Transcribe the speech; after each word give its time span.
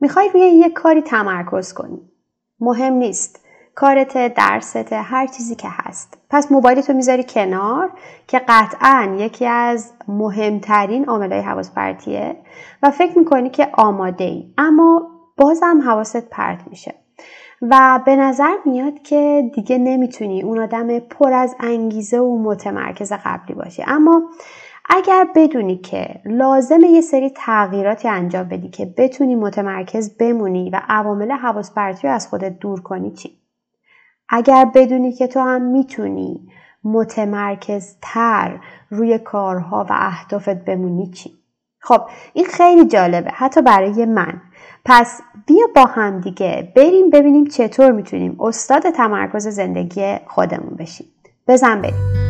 می‌خوای 0.00 0.28
روی 0.34 0.42
یک 0.42 0.72
کاری 0.72 1.02
تمرکز 1.02 1.72
کنی. 1.72 2.00
مهم 2.60 2.92
نیست. 2.92 3.46
کارت 3.74 4.34
درست 4.34 4.92
هر 4.92 5.26
چیزی 5.26 5.54
که 5.54 5.68
هست. 5.70 6.18
پس 6.30 6.52
موبایل 6.52 6.80
تو 6.80 6.92
می‌ذاری 6.92 7.24
کنار 7.24 7.92
که 8.26 8.40
قطعا 8.48 9.16
یکی 9.18 9.46
از 9.46 9.92
مهمترین 10.08 11.04
عاملهای 11.04 11.40
حواس 11.40 11.70
پرتیه 11.70 12.36
و 12.82 12.90
فکر 12.90 13.18
می‌کنی 13.18 13.50
که 13.50 13.68
آماده 13.72 14.24
ای 14.24 14.54
اما 14.58 15.10
بازم 15.36 15.82
حواست 15.86 16.30
پرت 16.30 16.60
میشه. 16.70 16.94
و 17.62 18.00
به 18.06 18.16
نظر 18.16 18.54
میاد 18.64 19.02
که 19.02 19.50
دیگه 19.54 19.78
نمی‌تونی 19.78 20.42
اون 20.42 20.58
آدم 20.58 20.98
پر 20.98 21.32
از 21.32 21.56
انگیزه 21.60 22.18
و 22.18 22.42
متمرکز 22.42 23.12
قبلی 23.24 23.54
باشی. 23.54 23.84
اما 23.86 24.22
اگر 24.92 25.28
بدونی 25.34 25.76
که 25.76 26.20
لازم 26.24 26.80
یه 26.80 27.00
سری 27.00 27.30
تغییراتی 27.30 28.08
انجام 28.08 28.48
بدی 28.48 28.68
که 28.68 28.94
بتونی 28.96 29.34
متمرکز 29.34 30.16
بمونی 30.16 30.70
و 30.70 30.80
عوامل 30.88 31.32
حواس 31.32 31.74
پرتی 31.74 32.08
رو 32.08 32.14
از 32.14 32.28
خودت 32.28 32.58
دور 32.58 32.80
کنی 32.80 33.10
چی؟ 33.10 33.38
اگر 34.28 34.64
بدونی 34.74 35.12
که 35.12 35.26
تو 35.26 35.40
هم 35.40 35.62
می‌تونی 35.62 36.48
متمرکزتر 36.84 38.60
روی 38.90 39.18
کارها 39.18 39.86
و 39.90 39.92
اهدافت 39.92 40.64
بمونی 40.64 41.10
چی؟ 41.10 41.30
خب 41.78 42.00
این 42.32 42.44
خیلی 42.44 42.84
جالبه 42.84 43.30
حتی 43.30 43.62
برای 43.62 44.06
من 44.06 44.40
پس 44.84 45.20
بیا 45.46 45.66
با 45.74 45.84
هم 45.84 46.20
دیگه 46.20 46.72
بریم 46.76 47.10
ببینیم 47.10 47.46
چطور 47.46 47.92
می‌تونیم 47.92 48.36
استاد 48.40 48.90
تمرکز 48.90 49.48
زندگی 49.48 50.16
خودمون 50.26 50.76
بشیم 50.76 51.06
بزن 51.48 51.80
بریم 51.80 52.29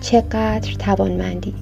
چقدر 0.00 0.72
توانمندی. 0.78 1.54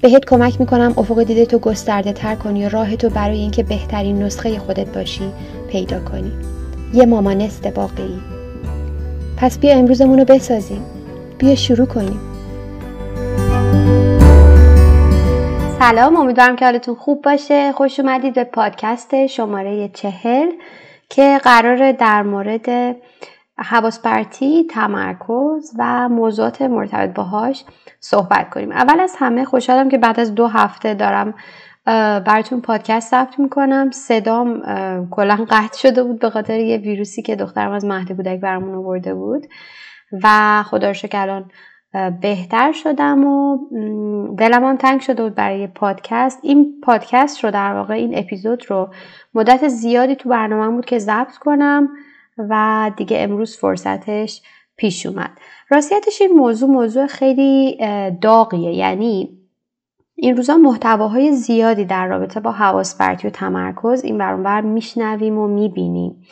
بهت 0.00 0.24
کمک 0.24 0.60
می‌کنم 0.60 0.94
افق 0.96 1.22
دیده 1.22 1.46
تو 1.46 1.58
گسترده 1.58 2.12
تر 2.12 2.34
کنی 2.34 2.66
و 2.66 2.68
راه 2.68 2.96
تو 2.96 3.10
برای 3.10 3.38
اینکه 3.38 3.62
بهترین 3.62 4.22
نسخه 4.22 4.58
خودت 4.58 4.94
باشی 4.94 5.32
پیدا 5.70 6.00
کنی. 6.00 6.32
یه 6.94 7.06
مامانست 7.06 7.66
واقعی 7.78 8.20
پس 9.36 9.58
بیا 9.58 9.72
امروزمون 9.72 10.18
رو 10.18 10.24
بسازیم. 10.24 10.82
بیا 11.38 11.54
شروع 11.54 11.86
کنیم. 11.86 12.20
سلام 15.78 16.16
امیدوارم 16.16 16.56
که 16.56 16.64
حالتون 16.64 16.94
خوب 16.94 17.22
باشه. 17.22 17.72
خوش 17.72 18.00
اومدید 18.00 18.34
به 18.34 18.44
پادکست 18.44 19.26
شماره 19.26 19.88
چهل 19.88 20.48
که 21.08 21.40
قرار 21.44 21.92
در 21.92 22.22
مورد 22.22 22.96
حواس 23.58 24.02
پرتی 24.02 24.66
تمرکز 24.70 25.72
و 25.78 26.08
موضوعات 26.08 26.62
مرتبط 26.62 27.14
باهاش 27.14 27.64
صحبت 28.00 28.50
کنیم. 28.50 28.72
اول 28.72 29.00
از 29.00 29.16
همه 29.18 29.44
خوشحالم 29.44 29.88
که 29.88 29.98
بعد 29.98 30.20
از 30.20 30.34
دو 30.34 30.46
هفته 30.46 30.94
دارم 30.94 31.34
براتون 32.26 32.60
پادکست 32.60 33.10
ثبت 33.10 33.38
می‌کنم. 33.38 33.90
صدام 33.90 34.62
کلا 35.10 35.46
قطع 35.50 35.78
شده 35.78 36.02
بود 36.02 36.18
به 36.18 36.30
خاطر 36.30 36.58
یه 36.58 36.76
ویروسی 36.76 37.22
که 37.22 37.36
دخترم 37.36 37.72
از 37.72 37.84
مهد 37.84 38.12
کودک 38.12 38.40
برامون 38.40 38.74
آورده 38.74 39.14
بود 39.14 39.46
و 40.22 40.62
خدا 40.62 40.90
رو 40.90 40.94
الان 41.12 41.50
بهتر 42.20 42.72
شدم 42.72 43.24
و 43.24 43.58
دلم 44.38 44.64
هم 44.64 44.76
تنگ 44.76 45.00
شده 45.00 45.22
بود 45.22 45.34
برای 45.34 45.66
پادکست. 45.66 46.38
این 46.42 46.80
پادکست 46.82 47.44
رو 47.44 47.50
در 47.50 47.74
واقع 47.74 47.94
این 47.94 48.18
اپیزود 48.18 48.70
رو 48.70 48.88
مدت 49.34 49.68
زیادی 49.68 50.16
تو 50.16 50.28
برنامه 50.28 50.76
بود 50.76 50.84
که 50.84 50.98
ضبط 50.98 51.36
کنم. 51.36 51.88
و 52.38 52.90
دیگه 52.96 53.16
امروز 53.20 53.56
فرصتش 53.56 54.42
پیش 54.76 55.06
اومد. 55.06 55.30
راستیتش 55.68 56.20
این 56.20 56.32
موضوع 56.32 56.70
موضوع 56.70 57.06
خیلی 57.06 57.78
داغیه. 58.20 58.74
یعنی 58.74 59.38
این 60.16 60.36
روزا 60.36 60.56
محتواهای 60.56 61.32
زیادی 61.32 61.84
در 61.84 62.06
رابطه 62.06 62.40
با 62.40 62.52
حواس 62.52 62.96
و 63.00 63.30
تمرکز 63.30 64.04
این 64.04 64.18
برانبر 64.18 64.60
میشنویم 64.60 65.38
و 65.38 65.48
می‌بینیم. 65.48 66.26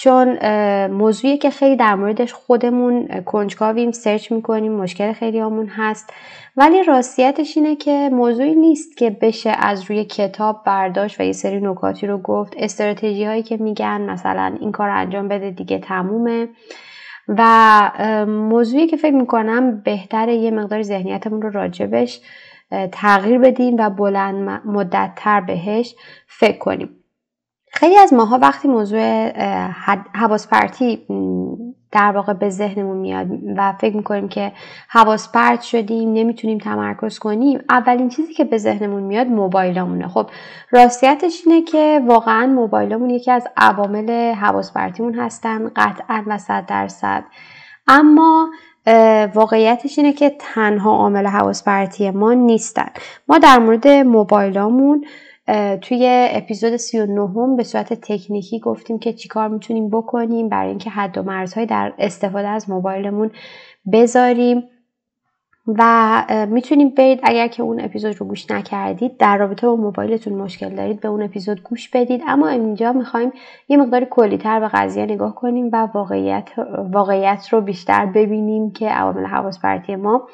چون 0.00 0.38
موضوعی 0.86 1.38
که 1.38 1.50
خیلی 1.50 1.76
در 1.76 1.94
موردش 1.94 2.32
خودمون 2.32 3.22
کنجکاویم 3.26 3.90
سرچ 3.90 4.32
می‌کنیم 4.32 4.72
مشکل 4.72 5.12
خیلی 5.12 5.38
همون 5.38 5.66
هست. 5.66 6.12
ولی 6.56 6.82
راستیتش 6.82 7.56
اینه 7.56 7.76
که 7.76 8.10
موضوعی 8.12 8.54
نیست 8.54 8.96
که 8.96 9.10
بشه 9.10 9.50
از 9.50 9.90
روی 9.90 10.04
کتاب 10.04 10.62
برداشت 10.64 11.20
و 11.20 11.22
یه 11.22 11.32
سری 11.32 11.60
نکاتی 11.60 12.06
رو 12.06 12.18
گفت. 12.18 12.54
استراتژی 12.56 13.24
هایی 13.24 13.42
که 13.42 13.56
میگن 13.56 14.00
مثلا 14.10 14.56
این 14.60 14.72
کار 14.72 14.88
انجام 14.90 15.28
بده 15.28 15.50
دیگه 15.50 15.78
تمومه. 15.78 16.48
و 17.28 17.90
موضوعی 18.26 18.86
که 18.86 18.96
فکر 18.96 19.14
می‌کنم 19.14 19.80
بهتره 19.80 20.34
یه 20.34 20.50
مقدار 20.50 20.82
ذهنیتمون 20.82 21.42
رو 21.42 21.50
راجبش 21.50 22.20
تغییر 22.92 23.38
بدیم 23.38 23.76
و 23.78 23.90
بلند 23.90 24.62
مدت 24.64 25.10
تر 25.16 25.40
بهش 25.40 25.94
فکر 26.26 26.58
کنیم. 26.58 26.97
خیلی 27.72 27.98
از 27.98 28.12
ماها 28.12 28.38
وقتی 28.38 28.68
موضوع 28.68 29.30
حواس 30.14 30.48
پرتی 30.48 31.06
در 31.92 32.12
واقع 32.12 32.32
به 32.32 32.50
ذهنمون 32.50 32.96
میاد 32.96 33.26
و 33.56 33.72
فکر 33.72 33.96
می‌کنیم 33.96 34.28
که 34.28 34.52
حواس 34.88 35.32
پرت 35.32 35.62
شدیم 35.62 36.12
نمی‌تونیم 36.12 36.58
تمرکز 36.58 37.18
کنیم 37.18 37.60
اولین 37.70 38.08
چیزی 38.08 38.34
که 38.34 38.44
به 38.44 38.58
ذهنمون 38.58 39.02
میاد 39.02 39.26
موبایلامونه 39.26 40.08
خب 40.08 40.26
راستیتش 40.70 41.42
اینه 41.46 41.62
که 41.62 42.02
واقعا 42.06 42.46
موبایلامون 42.46 43.10
یکی 43.10 43.30
از 43.30 43.46
عوامل 43.56 44.32
حواس 44.32 44.72
پرتیمون 44.72 45.14
هستن 45.14 45.68
قطعا 45.76 46.24
و 46.26 46.38
صد 46.38 46.66
درصد. 46.66 47.24
اما 47.88 48.50
واقعیتش 49.34 49.98
اینه 49.98 50.12
که 50.12 50.36
تنها 50.38 50.90
عامل 50.90 51.26
حواس 51.26 51.64
پرتی 51.64 52.10
ما 52.10 52.32
نیستن. 52.32 52.88
ما 53.28 53.38
در 53.38 53.58
مورد 53.58 53.88
موبایلامون 53.88 55.04
توی 55.80 56.28
اپیزود 56.32 56.76
39 56.76 57.20
هم 57.20 57.56
به 57.56 57.62
صورت 57.62 57.92
تکنیکی 57.92 58.60
گفتیم 58.60 58.98
که 58.98 59.12
چیکار 59.12 59.48
می‌تونیم 59.48 59.88
بکنیم 59.90 60.48
برای 60.48 60.68
اینکه 60.68 60.90
حد 60.90 61.18
و 61.18 61.22
مرزهای 61.22 61.66
در 61.66 61.92
استفاده 61.98 62.48
از 62.48 62.70
موبایلمون 62.70 63.30
بذاریم. 63.92 64.62
و 65.78 66.46
می‌تونیم 66.50 66.88
برید 66.88 67.20
اگر 67.22 67.48
که 67.48 67.62
اون 67.62 67.80
اپیزود 67.80 68.20
رو 68.20 68.26
گوش 68.26 68.50
نکردید 68.50 69.16
در 69.16 69.36
رابطه 69.38 69.66
با 69.66 69.76
موبایلتون 69.76 70.32
مشکل 70.32 70.68
دارید 70.68 71.00
به 71.00 71.08
اون 71.08 71.22
اپیزود 71.22 71.62
گوش 71.62 71.88
بدید. 71.88 72.22
اما 72.26 72.48
اینجا 72.48 72.92
می‌خوایم 72.92 73.32
یه 73.68 73.76
مقدار 73.76 74.04
کلیتر 74.04 74.60
به 74.60 74.68
قضیه 74.68 75.04
نگاه 75.04 75.34
کنیم 75.34 75.70
و 75.72 75.88
واقعیت, 75.94 76.48
واقعیت 76.92 77.48
رو 77.50 77.60
بیشتر 77.60 78.06
ببینیم 78.06 78.70
که 78.70 78.88
عوامل 78.88 79.24
حواس 79.24 79.60
پرتی 79.60 79.96
ما 79.96 80.28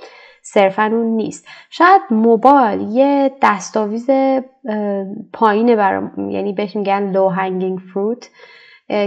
صرفا 0.47 0.83
اون 0.83 1.07
نیست. 1.07 1.47
شاید 1.71 2.01
موبایل 2.11 2.81
یه 2.81 3.33
دستاویز 3.43 4.11
پایینه 5.33 5.77
برام 5.77 6.31
یعنی 6.31 6.53
بهش 6.53 6.77
میگن 6.77 7.11
low 7.11 7.29
hanging 7.29 7.79
fruit 7.79 8.31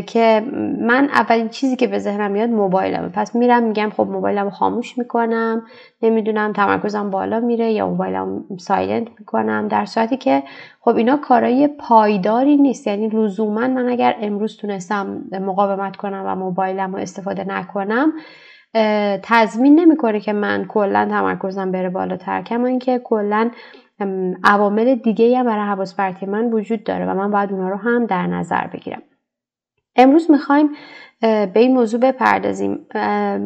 که 0.08 0.44
من 0.80 1.10
اولین 1.14 1.50
چیزی 1.50 1.76
که 1.76 1.88
به 1.88 2.00
ذهنم 2.00 2.32
میاد 2.32 2.50
موبایلمه. 2.50 3.10
پس 3.10 3.36
میرم 3.36 3.64
میگم 3.64 3.90
خب 3.98 4.08
موبایلم 4.08 4.50
خاموش 4.50 4.98
می‌کنم 4.98 5.62
نمی‌دونم 6.02 6.54
تمرکزم 6.54 7.10
بالا 7.10 7.40
میره 7.40 7.72
یا 7.72 7.88
موبایلم 7.88 8.44
silent 8.60 9.08
می‌کنم. 9.20 9.68
در 9.68 9.86
صورتی 9.86 10.18
که 10.18 10.44
خب 10.82 10.96
اینا 10.96 11.18
کارای 11.18 11.68
پایداری 11.68 12.58
نیست. 12.58 12.88
یعنی 12.88 13.08
لزوما 13.08 13.68
من 13.68 13.88
اگر 13.88 14.16
امروز 14.22 14.58
تونستم 14.58 15.24
مقاومت 15.32 15.96
کنم 15.96 16.24
و 16.26 16.36
موبایلم 16.36 16.96
رو 16.96 17.02
استفاده 17.02 17.44
نکنم 17.48 18.14
تضمین 19.24 19.80
نمی‌کنه 19.80 20.20
که 20.20 20.34
من 20.34 20.66
کلا 20.66 21.08
تمرکزم 21.10 21.72
بره 21.72 21.90
بالاتر 21.90 22.42
کما 22.42 22.68
اینکه 22.68 23.02
کلا 23.04 23.50
عوامل 24.44 24.96
دیگه 24.96 25.40
هم 25.40 25.46
برای 25.46 25.66
حواس 25.66 25.96
پرتی 25.96 26.26
من 26.26 26.46
وجود 26.46 26.84
داره 26.84 27.06
و 27.06 27.14
من 27.14 27.32
باید 27.32 27.52
اونا 27.52 27.70
رو 27.70 27.78
هم 27.78 28.06
در 28.06 28.28
نظر 28.28 28.68
بگیرم. 28.68 29.02
امروز 29.96 30.32
می‌خوایم 30.32 30.70
به 31.22 31.52
این 31.56 31.74
موضوع 31.74 32.00
بپردازیم. 32.00 32.88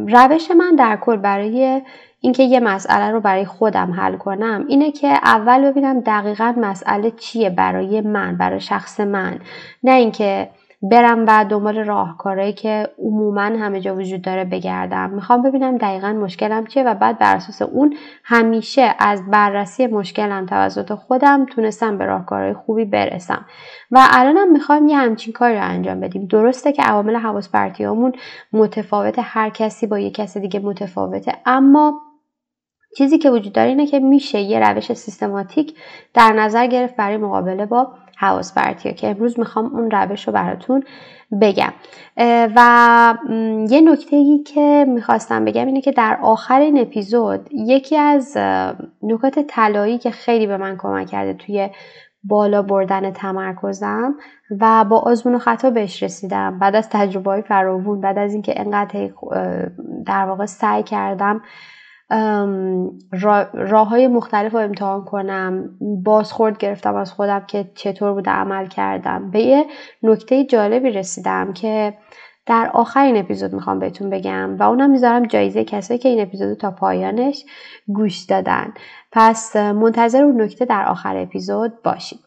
روش 0.07 0.51
من 0.51 0.75
در 0.75 0.97
کل 0.97 1.17
برای 1.17 1.81
اینکه 2.19 2.43
یه 2.43 2.59
مسئله 2.59 3.11
رو 3.11 3.19
برای 3.19 3.45
خودم 3.45 3.91
حل 3.91 4.15
کنم 4.15 4.65
اینه 4.67 4.91
که 4.91 5.07
اول 5.07 5.71
ببینم 5.71 5.99
دقیقا 5.99 6.53
مسئله 6.57 7.11
چیه 7.11 7.49
برای 7.49 8.01
من 8.01 8.37
برای 8.37 8.59
شخص 8.59 8.99
من. 8.99 9.39
نه 9.83 9.91
اینکه 9.91 10.49
برم 10.83 11.25
و 11.27 11.45
دنبال 11.49 11.79
راهکارهایی 11.85 12.53
که 12.53 12.89
عموما 12.99 13.41
همه 13.41 13.79
جا 13.79 13.95
وجود 13.95 14.21
داره 14.21 14.45
بگردم. 14.45 15.09
می‌خوام 15.09 15.41
ببینم 15.41 15.77
دقیقا 15.77 16.13
مشکلم 16.13 16.65
چیه 16.65 16.83
و 16.83 16.93
بعد 16.93 17.19
بر 17.19 17.35
اساس 17.35 17.61
اون 17.61 17.97
همیشه 18.23 18.95
از 18.99 19.25
بررسی 19.31 19.87
مشکلم 19.87 20.45
توسط 20.45 20.93
خودم 20.93 21.45
تونستم 21.45 21.97
به 21.97 22.05
راهکارهای 22.05 22.53
خوبی 22.53 22.85
برسم. 22.85 23.45
و 23.91 24.07
الانم 24.11 24.51
می‌خوایم 24.51 24.87
یه 24.87 24.97
همچین 24.97 25.33
کاری 25.33 25.55
رو 25.55 25.63
انجام 25.63 25.99
بدیم. 25.99 26.25
درسته 26.25 26.71
که 26.71 26.83
عوامل 26.83 27.15
حواس 27.15 27.51
پرتیامون 27.51 28.13
متفاوت 28.53 29.15
هر 29.17 29.49
کسی 29.49 29.87
با 29.87 29.99
یه 29.99 30.11
کس 30.11 30.37
دیگه 30.37 30.59
متفاوته 30.59 31.33
اما 31.45 32.01
چیزی 32.97 33.17
که 33.17 33.31
وجود 33.31 33.53
داره 33.53 33.69
اینه 33.69 33.87
که 33.87 33.99
میشه 33.99 34.39
یه 34.39 34.59
روش 34.59 34.93
سیستماتیک 34.93 35.77
در 36.13 36.33
نظر 36.33 36.67
گرفت 36.67 36.95
برای 36.95 37.17
مقابله 37.17 37.65
با 37.65 37.93
حواس 38.21 38.53
پرتیا 38.53 38.91
که 38.91 39.07
امروز 39.07 39.39
می‌خوام 39.39 39.65
اون 39.65 39.91
روش 39.91 40.27
رو 40.27 40.33
براتون 40.33 40.83
بگم. 41.41 41.73
و 42.55 43.17
یه 43.69 43.81
نکته 43.81 44.15
ای 44.15 44.43
که 44.43 44.85
می‌خواستم 44.87 45.45
بگم 45.45 45.65
اینه 45.65 45.81
که 45.81 45.91
در 45.91 46.17
آخر 46.21 46.59
این 46.59 46.79
اپیزود 46.79 47.49
یکی 47.51 47.97
از 47.97 48.37
نکات 49.03 49.39
طلایی 49.39 49.97
که 49.97 50.11
خیلی 50.11 50.47
به 50.47 50.57
من 50.57 50.77
کمک 50.77 51.07
کرده 51.07 51.33
توی 51.33 51.69
بالا 52.23 52.61
بردن 52.61 53.11
تمرکزم 53.11 54.15
و 54.59 54.85
با 54.85 54.99
آزمون 54.99 55.35
و 55.35 55.39
خطا 55.39 55.69
بهش 55.69 56.03
رسیدم 56.03 56.59
بعد 56.59 56.75
از 56.75 56.89
تجربه 56.89 57.31
های 57.31 57.41
فراوون 57.41 58.01
بعد 58.01 58.17
از 58.17 58.33
اینکه 58.33 58.53
انقدر 58.59 59.09
در 60.05 60.25
واقع 60.25 60.45
سعی 60.45 60.83
کردم 60.83 61.41
راه 63.53 63.87
های 63.87 64.07
مختلف 64.07 64.53
رو 64.53 64.59
امتحان 64.59 65.05
کنم 65.05 65.69
بازخورد 66.03 66.57
گرفتم 66.57 66.95
از 66.95 67.11
خودم 67.11 67.45
که 67.47 67.71
چطور 67.75 68.13
بوده 68.13 68.31
عمل 68.31 68.67
کردم. 68.67 69.31
به 69.31 69.39
یه 69.39 69.65
نکته 70.03 70.45
جالبی 70.45 70.89
رسیدم 70.89 71.53
که 71.53 71.93
در 72.45 72.71
آخرین 72.73 73.17
اپیزود 73.17 73.53
می‌خوام 73.53 73.79
بهتون 73.79 74.09
بگم 74.09 74.57
و 74.57 74.63
اونم 74.63 74.89
می‌ذارم 74.89 75.25
جایزه 75.25 75.63
کسایی 75.63 75.99
که 75.99 76.09
این 76.09 76.21
اپیزود 76.21 76.57
تا 76.57 76.71
پایانش 76.71 77.45
گوش 77.87 78.19
دادن. 78.19 78.73
پس 79.11 79.55
منتظر 79.55 80.23
اون 80.23 80.41
نکته 80.41 80.65
در 80.65 80.85
آخر 80.85 81.17
اپیزود 81.17 81.83
باشید. 81.83 82.19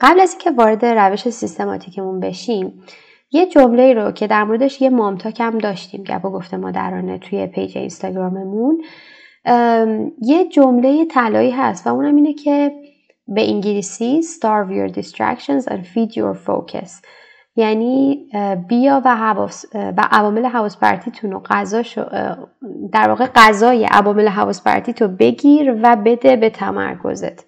قبل 0.00 0.20
از 0.20 0.30
اینکه 0.30 0.50
وارد 0.50 0.84
روش 0.84 1.28
سیستماتیکمون 1.28 2.20
بشیم 2.20 2.82
یه 3.30 3.46
جمله 3.46 3.94
رو 3.94 4.12
که 4.12 4.26
در 4.26 4.44
موردش 4.44 4.82
یه 4.82 4.90
مامتاک 4.90 5.40
هم 5.40 5.58
داشتیم 5.58 6.02
گپ 6.02 6.24
و 6.24 6.30
گفته 6.30 6.56
مادرانه 6.56 7.18
توی 7.18 7.46
پیج 7.46 7.78
اینستاگراممون 7.78 8.82
یه 10.22 10.48
جمله 10.52 11.04
طلایی 11.04 11.50
هست 11.50 11.86
و 11.86 11.90
اونم 11.90 12.16
اینه 12.16 12.34
که 12.34 12.72
به 13.28 13.48
انگلیسی 13.48 14.22
starve 14.22 14.70
your 14.70 14.94
distractions 15.00 15.64
and 15.68 15.84
feed 15.94 16.12
your 16.14 16.36
focus. 16.46 16.90
یعنی 17.56 18.26
بیا 18.68 19.02
و, 19.04 19.16
حواس 19.16 19.64
و 19.74 20.08
عوامل 20.10 20.46
حواس 20.46 20.76
پرتیتون 20.76 21.32
و 21.32 21.40
غذاشو 21.40 22.04
در 22.92 23.08
واقع 23.08 23.26
غذای 23.34 23.84
عوامل 23.84 24.28
حواس 24.28 24.62
پرتیتو 24.62 25.08
بگیر 25.08 25.76
و 25.82 25.96
بده 25.96 26.36
به 26.36 26.50
تمرکزت. 26.50 27.44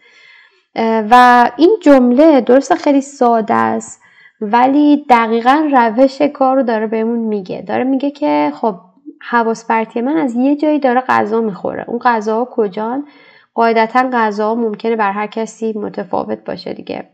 و 1.10 1.50
این 1.56 1.78
جمله 1.82 2.40
درست 2.40 2.74
خیلی 2.74 3.00
ساده 3.00 3.54
است. 3.54 4.00
ولی 4.40 5.06
دقیقا 5.10 5.70
روش 5.72 6.22
کار 6.22 6.56
رو 6.56 6.62
داره 6.62 6.86
بهمون 6.86 7.18
میگه. 7.18 7.62
داره 7.62 7.84
میگه 7.84 8.10
که 8.10 8.52
خب 8.54 8.74
حواس 9.20 9.66
پرتی 9.66 10.00
من 10.00 10.16
از 10.16 10.34
یه 10.34 10.56
جایی 10.56 10.78
داره 10.78 11.00
غذا 11.00 11.40
می‌خوره. 11.40 11.84
اون 11.88 11.98
غذاها 11.98 12.44
کجان؟ 12.44 13.06
قاعدتا 13.54 14.10
غذا 14.12 14.54
ممکنه 14.54 14.96
بر 14.96 15.12
هر 15.12 15.26
کسی 15.26 15.72
متفاوت 15.78 16.44
باشه 16.44 16.72
دیگه. 16.72 17.08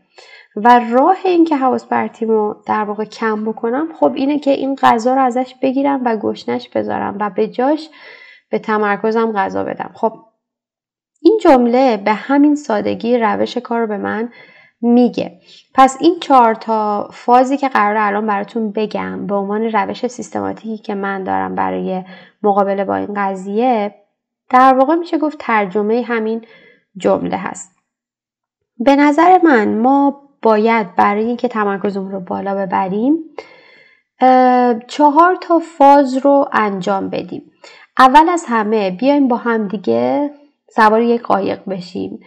و 0.55 0.79
راه 0.91 1.17
این 1.25 1.45
که 1.45 1.55
حواس 1.55 1.85
پرتیمو 1.85 2.53
در 2.67 2.83
واقع 2.83 3.05
کم 3.05 3.45
بکنم 3.45 3.87
خب 3.99 4.11
اینه 4.15 4.39
که 4.39 4.51
این 4.51 4.75
غذا 4.75 5.13
رو 5.13 5.21
ازش 5.21 5.55
بگیرم 5.61 6.01
و 6.05 6.17
گشنش 6.17 6.69
بذارم 6.69 7.17
و 7.19 7.29
به 7.29 7.47
جاش 7.47 7.89
به 8.49 8.59
تمرکزم 8.59 9.31
غذا 9.31 9.63
بدم. 9.63 9.91
خب 9.93 10.13
این 11.21 11.39
جمله 11.41 11.97
به 11.97 12.13
همین 12.13 12.55
سادگی 12.55 13.17
روش 13.17 13.57
کار 13.57 13.79
رو 13.79 13.87
به 13.87 13.97
من 13.97 14.29
میگه. 14.81 15.39
پس 15.73 15.97
این 15.99 16.19
چهار 16.19 16.55
تا 16.55 17.09
فازی 17.13 17.57
که 17.57 17.69
قرار 17.69 17.97
الان 17.97 18.27
براتون 18.27 18.71
بگم 18.71 19.27
به 19.27 19.35
عنوان 19.35 19.61
روش 19.61 20.07
سیستماتیکی 20.07 20.77
که 20.77 20.95
من 20.95 21.23
دارم 21.23 21.55
برای 21.55 22.03
مقابله 22.43 22.85
با 22.85 22.95
این 22.95 23.13
قضیه 23.15 23.95
در 24.49 24.73
واقع 24.73 24.95
میشه 24.95 25.17
گفت 25.17 25.37
ترجمه 25.39 26.01
همین 26.01 26.45
جمله 26.97 27.37
هست. 27.37 27.71
به 28.79 28.95
نظر 28.95 29.39
من 29.43 29.77
ما 29.77 30.21
باید 30.41 30.95
برای 30.95 31.25
اینکه 31.25 31.47
تمرکزمون 31.47 32.11
رو 32.11 32.19
بالا 32.19 32.55
ببریم 32.55 33.17
چهار 34.87 35.35
تا 35.41 35.59
فاز 35.59 36.17
رو 36.17 36.49
انجام 36.51 37.09
بدیم. 37.09 37.51
اول 37.99 38.29
از 38.29 38.45
همه 38.47 38.91
بیایم 38.91 39.27
با 39.27 39.37
هم 39.37 39.67
دیگه 39.67 40.31
سوار 40.75 41.01
یک 41.01 41.21
قایق 41.21 41.59
بشیم. 41.69 42.19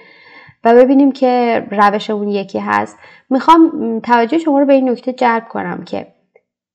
و 0.65 0.75
ببینیم 0.75 1.13
که 1.13 1.67
روشمون 1.71 2.29
یکی 2.29 2.59
هست. 2.59 2.99
می‌خوام 3.31 4.01
توجه 4.01 4.39
شما 4.39 4.59
رو 4.59 4.67
به 4.67 4.73
این 4.73 4.89
نکته 4.91 5.13
جلب 5.13 5.49
کنم 5.49 5.85
که 5.85 6.07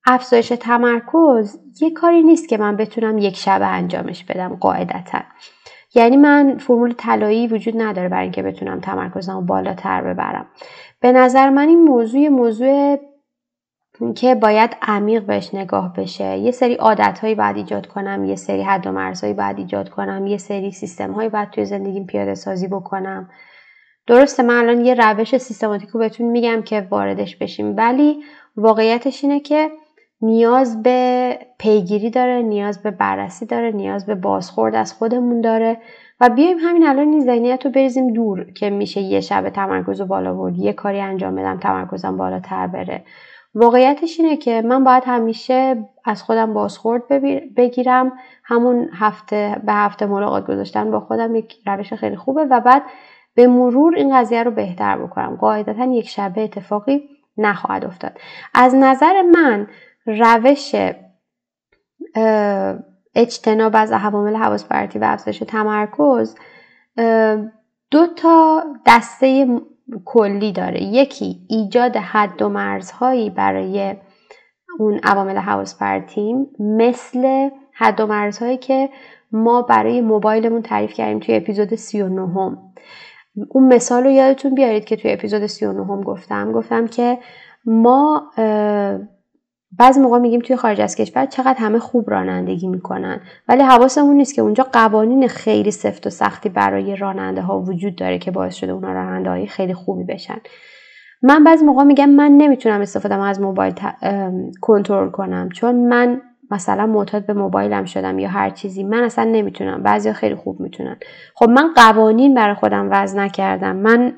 افزایش 0.05 0.47
تمرکز 0.47 1.59
یه 1.81 1.91
کاری 1.91 2.23
نیست 2.23 2.49
که 2.49 2.57
من 2.57 2.75
بتونم 2.75 3.17
یک 3.17 3.37
شبه 3.37 3.67
انجامش 3.67 4.23
بدم 4.23 4.55
قاعدتا. 4.55 5.19
یعنی 5.95 6.17
من 6.17 6.57
فرمول 6.57 6.93
طلایی 6.93 7.47
وجود 7.47 7.81
نداره 7.81 8.09
برای 8.09 8.23
اینکه 8.23 8.43
بتونم 8.43 8.79
تمرکزم 8.79 9.45
بالاتر 9.45 10.01
ببرم. 10.01 10.45
به 10.99 11.11
نظر 11.11 11.49
من 11.49 11.67
این 11.67 11.83
موضوع 11.83 12.27
موضوع 12.27 12.99
که 14.15 14.35
باید 14.35 14.77
عمیق 14.81 15.25
بهش 15.25 15.53
نگاه 15.53 15.93
بشه. 15.93 16.37
یه 16.37 16.51
سری 16.51 16.75
عادت 16.75 17.19
هایی 17.19 17.35
باید 17.35 17.57
ایجاد 17.57 17.87
کنم 17.87 18.25
یه 18.25 18.35
سری 18.35 18.61
حد 18.61 18.87
و 18.87 18.91
مرزهایی 18.91 19.33
باید 19.33 19.57
ایجاد 19.57 19.89
کنم 19.89 20.27
یه 20.27 20.37
سری 20.37 20.71
سیستم 20.71 21.11
هایی 21.11 21.29
باید 21.29 21.49
توی 21.49 21.65
زندگیم 21.65 22.05
پیاده 22.05 22.35
سازی 22.35 22.67
بکنم. 22.67 23.29
درسته 24.07 24.43
من 24.43 24.55
الان 24.55 24.85
یه 24.85 24.93
روش 24.93 25.37
سیستماتیک 25.37 25.89
رو 25.89 25.99
بهتون 25.99 26.27
میگم 26.27 26.61
که 26.61 26.87
واردش 26.89 27.35
بشیم 27.35 27.77
ولی 27.77 28.23
واقعیتش 28.57 29.23
اینه 29.23 29.39
که 29.39 29.71
نیاز 30.21 30.83
به 30.83 31.39
پیگیری 31.59 32.09
داره 32.09 32.41
نیاز 32.41 32.83
به 32.83 32.91
بررسی 32.91 33.45
داره 33.45 33.71
نیاز 33.71 34.05
به 34.05 34.15
بازخورد 34.15 34.75
از 34.75 34.93
خودمون 34.93 35.41
داره 35.41 35.77
و 36.21 36.29
بیایم 36.29 36.57
همین 36.57 36.87
الان 36.87 37.07
این 37.07 37.25
ذهنیت 37.25 37.65
رو 37.65 37.71
بریزیم 37.71 38.13
دور 38.13 38.51
که 38.51 38.69
میشه 38.69 39.01
یه 39.01 39.21
شب 39.21 39.49
تمرکز 39.49 40.01
رو 40.01 40.05
بالا 40.05 40.33
برد 40.33 40.57
یه 40.57 40.73
کاری 40.73 40.99
انجام 40.99 41.35
بدم 41.35 41.59
تمرکزم 41.59 42.17
بالاتر 42.17 42.67
بره. 42.67 43.03
واقعیتش 43.55 44.19
اینه 44.19 44.37
که 44.37 44.61
من 44.61 44.83
باید 44.83 45.03
همیشه 45.05 45.85
از 46.05 46.23
خودم 46.23 46.53
بازخورد 46.53 47.07
بگیرم 47.55 48.11
همون 48.43 48.89
هفته 48.93 49.61
به 49.65 49.73
هفته 49.73 50.05
ملاقات 50.05 50.47
گذاشتن 50.47 50.91
با 50.91 50.99
خودم 50.99 51.35
یک 51.35 51.55
روش 51.65 51.93
خیلی 51.93 52.15
خوبه 52.15 52.45
و 52.45 52.59
بعد 52.59 52.83
به 53.35 53.47
مرور 53.47 53.95
این 53.95 54.17
قضیه 54.17 54.43
رو 54.43 54.51
بهتر 54.51 54.97
بکنم. 54.97 55.35
قاعدتا 55.35 55.85
یک 55.85 56.09
شبه 56.09 56.41
اتفاقی 56.41 57.09
نخواهد 57.37 57.85
افتاد. 57.85 58.19
از 58.53 58.75
نظر 58.75 59.21
من 59.21 59.67
روش 60.05 60.75
اجتناب 63.15 63.71
از 63.75 63.91
عوامل 63.91 64.35
حواس 64.35 64.67
پرتی 64.67 64.99
و 64.99 65.03
افزایش 65.03 65.39
تمرکز 65.39 66.35
دو 67.91 68.07
تا 68.15 68.63
دسته 68.85 69.47
کلی 70.05 70.51
داره. 70.51 70.83
یکی 70.83 71.39
ایجاد 71.49 71.97
حد 71.97 72.41
و 72.41 72.49
مرزهایی 72.49 73.29
برای 73.29 73.95
اون 74.79 74.99
عوامل 75.03 75.37
حواس 75.37 75.79
پرتیم 75.79 76.47
مثل 76.59 77.49
حد 77.73 77.99
و 77.99 78.07
مرزهایی 78.07 78.57
که 78.57 78.89
ما 79.31 79.61
برای 79.61 80.01
موبایلمون 80.01 80.61
تعریف 80.61 80.93
کردیم 80.93 81.19
توی 81.19 81.35
اپیزود 81.35 81.75
39 81.75 82.21
هم. 82.21 82.57
اون 83.49 83.73
مثال 83.73 84.03
رو 84.03 84.09
یادتون 84.09 84.55
بیارید 84.55 84.85
که 84.85 84.95
توی 84.95 85.11
اپیزود 85.11 85.45
39 85.45 85.85
هم 85.85 86.01
گفتم. 86.01 86.51
گفتم 86.51 86.87
که 86.87 87.17
ما 87.65 88.31
بعضی 89.79 89.99
موقع 89.99 90.19
میگیم 90.19 90.39
توی 90.39 90.55
خارج 90.55 90.81
از 90.81 90.95
کشور 90.95 91.25
چقدر 91.25 91.55
همه 91.59 91.79
خوب 91.79 92.09
رانندگی 92.09 92.67
می‌کنن 92.67 93.21
ولی 93.47 93.63
حواسمون 93.63 94.15
نیست 94.15 94.35
که 94.35 94.41
اونجا 94.41 94.67
قوانین 94.73 95.27
خیلی 95.27 95.71
سفت 95.71 96.07
و 96.07 96.09
سختی 96.09 96.49
برای 96.49 96.95
راننده 96.95 97.41
ها 97.41 97.61
وجود 97.61 97.95
داره 97.95 98.19
که 98.19 98.31
باعث 98.31 98.55
شده 98.55 98.71
اونا 98.71 98.93
راننده 98.93 99.29
های 99.29 99.47
خیلی 99.47 99.73
خوبی 99.73 100.03
بشن. 100.03 100.37
من 101.21 101.43
بعضی 101.43 101.65
موقع 101.65 101.83
میگم 101.83 102.09
من 102.09 102.31
نمی‌تونم 102.31 102.81
استفاده 102.81 103.15
از 103.15 103.41
موبایل 103.41 103.73
کنترل 104.61 105.09
کنم 105.09 105.49
چون 105.49 105.75
من 105.75 106.21
مثلا 106.51 106.85
معتاد 106.85 107.25
به 107.25 107.33
موبایلم 107.33 107.85
شدم 107.85 108.19
یا 108.19 108.29
هر 108.29 108.49
چیزی 108.49 108.83
من 108.83 109.03
اصلا 109.03 109.31
نمی‌تونم. 109.31 109.83
بعضیا 109.83 110.13
خیلی 110.13 110.35
خوب 110.35 110.59
می‌تونن. 110.59 110.97
خب 111.35 111.49
من 111.49 111.73
قوانین 111.75 112.33
برای 112.33 112.55
خودم 112.55 112.87
وضع 112.91 113.19
نکردم. 113.19 113.75
من 113.75 114.13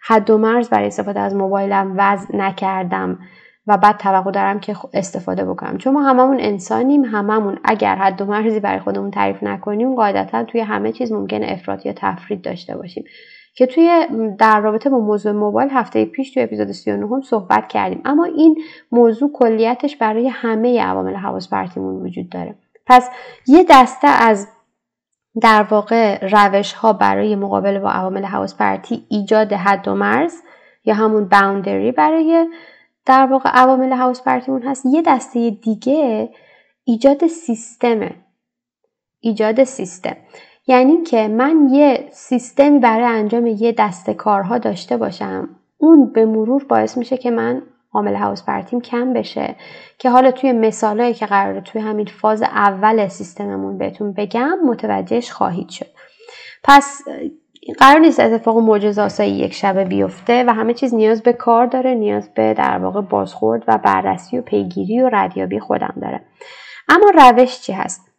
حد 0.00 0.30
و 0.30 0.38
مرز 0.38 0.68
برای 0.68 0.86
استفاده 0.86 1.20
از 1.20 1.34
موبایلم 1.34 1.94
وضع 1.96 2.36
نکردم 2.36 3.18
و 3.66 3.76
بعد 3.76 3.96
توقع 3.96 4.30
دارم 4.30 4.60
که 4.60 4.76
استفاده 4.94 5.44
بکنم. 5.44 5.78
چون 5.78 5.92
ما 5.92 6.02
هممون 6.02 6.36
انسانیم 6.40 7.04
هممون 7.04 7.58
اگر 7.64 7.94
حد 7.94 8.22
و 8.22 8.24
مرزی 8.24 8.60
برای 8.60 8.80
خودمون 8.80 9.10
تعریف 9.10 9.42
نکنیم 9.42 9.94
قاعدتا 9.94 10.44
توی 10.44 10.60
همه 10.60 10.92
چیز 10.92 11.12
ممکنه 11.12 11.46
افراط 11.48 11.86
یا 11.86 11.92
تفرید 11.96 12.42
داشته 12.42 12.76
باشیم. 12.76 13.04
که 13.56 13.66
توی 13.66 14.06
در 14.38 14.60
رابطه 14.60 14.90
با 14.90 14.98
موضوع 14.98 15.32
موبایل 15.32 15.68
هفته 15.70 16.04
پیش 16.04 16.30
توی 16.34 16.42
اپیزود 16.42 16.72
39 16.72 17.06
هم 17.06 17.22
صحبت 17.22 17.68
کردیم. 17.68 18.00
اما 18.04 18.24
این 18.24 18.62
موضوع 18.92 19.30
کلیتش 19.32 19.96
برای 19.96 20.28
همه 20.28 20.82
عوامل 20.82 21.14
حواس 21.14 21.50
پرتیمون 21.50 22.06
وجود 22.06 22.28
داره. 22.28 22.54
پس 22.86 23.10
یه 23.46 23.64
دسته 23.70 24.08
از 24.08 24.48
در 25.40 25.62
واقع 25.62 26.28
روش 26.28 26.72
ها 26.72 26.92
برای 26.92 27.36
مقابله 27.36 27.78
با 27.78 27.90
عوامل 27.90 28.24
حواس 28.24 28.56
پرتی 28.56 29.06
ایجاد 29.08 29.52
حد 29.52 29.88
و 29.88 29.94
مرز 29.94 30.34
یا 30.84 30.94
همون 30.94 31.28
باوندری 31.28 31.92
برای 31.92 32.46
در 33.06 33.26
واقع 33.26 33.50
عوامل 33.50 33.92
حواس 33.92 34.22
پرتیمون 34.22 34.62
هست. 34.62 34.86
یه 34.86 35.02
دسته 35.06 35.50
دیگه 35.50 36.28
ایجاد 36.84 37.26
سیستمه. 37.26 38.14
ایجاد 39.20 39.64
سیستم. 39.64 40.16
یعنی 40.66 41.02
که 41.02 41.28
من 41.28 41.68
یه 41.70 42.08
سیستمی 42.12 42.78
برای 42.78 43.04
انجام 43.04 43.46
یه 43.46 43.72
دسته 43.72 44.14
کارها 44.14 44.58
داشته 44.58 44.96
باشم 44.96 45.48
اون 45.78 46.12
به 46.12 46.24
مرور 46.24 46.64
باعث 46.64 46.98
میشه 46.98 47.16
که 47.16 47.30
من 47.30 47.62
عامل 47.92 48.14
حواس 48.14 48.44
پرتیم 48.44 48.80
کم 48.80 49.12
بشه. 49.12 49.56
که 49.98 50.10
حالا 50.10 50.30
توی 50.30 50.52
مثالهایی 50.52 51.14
که 51.14 51.26
قراره 51.26 51.60
توی 51.60 51.80
همین 51.80 52.06
فاز 52.06 52.42
اول 52.42 53.08
سیستممون 53.08 53.78
بهتون 53.78 54.12
بگم 54.12 54.58
متوجهش 54.66 55.30
خواهید 55.30 55.68
شد. 55.68 55.86
پس 56.64 57.02
قرار 57.78 57.98
نیست 58.00 58.20
اتفاق 58.20 58.56
معجزه‌آسایی 58.56 59.32
یک 59.32 59.54
شبه 59.54 59.84
بیفته 59.84 60.44
و 60.44 60.50
همه 60.50 60.74
چیز 60.74 60.94
نیاز 60.94 61.22
به 61.22 61.32
کار 61.32 61.66
داره 61.66 61.94
نیاز 61.94 62.34
به 62.34 62.54
در 62.54 62.78
واقع 62.78 63.00
بازخورد 63.00 63.64
و 63.68 63.78
بررسی 63.78 64.38
و 64.38 64.42
پیگیری 64.42 65.02
و 65.02 65.10
ردیابی 65.12 65.60
خودم 65.60 65.94
داره. 66.02 66.20
اما 66.88 67.10
روش 67.14 67.60
چی 67.60 67.72
هست؟ 67.72 68.15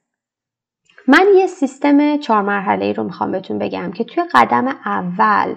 من 1.08 1.26
یه 1.38 1.48
سیستم 1.48 2.18
چهار 2.18 2.42
مرحله 2.42 2.86
ای 2.86 2.94
رو 2.94 3.04
می‌خوام 3.04 3.32
بهتون 3.32 3.60
بگم 3.60 3.92
که 3.92 4.04
توی 4.04 4.24
قدم 4.34 4.68
اول 4.86 5.56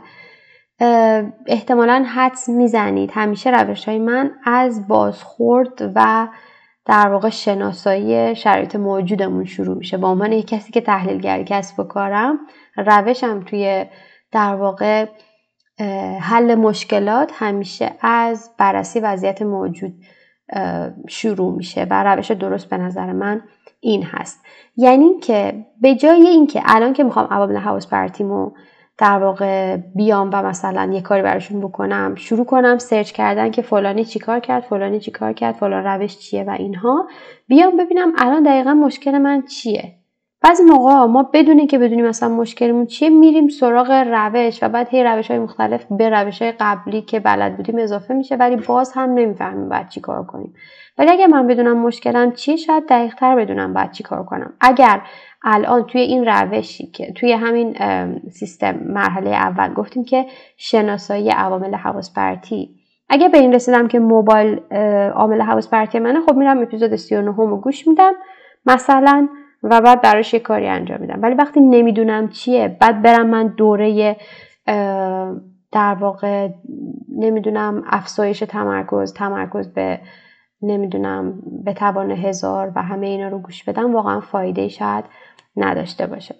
احتمالا 1.46 2.04
حدس 2.14 2.48
می‌زنید 2.48 3.10
همیشه 3.14 3.50
روش 3.50 3.84
های 3.88 3.98
من 3.98 4.30
از 4.44 4.88
بازخورد 4.88 5.92
و 5.94 6.28
در 6.86 7.08
واقع 7.08 7.28
شناسایی 7.28 8.34
شرایط 8.34 8.76
موجودمون 8.76 9.44
شروع 9.44 9.76
میشه. 9.76 9.96
با 9.96 10.10
عنوان 10.10 10.32
یک 10.32 10.46
کسی 10.46 10.72
که 10.72 10.80
تحلیلگر 10.80 11.42
کسب 11.42 11.80
و 11.80 11.84
کارم 11.84 12.38
روشم 12.76 13.40
توی 13.40 13.86
در 14.32 14.54
واقع 14.54 15.06
حل 16.20 16.54
مشکلات 16.54 17.32
همیشه 17.34 17.90
از 18.00 18.50
بررسی 18.58 19.00
وضعیت 19.00 19.42
موجود 19.42 19.94
شروع 21.08 21.56
میشه 21.56 21.86
و 21.90 22.04
روش 22.04 22.30
درست 22.30 22.68
به 22.68 22.76
نظر 22.76 23.12
من 23.12 23.42
این 23.80 24.02
هست. 24.02 24.44
یعنی 24.76 25.20
که 25.20 25.66
به 25.80 25.94
جای 25.94 26.26
اینکه 26.26 26.62
الان 26.64 26.92
که 26.92 27.04
می‌خوام 27.04 27.26
عوامل 27.30 27.56
حواس 27.56 27.86
پرتیمو 27.88 28.50
در 28.98 29.18
واقع 29.18 29.76
بیام 29.76 30.30
و 30.32 30.42
مثلا 30.42 30.92
یه 30.92 31.00
کاری 31.00 31.22
براشون 31.22 31.60
بکنم 31.60 32.14
شروع 32.14 32.44
کنم 32.44 32.78
سرچ 32.78 33.12
کردن 33.12 33.50
که 33.50 33.62
فلانی 33.62 34.04
چیکار 34.04 34.40
کرد 34.40 34.62
فلانی 34.62 35.00
چیکار 35.00 35.32
کرد 35.32 35.54
فلان 35.54 35.84
روش 35.84 36.18
چیه 36.18 36.44
و 36.44 36.50
اینها 36.50 37.08
بیام 37.48 37.76
ببینم 37.76 38.12
الان 38.18 38.42
دقیقا 38.42 38.74
مشکل 38.74 39.18
من 39.18 39.42
چیه. 39.42 39.99
بعضی 40.42 40.62
موقع 40.62 41.04
ما 41.04 41.22
بدونیم 41.22 41.66
که 41.66 41.78
بدونیم 41.78 42.06
مثلا 42.06 42.28
مشکلمون 42.28 42.86
چیه 42.86 43.10
میریم 43.10 43.48
سراغ 43.48 43.90
روش 43.90 44.62
و 44.62 44.68
بعد 44.68 44.88
هی 44.88 45.04
روش 45.04 45.30
های 45.30 45.40
مختلف 45.40 45.84
به 45.90 46.10
روش 46.10 46.42
های 46.42 46.52
قبلی 46.60 47.02
که 47.02 47.20
بلد 47.20 47.56
بودیم 47.56 47.78
اضافه 47.78 48.14
میشه 48.14 48.36
ولی 48.36 48.56
باز 48.56 48.92
هم 48.92 49.10
نمی‌فهمیم 49.10 49.68
باید 49.68 49.88
چی 49.88 50.00
کار 50.00 50.24
کنیم. 50.24 50.54
ولی 50.98 51.10
اگر 51.10 51.26
من 51.26 51.46
بدونم 51.46 51.78
مشکلم 51.78 52.32
چیه 52.32 52.56
شاید 52.56 52.86
دقیق 52.88 53.14
تر 53.14 53.36
بدونم 53.36 53.74
باید 53.74 53.90
چی 53.90 54.02
کار 54.02 54.24
کنم. 54.24 54.52
اگر 54.60 55.00
الان 55.42 55.84
توی 55.84 56.00
این 56.00 56.24
روشی 56.26 56.86
که 56.86 57.12
توی 57.12 57.32
همین 57.32 57.76
سیستم 58.30 58.74
مرحله 58.86 59.30
اول 59.30 59.74
گفتیم 59.74 60.04
که 60.04 60.26
شناسایی 60.56 61.30
عوامل 61.30 61.74
حواس 61.74 62.14
پرتی 62.14 62.70
اگر 63.08 63.28
به 63.28 63.38
این 63.38 63.54
رسیدم 63.54 63.88
که 63.88 63.98
موبایل 63.98 64.60
عامل 65.14 65.40
حواس 65.40 65.70
پرتی 65.70 65.98
منه 65.98 66.20
خب 66.20 66.36
میرم 66.36 66.62
اپیزود 66.62 66.96
39 66.96 67.36
رو 67.36 67.56
گوش 67.56 67.88
میدم. 67.88 68.12
مثلا 68.66 69.28
و 69.62 69.80
بعد 69.80 70.02
براش 70.02 70.34
یه 70.34 70.40
کاری 70.40 70.68
انجام 70.68 71.00
میدم. 71.00 71.22
ولی 71.22 71.34
وقتی 71.34 71.60
نمی‌دونم 71.60 72.28
چیه 72.28 72.76
بعد 72.80 73.02
برم 73.02 73.26
من 73.26 73.46
دوره 73.46 74.16
در 75.72 75.94
واقع 76.00 76.48
نمی‌دونم 77.18 77.82
افزایش 77.86 78.38
تمرکز 78.38 79.14
تمرکز 79.14 79.72
به 79.72 80.00
نمی‌دونم 80.62 81.42
به 81.64 81.72
توان 81.72 82.10
هزار 82.10 82.72
و 82.76 82.82
همه 82.82 83.06
اینا 83.06 83.28
رو 83.28 83.38
گوش 83.38 83.64
بدم 83.64 83.94
واقعا 83.94 84.20
فایده 84.20 84.68
شاید 84.68 85.04
نداشته 85.56 86.06
باشه. 86.06 86.34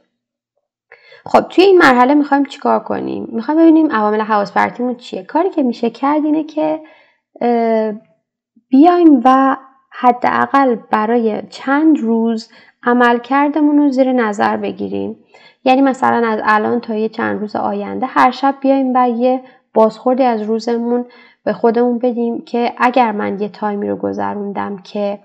خب 1.25 1.41
توی 1.41 1.65
این 1.65 1.79
مرحله 1.79 2.15
می‌خوایم 2.15 2.45
چیکار 2.45 2.81
کنیم؟ 2.81 3.29
می‌خوایم 3.33 3.61
ببینیم 3.61 3.91
عوامل 3.91 4.21
حواس 4.21 4.53
پرتیمون 4.53 4.95
چیه. 4.95 5.23
کاری 5.23 5.51
که 5.51 5.63
میشه 5.63 5.91
کرد 5.91 6.25
اینه 6.25 6.45
که 6.45 6.81
بیایم 8.69 9.21
و 9.25 9.57
حداقل 9.91 10.75
برای 10.75 11.43
چند 11.51 11.99
روز 11.99 12.53
عملکردمون 12.83 13.79
رو 13.79 13.91
زیر 13.91 14.13
نظر 14.13 14.57
بگیریم. 14.57 15.17
یعنی 15.65 15.83
مثلا 15.83 16.29
از 16.29 16.41
الان 16.45 16.81
تا 16.81 16.95
یه 16.95 17.09
چند 17.09 17.41
روز 17.41 17.57
آینده 17.57 18.07
هر 18.07 18.31
شب 18.31 18.55
بیایم 18.61 18.93
و 18.95 19.09
یه 19.09 19.43
بازخوردی 19.75 20.23
از 20.23 20.43
روزمون 20.43 21.05
به 21.45 21.53
خودمون 21.53 21.99
بدیم 21.99 22.45
که 22.45 22.73
اگر 22.79 23.13
من 23.13 23.41
یه 23.41 23.49
تایمی 23.49 23.89
رو 23.89 23.97
گذروندم 23.97 24.77
که 24.77 25.19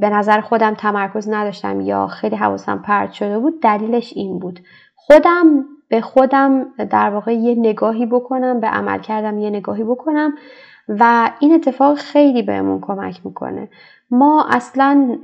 به 0.00 0.10
نظر 0.10 0.40
خودم 0.40 0.74
تمرکز 0.74 1.28
نداشتم 1.28 1.80
یا 1.80 2.06
خیلی 2.06 2.36
حواسم 2.36 2.82
پرت 2.82 3.12
شده 3.12 3.38
بود 3.38 3.62
دلیلش 3.62 4.12
این 4.16 4.38
بود. 4.38 4.60
خودم 4.94 5.64
به 5.88 6.00
خودم 6.00 6.66
در 6.90 7.10
واقع 7.10 7.34
یه 7.34 7.54
نگاهی 7.54 8.06
بکنم 8.06 8.60
به 8.60 8.66
عمل 8.66 8.98
کردم 8.98 9.38
یه 9.38 9.50
نگاهی 9.50 9.84
بکنم 9.84 10.34
و 10.88 11.30
این 11.40 11.52
اتفاق 11.54 11.96
خیلی 11.96 12.42
بهمون 12.42 12.80
کمک 12.80 13.20
می‌کنه. 13.24 13.68
ما 14.10 14.46
اصلا 14.50 15.18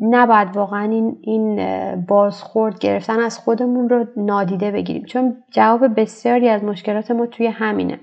نباید 0.00 0.56
واقعا 0.56 0.82
این, 0.82 1.18
این 1.22 1.56
بازخورد 2.06 2.78
گرفتن 2.78 3.20
از 3.20 3.38
خودمون 3.38 3.88
رو 3.88 4.06
نادیده 4.16 4.70
بگیریم. 4.70 5.04
چون 5.04 5.36
جواب 5.50 6.00
بسیاری 6.00 6.48
از 6.48 6.64
مشکلات 6.64 7.10
ما 7.10 7.26
توی 7.26 7.46
همینه. 7.46 8.00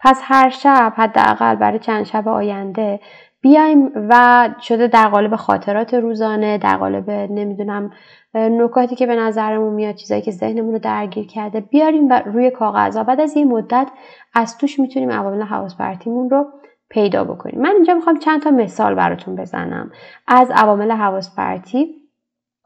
پس 0.00 0.20
هر 0.24 0.48
شب 0.48 0.92
حداقل 0.96 1.54
برای 1.54 1.78
چند 1.78 2.04
شب 2.04 2.28
آینده 2.28 3.00
بیایم 3.46 3.92
و 4.08 4.48
شده 4.60 4.86
در 4.86 5.08
قالب 5.08 5.36
خاطرات 5.36 5.94
روزانه 5.94 6.58
در 6.58 6.76
قالب 6.76 7.10
نمی‌دونم 7.10 7.90
نکاتی 8.34 8.96
که 8.96 9.06
به 9.06 9.16
نظرمون 9.16 9.74
میاد 9.74 9.94
چیزایی 9.94 10.22
که 10.22 10.30
ذهنمون 10.30 10.72
رو 10.72 10.78
درگیر 10.78 11.26
کرده 11.26 11.60
بیاریم 11.60 12.08
و 12.10 12.22
روی 12.24 12.50
کاغذ 12.50 12.98
بعد 12.98 13.20
از 13.20 13.36
یه 13.36 13.44
مدت 13.44 13.88
از 14.34 14.58
توش 14.58 14.80
می‌تونیم 14.80 15.10
عوامل 15.10 15.42
حواس 15.42 15.76
پرتیمون 15.76 16.30
رو 16.30 16.46
پیدا 16.88 17.24
بکنیم. 17.24 17.60
من 17.60 17.70
اینجا 17.70 17.94
می‌خوام 17.94 18.18
چند 18.18 18.42
تا 18.42 18.50
مثال 18.50 18.94
براتون 18.94 19.36
بزنم 19.36 19.90
از 20.28 20.50
عوامل 20.50 20.92
حواس 20.92 21.36
پرتی 21.36 21.94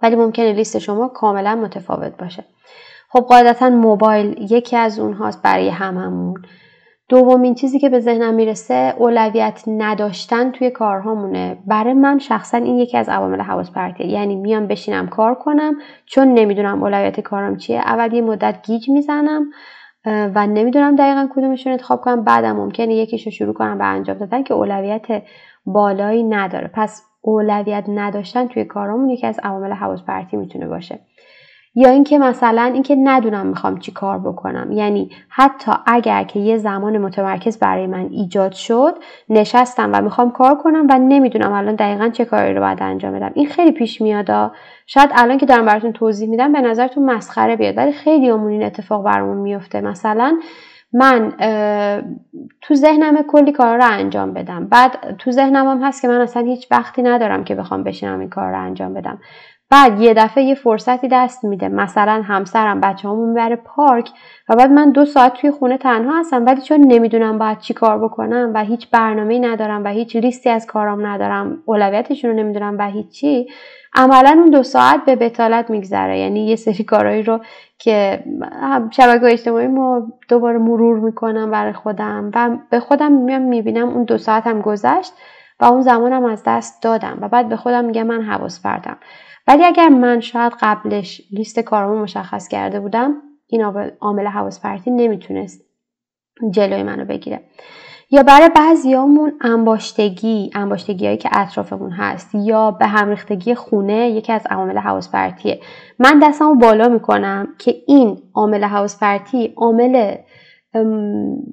ولی 0.02 0.16
ممکنه 0.16 0.52
لیست 0.52 0.78
شما 0.78 1.08
کاملا 1.08 1.56
متفاوت 1.56 2.16
باشه. 2.16 2.44
خب 3.08 3.20
قاعدتا 3.20 3.70
موبایل 3.70 4.52
یکی 4.52 4.76
از 4.76 4.98
اونهاست 4.98 5.42
برای 5.42 5.68
هممون. 5.68 6.42
دومین 7.10 7.54
چیزی 7.54 7.78
که 7.78 7.88
به 7.88 8.00
ذهنم 8.00 8.34
می‌رسه 8.34 8.94
اولویت 8.98 9.64
نداشتن 9.66 10.50
توی 10.50 10.70
کارهامونه. 10.70 11.58
برای 11.66 11.94
من 11.94 12.18
شخصا 12.18 12.58
این 12.58 12.78
یکی 12.78 12.96
از 12.96 13.08
عوامل 13.08 13.40
حواس 13.40 13.70
پرتیه. 13.70 14.06
یعنی 14.06 14.36
میام 14.36 14.66
بشینم 14.66 15.08
کار 15.08 15.34
کنم 15.34 15.74
چون 16.06 16.34
نمی‌دونم 16.34 16.82
اولویت 16.82 17.20
کارم 17.20 17.56
چیه. 17.56 17.78
اول 17.78 18.12
یه 18.12 18.22
مدت 18.22 18.66
گیج 18.66 18.90
می‌زنم 18.90 19.50
و 20.06 20.46
نمی‌دونم 20.46 20.96
دقیقا 20.96 21.28
کدومشون 21.34 21.72
انتخاب 21.72 22.00
کنم. 22.00 22.24
بعدم 22.24 22.56
ممکنه 22.56 22.94
یکیش 22.94 23.26
رو 23.26 23.32
شروع 23.32 23.54
کنم 23.54 23.78
به 23.78 23.84
انجام 23.84 24.18
دادن 24.18 24.42
که 24.42 24.54
اولویت 24.54 25.22
بالایی 25.66 26.22
نداره. 26.22 26.70
پس 26.74 27.02
اولویت 27.22 27.84
نداشتن 27.88 28.46
توی 28.46 28.64
کارامون 28.64 29.10
یکی 29.10 29.26
از 29.26 29.40
عوامل 29.42 29.72
حواس 29.72 30.02
پرتی 30.02 30.36
می‌تونه 30.36 30.66
باشه. 30.66 31.00
یا 31.74 31.90
اینکه 31.90 32.18
مثلا 32.18 32.62
اینکه 32.62 32.96
ندونم 32.96 33.46
می‌خوام 33.46 33.78
چی 33.78 33.92
کار 33.92 34.18
بکنم. 34.18 34.72
یعنی 34.72 35.10
حتی 35.28 35.72
اگر 35.86 36.24
که 36.24 36.40
یه 36.40 36.56
زمان 36.56 36.98
متمرکز 36.98 37.58
برای 37.58 37.86
من 37.86 38.08
ایجاد 38.10 38.52
شد 38.52 38.94
نشستم 39.28 39.90
و 39.92 40.00
می‌خوام 40.00 40.30
کار 40.30 40.54
کنم 40.54 40.86
و 40.90 40.98
نمی‌دونم 40.98 41.52
الان 41.52 41.74
دقیقا 41.74 42.08
چه 42.08 42.24
کاری 42.24 42.54
رو 42.54 42.60
باید 42.60 42.82
انجام 42.82 43.12
بدم. 43.12 43.30
این 43.34 43.46
خیلی 43.46 43.72
پیش 43.72 44.00
میاد 44.00 44.52
شاید 44.86 45.10
الان 45.14 45.38
که 45.38 45.46
دارم 45.46 45.66
براتون 45.66 45.92
توضیح 45.92 46.28
میدم 46.28 46.52
به 46.52 46.60
نظرتون 46.60 47.04
مسخره 47.04 47.56
بیاد 47.56 47.76
ولی 47.76 47.92
خیلی 47.92 48.28
همون 48.28 48.52
این 48.52 48.62
اتفاق 48.62 49.04
برامون 49.04 49.36
میفته. 49.36 49.80
مثلا 49.80 50.38
من 50.92 51.32
تو 52.60 52.74
ذهنم 52.74 53.22
کلی 53.22 53.52
کار 53.52 53.76
رو 53.76 53.84
انجام 53.90 54.32
بدم. 54.32 54.66
بعد 54.66 55.16
تو 55.18 55.30
ذهنم 55.30 55.66
هم 55.66 55.82
هست 55.82 56.02
که 56.02 56.08
من 56.08 56.20
اصلا 56.20 56.42
هیچ 56.42 56.66
وقتی 56.70 57.02
ندارم 57.02 57.44
که 57.44 57.54
بخوام 57.54 57.84
بشینم 57.84 58.20
این 58.20 58.28
کار 58.28 58.50
رو 58.50 58.60
انجام 58.62 58.94
بدم. 58.94 59.18
بعد 59.70 60.00
یه 60.00 60.14
دفعه 60.14 60.44
یه 60.44 60.54
فرصتی 60.54 61.08
دست 61.08 61.44
میده. 61.44 61.68
مثلا 61.68 62.22
همسرم 62.26 62.80
بچه 62.80 63.08
همون 63.08 63.28
می‌بره 63.28 63.56
پارک 63.56 64.10
و 64.48 64.56
بعد 64.56 64.70
من 64.70 64.90
دو 64.90 65.04
ساعت 65.04 65.32
توی 65.32 65.50
خونه 65.50 65.78
تنها 65.78 66.20
هستم. 66.20 66.46
ولی 66.46 66.60
چون 66.60 66.80
نمی‌دونم 66.80 67.38
باید 67.38 67.58
چی 67.58 67.74
کار 67.74 67.98
بکنم 67.98 68.52
و 68.54 68.64
هیچ 68.64 68.90
برنامه 68.90 69.38
ندارم 69.38 69.84
و 69.84 69.88
هیچ 69.88 70.16
لیستی 70.16 70.50
از 70.50 70.66
کارام 70.66 71.06
ندارم 71.06 71.62
اولویتشون 71.64 72.30
رو 72.30 72.36
نمی‌دونم 72.36 72.76
و 72.78 72.90
هیچی 72.90 73.48
عملا 73.94 74.30
اون 74.30 74.50
دو 74.50 74.62
ساعت 74.62 75.04
به 75.04 75.16
بتالت 75.16 75.70
میگذره. 75.70 76.18
یعنی 76.18 76.46
یه 76.46 76.56
سری 76.56 76.84
کارهایی 76.84 77.22
رو 77.22 77.40
که 77.78 78.24
شبکه 78.90 79.26
اجتماعی 79.26 79.66
ما 79.66 80.02
دوباره 80.28 80.58
مرور 80.58 80.98
می‌کنم 80.98 81.50
برای 81.50 81.72
خودم 81.72 82.30
و 82.34 82.50
به 82.70 82.80
خودم 82.80 83.12
میام 83.12 83.42
می‌بینم 83.42 83.88
اون 83.88 84.04
دو 84.04 84.18
ساعت 84.18 84.46
هم 84.46 84.60
گذشت 84.60 85.12
و 85.60 85.64
اون 85.64 85.80
زمانم 85.80 86.24
از 86.24 86.42
دست 86.46 86.82
دادم 86.82 87.18
و 87.20 87.28
بعد 87.28 87.48
به 87.48 87.56
خودم 87.56 87.84
میگم 87.84 88.06
من 88.06 88.22
حواس 88.22 88.62
پردم 88.62 88.96
ولی 89.46 89.64
اگر 89.64 89.88
من 89.88 90.20
شاید 90.20 90.52
قبلش 90.60 91.22
لیست 91.32 91.60
کارامو 91.60 92.02
مشخص 92.02 92.48
کرده 92.48 92.80
بودم 92.80 93.14
این 93.46 93.62
عامل 94.00 94.26
حواس 94.26 94.60
پرتی 94.60 94.90
نمی‌تونست 94.90 95.64
جلوی 96.50 96.82
منو 96.82 97.04
بگیره. 97.04 97.40
یا 98.12 98.22
برای 98.22 98.50
بعضیامون 98.56 99.32
انباشتگی 99.40 100.50
انباشتگی 100.54 101.06
هایی 101.06 101.18
که 101.18 101.28
اطرافمون 101.32 101.90
هست 101.90 102.34
یا 102.34 102.70
به 102.70 102.86
همریختگی 102.86 103.54
خونه 103.54 104.10
یکی 104.10 104.32
از 104.32 104.46
عوامل 104.50 104.78
حواس 104.78 105.10
پرتیه. 105.10 105.60
من 105.98 106.18
دستمو 106.22 106.54
بالا 106.54 106.88
می‌کنم 106.88 107.48
که 107.58 107.74
این 107.86 108.22
عامل 108.34 108.64
حواس 108.64 108.98
پرتی 109.00 109.54
عامل 109.56 110.14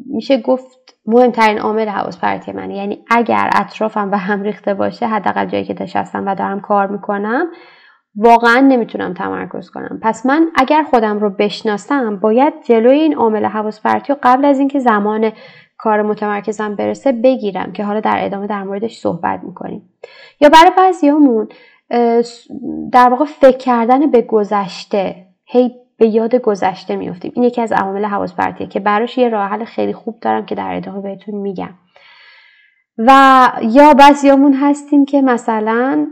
میشه 0.06 0.42
گفت 0.42 0.96
مهمترین 1.06 1.60
عامل 1.60 1.88
حواس 1.88 2.20
پرتی 2.20 2.52
منه. 2.52 2.76
یعنی 2.76 3.04
اگر 3.10 3.50
اطرافم 3.54 4.12
به 4.12 4.18
هم 4.18 4.42
ریخته 4.42 4.74
باشه 4.74 5.08
حداقل 5.08 5.46
جایی 5.46 5.66
که 5.66 5.76
نشستم 5.82 6.28
و 6.28 6.36
دارم 6.36 6.60
کار 6.60 6.88
می‌کنم 6.88 7.48
واقعا 8.16 8.60
نمی‌تونم 8.60 9.14
تمرکز 9.14 9.70
کنم. 9.70 10.00
پس 10.02 10.26
من 10.26 10.48
اگر 10.56 10.84
خودم 10.84 11.20
رو 11.20 11.30
بشناسم 11.30 12.20
باید 12.20 12.54
جلوی 12.64 13.00
این 13.00 13.16
عامل 13.16 13.46
حواس 13.46 13.82
پرتی 13.82 14.14
و 14.14 14.16
قبل 14.24 14.46
از 14.46 14.60
اینکه 14.60 14.80
زمان 14.80 15.32
کار 15.78 16.02
متمرکزم 16.02 16.76
برسه 16.76 17.12
بگیرم 17.12 17.72
که 17.72 17.84
حالا 17.84 18.00
در 18.00 18.26
ادامه 18.26 18.48
در 18.48 18.64
موردش 18.64 18.98
صحبت 18.98 19.44
می‌کنیم. 19.44 19.90
یا 20.42 20.50
برای 20.50 20.72
بعضیامون 20.78 21.48
در 22.92 23.10
واقع 23.10 23.26
فکر 23.26 23.58
کردن 23.58 24.12
به 24.12 24.22
گذشته 24.22 25.16
هی 25.46 25.76
به 25.98 26.08
یاد 26.08 26.36
گذشته 26.36 26.96
میفتیم 26.96 27.32
این 27.36 27.44
یکی 27.44 27.62
از 27.62 27.72
عوامل 27.72 28.06
حواس 28.06 28.34
پرتیه 28.34 28.68
که 28.68 28.80
براش 28.80 29.18
یه 29.18 29.30
راه 29.30 29.50
حل 29.50 29.64
خیلی 29.64 29.94
خوب 29.94 30.20
دارم 30.22 30.46
که 30.46 30.56
در 30.56 30.76
ادامه 30.76 31.02
بهتون 31.02 31.36
میگم. 31.36 31.70
و 32.98 33.52
یا 33.62 33.94
بعضیامون 33.94 34.54
هستیم 34.54 35.06
که 35.06 35.22
مثلا 35.22 36.08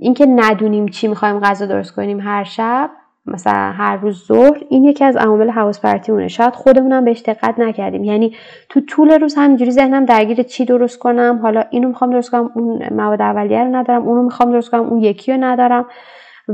اینکه 0.00 0.26
ندونیم 0.26 0.88
چی 0.88 1.08
می‌خوایم 1.08 1.40
غذا 1.40 1.66
درست 1.66 1.96
کنیم 1.96 2.20
هر 2.20 2.44
شب 2.44 2.90
مثلا 3.26 3.72
هر 3.72 3.96
روز 3.96 4.26
ظهر 4.26 4.60
این 4.68 4.84
یکی 4.84 5.04
از 5.04 5.16
عوامل 5.16 5.50
حواس 5.50 5.80
پرتیمونه 5.80 6.28
شاید 6.28 6.54
خودمونم 6.54 7.04
بهش 7.04 7.22
دقت 7.22 7.58
نکردیم. 7.58 8.04
یعنی 8.04 8.36
تو 8.68 8.80
طول 8.80 9.10
روز 9.10 9.34
همینجوری 9.34 9.70
ذهنم 9.70 10.04
درگیر 10.04 10.42
چی 10.42 10.64
درست 10.64 10.98
کنم 10.98 11.38
حالا 11.42 11.64
اینو 11.70 11.88
می‌خوام 11.88 12.10
درست 12.10 12.30
کنم 12.30 12.50
اون 12.54 12.82
مواد 12.94 13.22
اولیه 13.22 13.64
رو 13.64 13.76
ندارم 13.76 14.02
اونو 14.02 14.22
می‌خوام 14.22 14.52
درست 14.52 14.70
کنم 14.70 14.82
اون 14.82 14.98
یکی 14.98 15.32
رو 15.32 15.44
ندارم. 15.44 15.86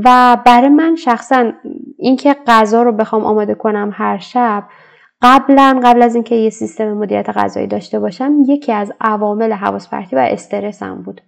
و 0.05 0.37
برای 0.45 0.69
من 0.69 0.95
شخصا 0.95 1.51
اینکه 1.97 2.35
غذا 2.47 2.83
رو 2.83 2.91
بخوام 2.91 3.25
آماده 3.25 3.55
کنم 3.55 3.91
هر 3.93 4.17
شب 4.17 4.63
قبلا 5.21 5.79
قبل 5.83 6.01
از 6.01 6.15
اینکه 6.15 6.35
یه 6.35 6.49
سیستم 6.49 6.93
مدیریت 6.93 7.29
غذایی 7.29 7.67
داشته 7.67 7.99
باشم 7.99 8.33
یکی 8.47 8.71
از 8.71 8.93
عوامل 9.01 9.51
حواس 9.51 9.89
پرتی 9.89 10.15
و 10.15 10.19
استرسم 10.19 11.01
بود. 11.01 11.21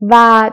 و 0.00 0.50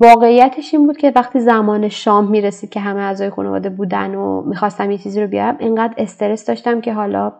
واقعیتش 0.00 0.74
این 0.74 0.86
بود 0.86 0.96
که 0.96 1.12
وقتی 1.16 1.40
زمان 1.40 1.88
شام 1.88 2.30
می‌رسید 2.30 2.70
که 2.70 2.80
همه 2.80 3.00
اعضای 3.00 3.30
خانواده 3.30 3.70
بودن 3.70 4.14
و 4.14 4.42
می‌خواستم 4.42 4.90
یه 4.90 4.98
چیزی 4.98 5.20
رو 5.20 5.26
بیارم 5.26 5.56
اینقدر 5.58 5.94
استرس 5.96 6.46
داشتم 6.46 6.80
که 6.80 6.92
حالا 6.92 7.32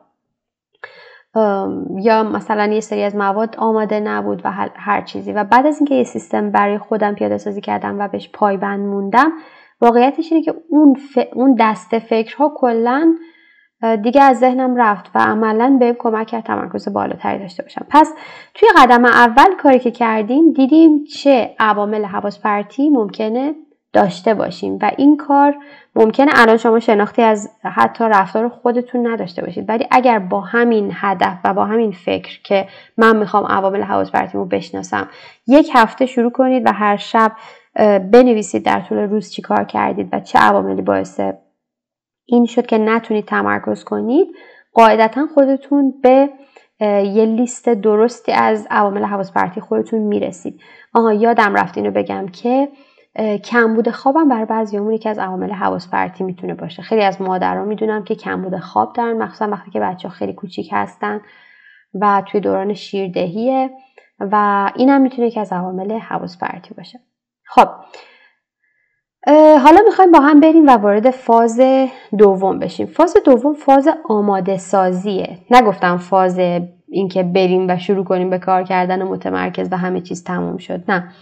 یا 2.01 2.23
مثلا 2.23 2.67
یه 2.73 2.81
سری 2.81 3.03
از 3.03 3.17
مواد 3.17 3.57
آماده 3.59 4.01
نبود 4.01 4.43
و 4.45 4.53
هر 4.75 5.03
چیزی. 5.03 5.33
و 5.33 5.45
بعد 5.45 5.67
از 5.67 5.77
اینکه 5.79 5.95
یه 5.95 6.05
سیستم 6.05 6.51
برای 6.51 6.79
خودم 6.79 7.15
پیاده 7.15 7.39
سازی 7.39 7.61
کردم 7.61 8.01
و 8.01 8.09
بهش 8.09 8.31
پایبند 8.33 8.81
موندم 8.81 9.33
واقعیتش 9.81 10.33
اینه 10.33 10.45
که 10.45 10.55
اون, 10.69 10.97
اون 11.35 11.57
دست 11.61 11.99
فکرها 11.99 12.53
کلا 12.57 13.15
دیگه 14.03 14.23
از 14.23 14.39
ذهنم 14.39 14.77
رفت 14.77 15.11
و 15.15 15.19
عملا 15.19 15.77
به 15.81 15.97
کمک 15.99 16.27
کرد 16.27 16.45
تمرکز 16.45 16.89
بالاتری 16.89 17.39
داشته 17.39 17.63
باشم. 17.63 17.87
پس 17.91 18.15
توی 18.55 18.69
قدم 18.77 19.05
اول 19.05 19.55
کاری 19.63 19.79
که 19.79 19.91
کردیم 19.91 20.53
دیدیم 20.53 21.05
چه 21.05 21.55
عوامل 21.59 22.05
حواس 22.05 22.41
پرتی 22.41 22.91
ممکنه 22.91 23.55
داشته 23.99 24.35
باشیم 24.35 24.79
و 24.83 24.91
این 24.97 25.17
کار 25.17 25.57
ممکنه 25.97 26.31
الان 26.35 26.57
شما 26.57 26.81
شناختی 26.81 27.23
از 27.23 27.51
حتی 27.63 28.05
رفتار 28.05 28.49
خودتون 28.49 29.07
نداشته 29.07 29.43
باشید. 29.43 29.69
ولی 29.69 29.87
اگر 29.91 30.19
با 30.19 30.41
همین 30.41 30.91
هدف 30.95 31.39
و 31.45 31.55
با 31.55 31.65
همین 31.65 31.93
فکر 31.93 32.43
که 32.43 32.69
من 32.97 33.17
می‌خوام 33.17 33.47
عوامل 33.47 33.83
حواس 33.83 34.11
پرتیمو 34.11 34.45
بشناسم 34.45 35.09
یک 35.47 35.71
هفته 35.75 36.07
شروع 36.07 36.31
کنید 36.31 36.67
و 36.67 36.73
هر 36.73 36.97
شب 36.97 37.33
بنویسید 38.13 38.65
در 38.65 38.81
طول 38.81 38.99
روز 38.99 39.31
چی 39.31 39.43
کار 39.43 39.65
کردید 39.65 40.09
و 40.13 40.21
چه 40.21 40.39
عواملی 40.39 40.83
باعث 40.83 41.21
این 42.27 42.47
شد 42.47 42.67
که 42.67 42.79
نتونید 42.79 43.25
تمرکز 43.25 43.85
کنید 43.85 44.29
قاعدتا 44.75 45.27
خودتون 45.35 45.95
به 46.03 46.31
یه 47.05 47.25
لیست 47.25 47.69
درستی 47.69 48.33
از 48.33 48.67
عوامل 48.71 49.05
حواس 49.05 49.33
پرتی 49.33 49.61
خودتون 49.61 50.01
می‌رسید. 50.01 50.61
آها 50.95 51.13
یادم 51.13 51.55
رفت 51.55 51.79
اینو 51.79 51.91
بگم 51.91 52.27
که 52.29 52.69
کمبود 53.45 53.91
خوابم 53.91 54.29
برای 54.29 54.45
بعضیامون 54.45 54.93
یکی 54.93 55.09
از 55.09 55.19
عوامل 55.19 55.51
حواس 55.51 55.91
پرتی 55.91 56.25
می‌تونه 56.25 56.55
باشه. 56.55 56.83
خیلی 56.83 57.03
از 57.03 57.23
مادرها 57.23 57.65
می‌دونم 57.65 58.05
که 58.05 58.15
کمبود 58.15 58.59
خواب 58.59 58.93
دارن 58.93 59.23
مخصوصا 59.23 59.51
وقتی 59.51 59.71
که 59.71 59.81
بچه 59.81 60.09
ها 60.09 60.15
خیلی 60.15 60.33
کوچیک 60.33 60.69
هستن 60.73 61.21
و 62.01 62.23
توی 62.27 62.41
دوران 62.41 62.75
شیردهیه 62.75 63.71
و 64.21 64.71
اینم 64.77 65.01
می‌تونه 65.01 65.29
یکی 65.29 65.41
از 65.41 65.53
عوامل 65.53 65.99
حواس 65.99 66.39
پرتی 66.39 66.75
باشه. 66.75 67.01
خب 67.45 67.69
حالا 69.65 69.81
می‌خوایم 69.87 70.13
با 70.13 70.21
هم 70.21 70.41
بریم 70.41 70.67
و 70.67 70.71
وارد 70.71 71.11
فاز 71.11 71.61
دوم 72.19 72.59
بشیم. 72.59 72.87
فاز 72.87 73.17
دوم 73.25 73.55
فاز 73.55 73.89
آماده 74.09 74.57
سازیه 74.57 75.39
نگفتم 75.51 75.97
فاز 75.97 76.39
اینکه 76.89 77.23
بریم 77.23 77.67
و 77.69 77.79
شروع 77.79 78.05
کنیم 78.05 78.31
به 78.31 78.39
کار 78.39 78.63
کردن 78.63 79.03
و 79.03 79.09
متمرکز 79.09 79.69
و 79.73 79.77
همه 79.77 80.01
چیز 80.01 80.25
تموم 80.25 80.57
شد. 80.57 80.91
نه. 80.91 81.13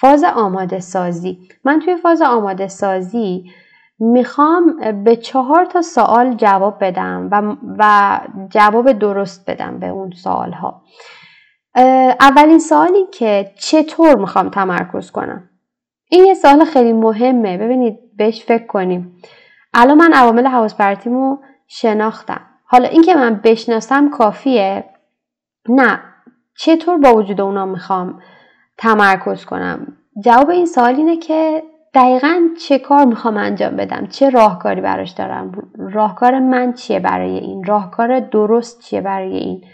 فاز 0.00 0.24
آماده 0.24 0.80
سازی. 0.80 1.48
من 1.64 1.80
توی 1.80 1.96
فاز 1.96 2.22
آماده 2.22 2.68
سازی 2.68 3.50
می‌خوام 3.98 4.76
به 5.04 5.16
چهار 5.16 5.64
تا 5.64 5.82
سوال 5.82 6.34
جواب 6.34 6.84
بدم 6.84 7.28
و, 7.32 7.56
و 7.78 8.20
جواب 8.50 8.92
درست 8.92 9.50
بدم 9.50 9.78
به 9.78 9.88
اون 9.88 10.10
سوال 10.10 10.52
ها 10.52 10.82
اولین 12.20 12.58
سوالی 12.58 13.06
که 13.12 13.52
چطور 13.58 14.18
می‌خوام 14.18 14.48
تمرکز 14.48 15.10
کنم؟ 15.10 15.50
این 16.10 16.26
یه 16.26 16.34
سوال 16.34 16.64
خیلی 16.64 16.92
مهمه. 16.92 17.58
ببینید 17.58 17.98
بهش 18.16 18.44
فکر 18.44 18.66
کنیم. 18.66 19.22
الان 19.74 19.98
من 19.98 20.12
عوامل 20.12 20.46
حواس 20.46 20.74
پرتیمو 20.74 21.36
شناختم. 21.66 22.40
حالا 22.64 22.88
اینکه 22.88 23.14
من 23.14 23.40
بشناسم 23.44 24.10
کافیه؟ 24.10 24.84
نه. 25.68 26.00
چطور 26.58 26.98
با 26.98 27.14
وجود 27.14 27.40
اونا 27.40 27.66
می‌خوام 27.66 28.20
تمرکز 28.78 29.44
کنم. 29.44 29.96
جواب 30.24 30.50
این 30.50 30.66
سوال 30.66 30.94
اینه 30.94 31.16
که 31.16 31.62
دقیقا 31.94 32.40
چه 32.68 32.78
کار 32.78 33.04
می‌خوام 33.04 33.36
انجام 33.36 33.76
بدم؟ 33.76 34.06
چه 34.06 34.30
راهکاری 34.30 34.80
براش 34.80 35.10
دارم؟ 35.10 35.52
راهکار 35.78 36.38
من 36.38 36.72
چیه 36.72 37.00
برای 37.00 37.38
این؟ 37.38 37.64
راهکار 37.64 38.20
درست 38.20 38.80
چیه 38.80 39.00
برای 39.00 39.36
این؟ 39.36 39.64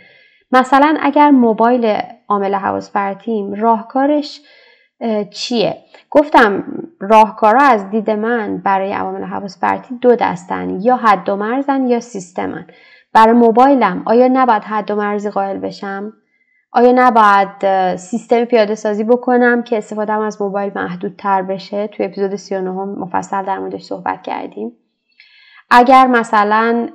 مثلا 0.52 0.96
اگر 1.00 1.30
موبایل 1.30 1.98
عامل 2.28 2.54
حواس 2.54 2.92
پرتیم 2.92 3.52
راهکارش 3.54 4.40
چیه؟ 5.30 5.76
گفتم 6.10 6.64
راهکارا 7.00 7.62
از 7.62 7.90
دید 7.90 8.10
من 8.10 8.58
برای 8.58 8.92
عوامل 8.92 9.24
حواس 9.24 9.60
پرتی 9.60 9.94
دو 9.94 10.16
دستن 10.16 10.80
یا 10.80 10.96
حد 10.96 11.28
و 11.28 11.36
مرزن 11.36 11.86
یا 11.86 12.00
سیستمن. 12.00 12.66
برای 13.12 13.32
موبایلم 13.32 14.02
آیا 14.04 14.28
نباید 14.32 14.62
حد 14.64 14.90
و 14.90 14.96
مرزی 14.96 15.30
قائل 15.30 15.58
بشم؟ 15.58 16.12
آیا 16.74 16.92
نباید 16.94 17.96
سیستم 17.96 18.44
پیاده 18.44 18.74
سازی 18.74 19.04
بکنم 19.04 19.62
که 19.62 19.78
استفاده 19.78 20.12
از 20.12 20.42
موبایل 20.42 20.72
محدودتر 20.74 21.42
بشه؟ 21.42 21.86
توی 21.86 22.06
اپیزود 22.06 22.34
39 22.34 22.70
مفصل 22.70 23.44
در 23.44 23.58
موردش 23.58 23.82
صحبت 23.82 24.22
کردیم. 24.22 24.72
اگر 25.70 26.06
مثلا 26.06 26.88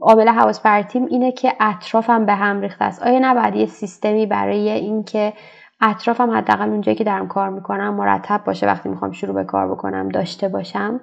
عامل 0.00 0.28
حواس 0.28 0.62
پرتیم 0.62 1.04
اینه 1.04 1.32
که 1.32 1.52
اطرافم 1.60 2.26
به 2.26 2.34
هم 2.34 2.60
ریخته 2.60 2.84
است 2.84 3.02
آیا 3.02 3.18
نباید 3.22 3.56
یه 3.56 3.66
سیستمی 3.66 4.26
برای 4.26 4.70
اینکه 4.70 5.32
اطرافم 5.80 6.30
حداقل 6.30 6.68
اونجایی 6.68 6.96
که 6.96 7.04
دارم 7.04 7.28
کار 7.28 7.48
می‌کنم 7.50 7.94
مرتب 7.94 8.44
باشه 8.44 8.66
وقتی 8.66 8.88
می‌خوام 8.88 9.12
شروع 9.12 9.34
به 9.34 9.44
کار 9.44 9.68
بکنم 9.70 10.08
داشته 10.08 10.48
باشم؟ 10.48 11.00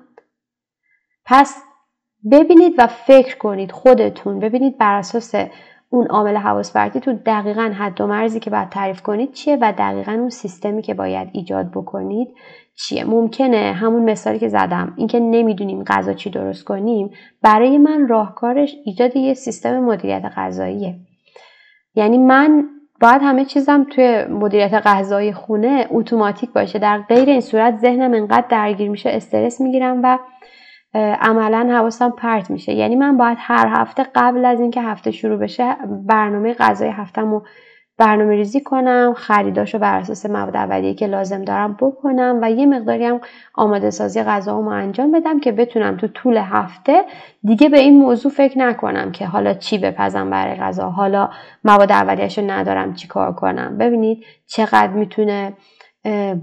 پس 1.26 1.64
ببینید 2.32 2.74
و 2.78 2.88
فکر 2.88 3.38
کنید 3.38 3.72
خودتون 3.72 4.40
ببینید 4.40 4.78
بر 4.78 4.94
اساس 4.94 5.36
اون 5.96 6.08
عامل 6.08 6.38
حواس 6.38 6.72
تو 6.72 7.14
دقیقا 7.26 7.74
حد 7.78 8.02
و 8.02 8.08
مرزی 8.08 8.40
که 8.40 8.50
باید 8.50 8.70
تعریف 8.70 9.02
کنید 9.02 9.32
چیه 9.32 9.58
و 9.62 9.74
دقیقا 9.78 10.12
اون 10.12 10.30
سیستمی 10.30 10.82
که 10.82 10.94
باید 10.94 11.30
ایجاد 11.32 11.72
بکنید 11.72 12.28
چیه. 12.76 13.04
ممکنه 13.04 13.74
همون 13.74 14.10
مثالی 14.10 14.40
که 14.40 14.48
زدم 14.48 14.94
اینکه 14.98 15.20
نمی‌دونیم 15.20 15.84
غذا 15.84 16.14
چی 16.14 16.30
درست 16.30 16.64
کنیم 16.64 17.10
برای 17.42 17.78
من 17.78 18.08
راهکارش 18.08 18.76
ایجاد 18.86 19.16
یه 19.16 19.34
سیستم 19.34 19.80
مدیریت 19.80 20.26
غذاییه. 20.38 20.96
یعنی 21.96 22.18
من 22.18 22.64
باید 23.02 23.22
همه 23.22 23.46
چیزم 23.46 23.84
توی 23.84 24.26
مدیریت 24.26 24.74
غذایی 24.86 25.34
خونه 25.34 25.88
اتوماتیک 25.92 26.50
باشه. 26.54 26.80
در 26.80 26.98
غیر 26.98 27.30
این 27.30 27.42
صورت 27.42 27.78
ذهنم 27.78 28.14
انقدر 28.14 28.48
درگیر 28.50 28.90
میشه 28.90 29.10
استرس 29.10 29.62
می‌گیرم 29.62 30.00
و 30.04 30.18
عملا 31.22 31.70
حواسم 31.72 32.10
پرت 32.10 32.50
میشه. 32.52 32.74
یعنی 32.74 32.96
من 32.96 33.18
باید 33.18 33.38
هر 33.42 33.68
هفته 33.72 34.06
قبل 34.16 34.46
از 34.46 34.60
اینکه 34.60 34.82
هفته 34.82 35.12
شروع 35.12 35.38
بشه 35.38 35.76
برنامه 36.08 36.54
غذای 36.54 36.90
هفتم 36.90 37.32
رو 37.32 37.44
برنامه 37.98 38.36
ریزی 38.36 38.62
کنم 38.62 39.14
خریداشو 39.18 39.80
بر 39.80 40.00
اساس 40.00 40.26
مواد 40.26 40.56
اولیه 40.56 40.94
که 40.94 41.08
لازم 41.08 41.42
دارم 41.42 41.78
بکنم 41.82 42.40
و 42.42 42.52
یه 42.52 42.66
مقداری 42.66 43.06
هم 43.06 43.22
آماده 43.54 43.90
سازی 43.90 44.24
غذامو 44.24 44.70
انجام 44.70 45.12
بدم 45.12 45.40
که 45.40 45.52
بتونم 45.52 45.98
تو 45.98 46.08
طول 46.08 46.38
هفته 46.38 47.04
دیگه 47.44 47.70
به 47.70 47.80
این 47.80 47.98
موضوع 47.98 48.32
فکر 48.32 48.60
نکنم 48.60 49.12
که 49.12 49.26
حالا 49.26 49.54
چی 49.54 49.78
بپزم 49.78 50.30
برای 50.30 50.56
غذا 50.56 50.90
حالا 50.90 51.30
مواد 51.64 51.92
اولیهشو 51.92 52.42
ندارم 52.42 52.94
چی 52.94 53.08
کار 53.08 53.34
کنم. 53.34 53.78
ببینید 53.78 54.26
چقدر 54.48 54.94
می‌تونه 54.94 55.54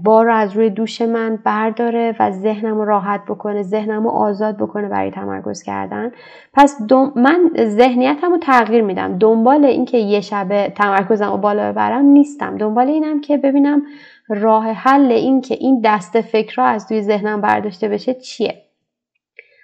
بار 0.03 0.25
رو 0.25 0.33
از 0.33 0.57
روی 0.57 0.69
دوش 0.69 1.01
من 1.01 1.39
برداره 1.43 2.15
و 2.19 2.31
ذهنم 2.31 2.77
رو 2.77 2.85
راحت 2.85 3.25
بکنه 3.25 3.63
ذهنم 3.63 4.03
رو 4.03 4.09
آزاد 4.09 4.57
بکنه 4.57 4.89
برای 4.89 5.11
تمرکز 5.11 5.63
کردن. 5.63 6.11
پس 6.53 6.77
من 7.15 7.49
ذهنیتم 7.57 8.31
رو 8.31 8.37
تغییر 8.37 8.81
میدم. 8.81 9.17
دنبال 9.17 9.65
اینکه 9.65 9.97
یه 9.97 10.21
شبه 10.21 10.73
تمرکزم 10.75 11.31
رو 11.31 11.37
بالا 11.37 11.71
ببرم 11.71 12.05
نیستم. 12.05 12.57
دنبال 12.57 12.87
اینم 12.87 13.21
که 13.21 13.37
ببینم 13.37 13.81
راه 14.29 14.71
حل 14.71 15.11
اینکه 15.11 15.57
این 15.59 15.81
دست 15.83 16.21
فکر 16.21 16.55
را 16.55 16.65
از 16.65 16.87
توی 16.87 17.01
ذهنم 17.01 17.41
برداشته 17.41 17.87
بشه 17.87 18.13
چیه. 18.13 18.61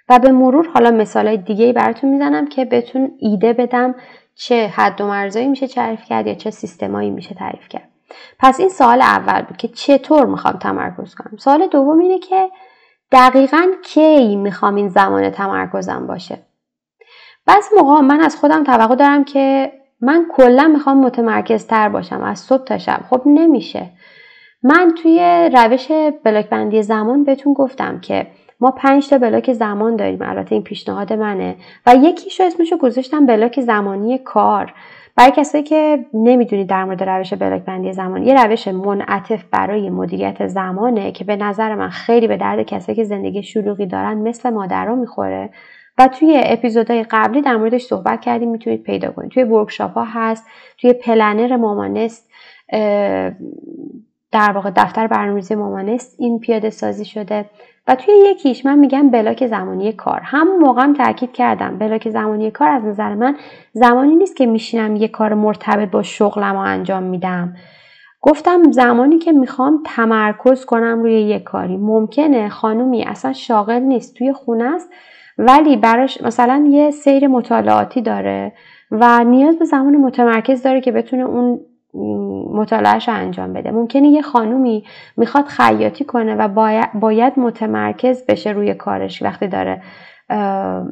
و 0.08 0.18
به 0.18 0.32
مرور 0.32 0.68
حالا 0.74 0.90
مثال 0.90 1.36
دیگه 1.36 1.72
براتون 1.72 2.10
می‌زنم 2.10 2.46
که 2.46 2.64
بتون 2.64 3.10
ایده 3.18 3.52
بدم 3.52 3.94
چه 4.34 4.66
حد 4.66 5.00
و 5.00 5.06
مرزایی 5.06 5.48
میشه 5.48 5.66
تعریف 5.66 6.04
کرد 6.04 6.26
یا 6.26 6.34
چه 6.34 6.50
سیستمایی 6.50 7.10
میشه 7.10 7.34
تعریف 7.34 7.68
کرد. 7.68 7.89
پس 8.38 8.60
این 8.60 8.68
سوال 8.68 9.02
اول 9.02 9.42
بود 9.42 9.56
که 9.56 9.68
چطور 9.68 10.26
می‌خوام 10.26 10.54
تمرکز 10.54 11.14
کنم؟ 11.14 11.36
سوال 11.36 11.66
دوم 11.66 11.98
اینه 11.98 12.18
که 12.18 12.50
دقیقا 13.12 13.66
کی 13.84 14.36
می‌خوام 14.36 14.74
این 14.74 14.88
زمان 14.88 15.30
تمرکزم 15.30 16.06
باشه؟ 16.06 16.38
بعض 17.46 17.64
موقع 17.76 18.00
من 18.00 18.20
از 18.20 18.36
خودم 18.36 18.64
توقع 18.64 18.94
دارم 18.94 19.24
که 19.24 19.72
من 20.00 20.26
کلا 20.36 20.68
می‌خوام 20.68 20.98
متمرکز 20.98 21.66
تر 21.66 21.88
باشم 21.88 22.22
از 22.22 22.38
صبح 22.38 22.64
تا 22.64 22.78
شب. 22.78 23.00
خب 23.10 23.22
نمیشه. 23.26 23.90
من 24.62 24.94
توی 25.02 25.50
روش 25.54 25.88
بلاک 26.24 26.48
بندی 26.48 26.82
زمان 26.82 27.24
بهتون 27.24 27.52
گفتم 27.52 28.00
که 28.00 28.26
ما 28.60 28.70
پنج 28.70 29.08
تا 29.08 29.18
بلاک 29.18 29.52
زمان 29.52 29.96
داریم 29.96 30.22
البته 30.22 30.54
این 30.54 30.64
پیشنهاد 30.64 31.12
منه. 31.12 31.56
و 31.86 31.94
یکیشو 31.94 32.44
اسمشو 32.44 32.76
گذاشتم 32.76 33.26
بلاک 33.26 33.60
زمانی 33.60 34.18
کار. 34.18 34.74
برای 35.20 35.32
کسایی 35.32 35.64
که 35.64 36.06
نمی‌دونید 36.14 36.66
در 36.66 36.84
مورد 36.84 37.02
روش 37.02 37.34
بلاک 37.34 37.64
بندی 37.64 37.92
زمان 37.92 38.22
یه 38.22 38.44
روش 38.44 38.68
منعطف 38.68 39.44
برای 39.44 39.90
مدیریت 39.90 40.46
زمانه 40.46 41.12
که 41.12 41.24
به 41.24 41.36
نظر 41.36 41.74
من 41.74 41.88
خیلی 41.88 42.26
به 42.26 42.36
درد 42.36 42.62
کسایی 42.62 42.96
که 42.96 43.04
زندگی 43.04 43.42
شلوغی 43.42 43.86
دارن 43.86 44.18
مثل 44.18 44.50
مادرها 44.50 44.94
می‌خوره. 44.94 45.50
و 45.98 46.08
توی 46.08 46.40
اپیزودهای 46.44 47.04
قبلی 47.10 47.42
در 47.42 47.56
موردش 47.56 47.82
صحبت 47.82 48.20
کردیم 48.20 48.50
می‌تونید 48.50 48.82
پیدا 48.82 49.10
کنید. 49.10 49.30
توی 49.30 49.42
workshop 49.42 49.94
ها 49.94 50.04
هست 50.04 50.46
توی 50.78 50.92
planner 50.92 51.56
مامانست 51.56 52.30
در 54.32 54.52
واقع 54.54 54.70
دفتر 54.76 55.06
برنامه‌ریزی 55.06 55.54
مامانست 55.54 56.16
این 56.18 56.38
پیاده 56.38 56.70
سازی 56.70 57.04
شده. 57.04 57.44
و 57.90 57.94
توی 57.94 58.14
یکیش 58.14 58.66
من 58.66 58.78
میگم 58.78 59.10
block 59.10 59.46
زمانی 59.46 59.92
کار. 59.92 60.20
هم 60.20 60.92
تاکید 60.92 61.32
کردم 61.32 61.78
block 61.78 62.08
زمانی 62.08 62.50
کار 62.50 62.68
از 62.68 62.84
نظر 62.84 63.14
من 63.14 63.36
زمانی 63.72 64.16
نیست 64.16 64.36
که 64.36 64.46
میشینم 64.46 64.96
یه 64.96 65.08
کار 65.08 65.34
مرتبط 65.34 65.90
با 65.90 66.02
شغلم 66.02 66.52
رو 66.52 66.58
انجام 66.58 67.02
میدم. 67.02 67.54
گفتم 68.20 68.72
زمانی 68.72 69.18
که 69.18 69.32
می‌خوام 69.32 69.82
تمرکز 69.86 70.64
کنم 70.64 71.02
روی 71.02 71.20
یه 71.20 71.38
کاری. 71.38 71.76
ممکنه 71.76 72.48
خانومی 72.48 73.02
اصلا 73.02 73.32
شاغل 73.32 73.80
نیست 73.80 74.14
توی 74.14 74.32
خونه 74.32 74.64
است 74.64 74.90
ولی 75.38 75.76
براش 75.76 76.22
مثلا 76.22 76.64
یه 76.68 76.90
سیر 76.90 77.28
مطالعاتی 77.28 78.02
داره 78.02 78.52
و 78.90 79.24
نیاز 79.24 79.58
به 79.58 79.64
زمان 79.64 79.96
متمرکز 79.96 80.62
داره 80.62 80.80
که 80.80 80.92
بتونه 80.92 81.22
اون 81.22 81.60
مطالعهش 82.54 83.08
رو 83.08 83.14
انجام 83.14 83.52
بده. 83.52 83.70
ممکنه 83.70 84.08
یه 84.08 84.22
خانومی 84.22 84.84
می‌خواد 85.16 85.46
خیاطی 85.46 86.04
کنه 86.04 86.34
و 86.34 86.48
باید, 86.48 86.92
باید 86.94 87.32
متمرکز 87.36 88.26
بشه 88.26 88.50
روی 88.50 88.74
کارش 88.74 89.22
وقتی 89.22 89.48
داره 89.48 89.82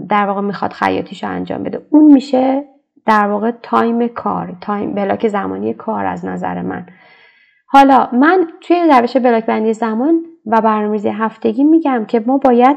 در 0.09 0.27
واقع 0.27 0.41
می‌خواد 0.41 0.73
خیاطیش 0.73 1.25
رو 1.25 1.31
انجام 1.31 1.63
بده. 1.63 1.81
اون 1.91 2.13
میشه 2.13 2.65
در 3.07 3.29
واقع 3.29 3.51
time 3.63 4.09
کار 4.09 4.53
time 4.61 4.95
block 4.95 5.29
زمانی 5.29 5.75
کار 5.75 6.07
از 6.07 6.25
نظر 6.25 6.63
من. 6.63 6.87
حالا 7.67 8.09
من 8.13 8.47
توی 8.61 8.77
روش 8.91 9.17
block 9.17 9.47
بندی 9.47 9.73
زمان 9.73 10.23
و 10.47 10.61
برنامه‌ریزی 10.61 11.09
هفتگی 11.09 11.65
میگم 11.65 12.05
که 12.09 12.21
ما 12.27 12.39
باید 12.39 12.77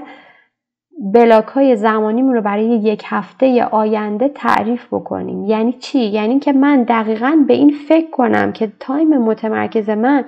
block 0.99 1.45
های 1.45 1.75
زمانیمون 1.75 2.33
رو 2.33 2.41
برای 2.41 2.65
یک 2.65 3.03
هفته 3.05 3.63
آینده 3.63 4.29
تعریف 4.29 4.87
بکنیم. 4.93 5.45
یعنی 5.45 5.73
چی؟ 5.73 5.99
یعنی 5.99 6.39
که 6.39 6.53
من 6.53 6.83
دقیقا 6.83 7.43
به 7.47 7.53
این 7.53 7.71
فکر 7.87 8.09
کنم 8.09 8.51
که 8.51 8.71
time 8.79 9.17
متمرکز 9.17 9.89
من 9.89 10.25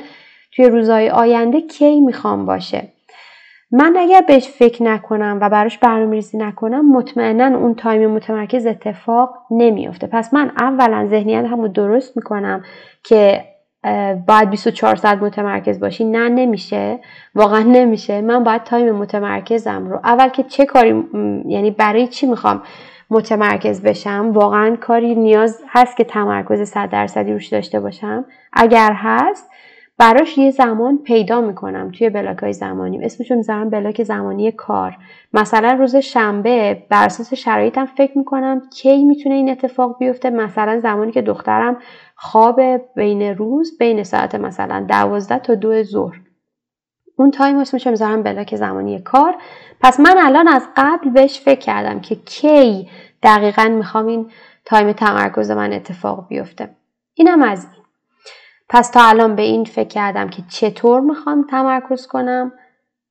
توی 0.52 0.65
روزهای 0.65 1.10
آینده 1.10 1.62
کی 1.62 2.02
می‌خوام 2.02 2.45
باشه. 2.45 2.88
من 3.71 3.95
اگر 3.97 4.21
بهش 4.28 4.47
فکر 4.47 4.84
نکنم 4.84 5.38
و 5.41 5.49
براش 5.49 5.78
برنامه 5.78 6.15
ریزی 6.15 6.38
نکنم 6.38 6.91
مطمئنا 6.91 7.58
اون 7.58 7.76
time 7.75 8.12
متمرکز 8.12 8.65
اتفاق 8.65 9.36
نمیافته. 9.52 10.08
پس 10.08 10.34
من 10.34 10.52
اولا 10.58 11.08
ذهنیتمو 11.07 11.67
درست 11.67 12.17
می‌کنم 12.17 12.63
که 13.04 13.52
باید 14.27 14.49
24 14.49 14.95
ساعت 14.95 15.17
متمرکز 15.17 15.79
باشی. 15.79 16.05
نه 16.05 16.29
نمیشه. 16.29 16.99
واقعا 17.35 17.59
نمیشه. 17.59 18.21
من 18.21 18.43
باید 18.43 18.63
time 18.63 18.95
متمرکزم 18.95 19.87
رو. 19.87 19.99
اول 20.03 20.29
که 20.29 20.43
چه 20.43 20.65
کاری 20.65 21.03
یعنی 21.47 21.71
برای 21.71 22.07
چی 22.07 22.25
می‌خوام 22.25 22.61
متمرکز 23.09 23.81
بشم؟ 23.81 24.31
واقعا 24.33 24.75
کاری 24.75 25.15
نیاز 25.15 25.61
هست 25.69 25.97
که 25.97 26.03
تمرکز 26.03 26.69
100 26.69 26.89
درصدی 26.89 27.33
روش 27.33 27.47
داشته 27.47 27.79
باشم. 27.79 28.25
اگر 28.53 28.93
هست 28.95 29.49
براش 29.97 30.38
یه 30.38 30.51
زمان 30.51 30.97
پیدا 30.97 31.41
می‌کنم 31.41 31.91
توی 31.91 32.10
block 32.09 32.38
های 32.38 32.53
زمانی. 32.53 33.06
اسمشون 33.06 33.38
می‌ذارم 33.38 33.69
block 33.69 34.03
زمانی 34.03 34.51
کار. 34.51 34.97
مثلا 35.34 35.71
روز 35.71 35.95
شنبه 35.95 36.84
بر 36.89 37.06
اساس 37.06 37.34
شرایطم 37.34 37.86
فکر 37.86 38.17
می‌کنم 38.17 38.62
کی 38.73 39.03
می‌تونه 39.03 39.36
این 39.36 39.49
اتفاق 39.49 39.97
بیفته. 39.99 40.29
مثلا 40.29 40.79
زمانی 40.79 41.12
که 41.12 41.21
دخترم 41.21 41.77
خواب 42.15 42.62
بین 42.95 43.21
روز 43.21 43.77
بین 43.77 44.03
ساعت 44.03 44.36
مثلا 44.36 44.86
دوازده 44.89 45.39
تا 45.39 45.56
دو 45.56 45.84
ظهر. 45.84 46.19
اون 47.15 47.32
time 47.31 47.57
اسمش 47.58 47.88
می‌ذارم 47.88 48.23
block 48.23 48.55
زمانی 48.56 48.99
کار. 48.99 49.36
پس 49.82 49.99
من 49.99 50.15
الان 50.17 50.47
از 50.47 50.67
قبل 50.77 51.10
بهش 51.10 51.39
فکر 51.39 51.60
کردم 51.60 51.99
که 51.99 52.15
کی 52.15 52.89
دقیقا 53.23 53.63
می‌خوام 53.63 54.06
این 54.08 54.32
time 54.65 54.91
تمرکز 54.91 55.51
من 55.51 55.73
اتفاق 55.73 56.27
بیفته. 56.27 56.69
اینم 57.13 57.41
از 57.41 57.67
این. 57.73 57.82
پس 58.73 58.89
تا 58.89 59.01
الان 59.03 59.36
به 59.36 59.41
این 59.41 59.65
فکر 59.65 59.88
کردم 59.88 60.29
که 60.29 60.43
چطور 60.49 61.01
می‌خوام 61.01 61.47
تمرکز 61.49 62.07
کنم. 62.07 62.51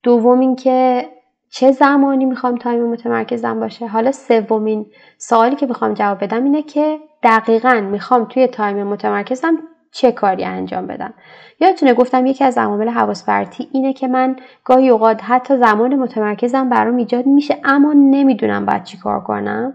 دوم 0.03 0.41
اینکه 0.41 1.09
چه 1.51 1.73
زمانی 1.73 2.25
می‌خوام 2.25 2.57
time 2.57 2.87
متمرکزم 2.87 3.61
باشه. 3.61 3.87
حالا 3.87 4.13
سومین 4.13 4.87
سوالی 5.19 5.57
که 5.57 5.67
می‌خوام 5.67 5.95
جواب 5.95 6.25
بدم 6.25 6.45
اینه 6.45 6.63
که 6.63 6.99
دقیقا 7.23 7.81
می‌خوام 7.91 8.25
توی 8.25 8.47
تایم 8.47 8.87
متمرکزم 8.87 9.59
چه 9.93 10.13
کاری 10.13 10.45
انجام 10.45 10.87
بدم. 10.87 11.15
یادتونه 11.61 11.95
گفتم 11.95 12.27
یکی 12.27 12.45
از 12.45 12.59
عوامل 12.59 12.89
حواس 12.89 13.29
اینه 13.73 13.93
که 13.93 14.09
من 14.09 14.37
گاهی 14.65 14.89
اوقات 14.89 15.21
حتی 15.25 15.57
زمان 15.57 15.95
متمرکزم 15.95 16.69
برام 16.69 16.97
ایجاد 16.97 17.27
میشه 17.27 17.61
اما 17.65 17.93
نمی‌دونم 17.93 18.67
باید 18.67 18.85
چی 18.85 18.99
کار 18.99 19.21
کنم. 19.21 19.75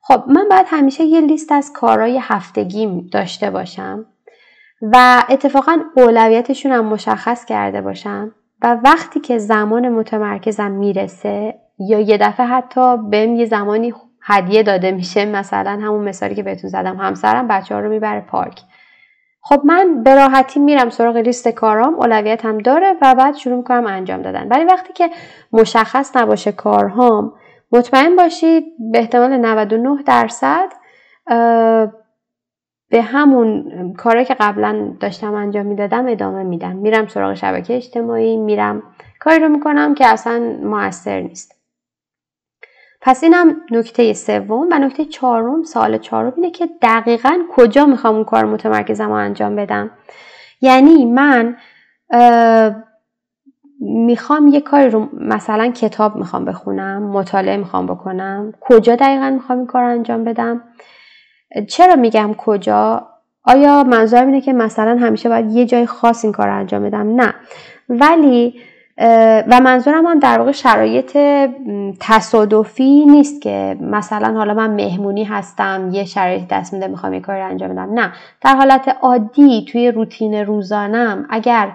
خب 0.00 0.22
من 0.26 0.48
باید 0.50 0.66
همیشه 0.68 1.04
یه 1.04 1.20
لیست 1.20 1.52
از 1.52 1.72
کارهای 1.72 2.20
هفتگی 2.22 3.08
داشته 3.12 3.50
باشم. 3.50 4.06
و 4.92 5.24
اتفاقا 5.28 5.78
اولویتشون 5.96 6.72
هم 6.72 6.84
مشخص 6.84 7.44
کرده 7.44 7.80
باشم 7.80 8.34
و 8.62 8.78
وقتی 8.84 9.20
که 9.20 9.38
زمان 9.38 9.88
متمرکزم 9.88 10.70
می‌رسه 10.70 11.54
یا 11.78 12.00
یه 12.00 12.18
دفعه 12.18 12.46
حتی 12.46 12.96
بهم 12.96 13.34
یه 13.34 13.44
زمانی 13.44 13.94
هدیه 14.22 14.62
داده 14.62 14.90
میشه 14.90 15.24
مثلا 15.24 15.70
همون 15.70 16.08
مثالی 16.08 16.34
که 16.34 16.42
بهتون 16.42 16.70
زدم 16.70 16.96
همسرم 16.96 17.48
بچه 17.48 17.74
ها 17.74 17.80
رو 17.80 17.88
می‌بره 17.88 18.20
پارک. 18.20 18.60
خب 19.40 19.60
من 19.64 20.02
به 20.02 20.14
راحتی 20.14 20.60
میرم 20.60 20.90
سراغ 20.90 21.16
لیست 21.16 21.48
کارام 21.48 21.94
اولویت 21.94 22.44
هم 22.44 22.58
داره 22.58 22.94
و 23.02 23.14
بعد 23.14 23.36
شروع 23.36 23.56
می‌کنم 23.56 23.86
انجام 23.86 24.22
دادن. 24.22 24.48
ولی 24.48 24.64
وقتی 24.64 24.92
که 24.92 25.10
مشخص 25.52 26.16
نباشه 26.16 26.52
کارهام 26.52 27.32
مطمئن 27.72 28.16
باشید 28.16 28.64
به 28.92 28.98
احتمال 28.98 29.36
99 29.36 30.02
درصد 30.02 30.68
به 32.90 33.02
همون 33.02 33.72
کاری 33.92 34.24
که 34.24 34.36
قبلا 34.40 34.94
داشتم 35.00 35.34
انجام 35.34 35.66
می‌دادم 35.66 36.06
ادامه 36.08 36.42
میدم. 36.42 36.76
میرم 36.76 37.06
سراغ 37.06 37.34
شبکه 37.34 37.76
اجتماعی 37.76 38.36
میرم. 38.36 38.82
کاری 39.20 39.38
رو 39.38 39.48
می‌کنم 39.48 39.94
که 39.94 40.06
اصلا 40.06 40.38
موثر 40.62 41.20
نیست. 41.20 41.54
پس 43.00 43.24
اینم 43.24 43.56
نکته 43.70 44.12
سوم 44.12 44.68
و 44.72 44.78
نکته 44.78 45.04
چهارم 45.04 45.62
سال 45.62 45.98
چهارم 45.98 46.32
اینه 46.36 46.50
که 46.50 46.68
دقیقا 46.82 47.38
کجا 47.52 47.86
می‌خوام 47.86 48.14
اون 48.14 48.24
کار 48.24 48.44
متمرکزم 48.44 49.08
رو 49.08 49.12
انجام 49.12 49.56
بدم؟ 49.56 49.90
یعنی 50.60 51.04
من 51.04 51.56
می‌خوام 53.80 54.48
یه 54.48 54.60
کاری 54.60 54.90
رو 54.90 55.08
مثلا 55.12 55.70
کتاب 55.70 56.16
می‌خوام 56.16 56.44
بخونم 56.44 57.02
مطالعه 57.02 57.56
می‌خوام 57.56 57.86
بکنم. 57.86 58.52
کجا 58.60 58.96
دقیقا 58.96 59.30
می‌خوام 59.30 59.58
این 59.58 59.66
کار 59.66 59.82
رو 59.82 59.90
انجام 59.90 60.24
بدم؟ 60.24 60.62
چرا 61.68 61.96
میگم 61.96 62.34
کجا؟ 62.34 63.08
آیا 63.44 63.84
منظورم 63.84 64.26
اینه 64.26 64.40
که 64.40 64.52
مثلا 64.52 64.98
همیشه 65.00 65.28
باید 65.28 65.52
یه 65.52 65.66
جای 65.66 65.86
خاص 65.86 66.24
این 66.24 66.32
کار 66.32 66.48
انجام 66.48 66.82
بدم؟ 66.82 67.20
نه. 67.20 67.34
ولی 67.88 68.54
و 69.48 69.60
منظورم 69.60 70.06
هم 70.06 70.18
در 70.18 70.38
واقع 70.38 70.52
شرایط 70.52 71.18
تصادفی 72.00 73.06
نیست 73.06 73.42
که 73.42 73.76
مثلا 73.80 74.34
حالا 74.38 74.54
من 74.54 74.70
مهمونی 74.70 75.24
هستم 75.24 75.88
یه 75.92 76.04
شرایط 76.04 76.48
دست 76.48 76.72
میده 76.72 76.86
می‌خوام 76.86 77.14
یه 77.14 77.20
کاری 77.20 77.40
انجام 77.40 77.68
بدم. 77.70 77.94
نه. 77.94 78.12
در 78.40 78.54
حالت 78.54 78.96
عادی 79.02 79.64
توی 79.72 79.90
روتین 79.90 80.34
روزانم 80.34 81.26
اگر 81.30 81.72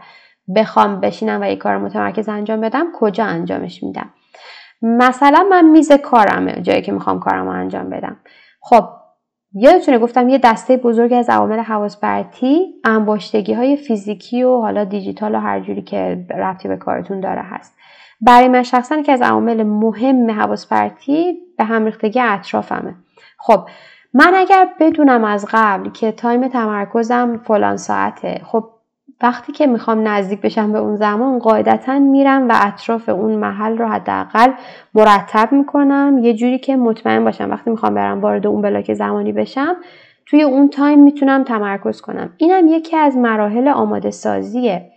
بخوام 0.56 1.00
بشینم 1.00 1.42
و 1.42 1.46
یه 1.46 1.56
کار 1.56 1.78
متمرکز 1.78 2.30
انجام 2.30 2.62
بدم 2.62 2.86
کجا 3.00 3.26
انجامش 3.26 3.84
میدم؟ 3.84 4.10
مثلا 4.82 5.48
من 5.50 5.66
میز 5.66 5.92
کارمه 5.92 6.62
جایی 6.62 6.82
که 6.82 6.92
می‌خوام 6.92 7.20
کارم 7.20 7.46
رو 7.46 7.52
انجام 7.52 7.90
بدم. 7.90 8.18
خب 8.62 8.84
یادتونه 9.54 10.00
گفتم 10.00 10.30
یه 10.30 10.38
دسته 10.38 10.78
بزرگ 10.78 11.14
از 11.14 11.30
عوامل 11.30 11.60
حواس 11.60 12.00
پرتی 12.00 12.74
انباشتگی 12.84 13.54
های 13.54 13.78
فیزیکی 13.78 14.44
و 14.44 14.62
حالا 14.62 14.84
دیجیتال 14.84 15.36
و 15.36 15.40
هر 15.40 15.60
جوری 15.60 15.82
که 15.82 16.26
ربطی 16.30 16.68
به 16.68 16.78
کارتون 16.78 17.20
داره 17.20 17.42
هست. 17.42 17.76
برای 18.22 18.48
من 18.48 18.64
شخصا 18.64 19.02
که 19.02 19.12
از 19.12 19.22
عوامل 19.22 19.64
مهم 19.64 20.32
حواس 20.32 20.68
پرتی 20.68 21.38
به 21.58 21.64
هم 21.64 21.86
ریختگی 21.86 22.20
اطرافمه. 22.20 22.96
خب 23.38 23.68
من 24.14 24.34
اگر 24.36 24.70
بدونم 24.80 25.24
از 25.24 25.48
قبل 25.52 25.90
که 25.90 26.12
time 26.12 26.48
تمرکزم 26.48 27.38
فلان 27.38 27.78
ساعته 27.78 28.42
خب 28.44 28.70
وقتی 29.22 29.52
که 29.52 29.68
می‌خوام 29.68 30.08
نزدیک 30.08 30.42
بشم 30.42 30.72
به 30.72 30.80
اون 30.80 30.96
زمان 30.96 31.40
قاعدتا 31.40 32.00
میرم 32.00 32.50
و 32.50 32.54
اطراف 32.56 33.10
اون 33.10 33.36
محل 33.36 33.78
رو 33.78 33.88
حداقل 33.88 34.52
مرتب 34.94 35.52
می‌کنم. 35.52 36.20
یه 36.22 36.34
جوری 36.34 36.60
که 36.60 36.76
مطمئن 36.76 37.24
باشم 37.24 37.52
وقتی 37.52 37.70
می‌خوام 37.70 37.94
برم 37.94 38.22
وارد 38.22 38.48
اون 38.48 38.62
block 38.62 38.94
زمانی 38.94 39.32
بشم 39.32 39.76
توی 40.26 40.44
اون 40.44 40.70
time 40.70 41.00
می‌تونم 41.00 41.44
تمرکز 41.44 42.02
کنم. 42.02 42.34
اینم 42.38 42.68
یکی 42.68 42.98
از 42.98 43.18
مراحل 43.18 43.68
آماده 43.68 44.12
سازیه 44.12 44.92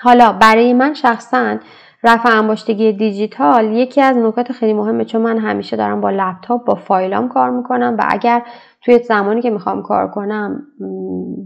حالا 0.00 0.32
برای 0.32 0.72
من 0.72 0.94
شخصا 0.94 1.56
رفع 2.06 2.38
انباشتگی 2.38 2.92
دیجیتال 2.92 3.72
یکی 3.72 4.00
از 4.00 4.16
نکات 4.16 4.52
خیلی 4.52 4.72
مهمه 4.72 5.04
چون 5.04 5.22
من 5.22 5.38
همیشه 5.38 5.76
دارم 5.76 6.00
با 6.00 6.10
لپتاپ 6.10 6.64
با 6.64 6.74
فایلام 6.74 7.28
کار 7.28 7.50
می‌کنم 7.50 7.96
و 7.98 8.04
اگر 8.08 8.42
توی 8.80 8.98
زمانی 8.98 9.42
که 9.42 9.50
می‌خوام 9.50 9.82
کار 9.82 10.10
کنم 10.10 10.62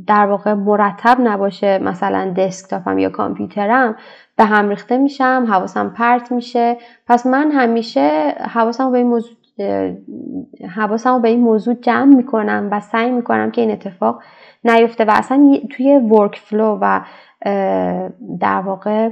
در 0.06 0.26
واقع 0.26 0.54
مرتب 0.54 1.16
نباشه 1.20 1.78
مثلا 1.78 2.34
دسکتاپم 2.36 2.98
یا 2.98 3.10
کامپیوترم 3.10 3.96
به 4.36 4.44
هم 4.44 4.68
ریخته 4.68 4.98
میشم 4.98 5.46
حواسم 5.48 5.88
پرت 5.88 6.32
میشه. 6.32 6.76
پس 7.06 7.26
من 7.26 7.50
همیشه 7.50 8.34
حواسم 8.54 8.92
به 8.92 8.98
این 8.98 9.06
موضوع 9.06 9.36
حواسم 10.76 11.22
به 11.22 11.28
این 11.28 11.40
موضوع 11.40 11.74
جمع 11.74 12.14
می‌کنم 12.14 12.68
و 12.72 12.80
سعی 12.80 13.10
می‌کنم 13.10 13.50
که 13.50 13.60
این 13.60 13.70
اتفاق 13.70 14.22
نیفته 14.64 15.04
و 15.04 15.10
اصلا 15.10 15.56
توی 15.70 15.96
ورک 15.96 16.38
فلو 16.38 16.78
و 16.80 17.00
در 18.40 18.60
واقع 18.60 19.10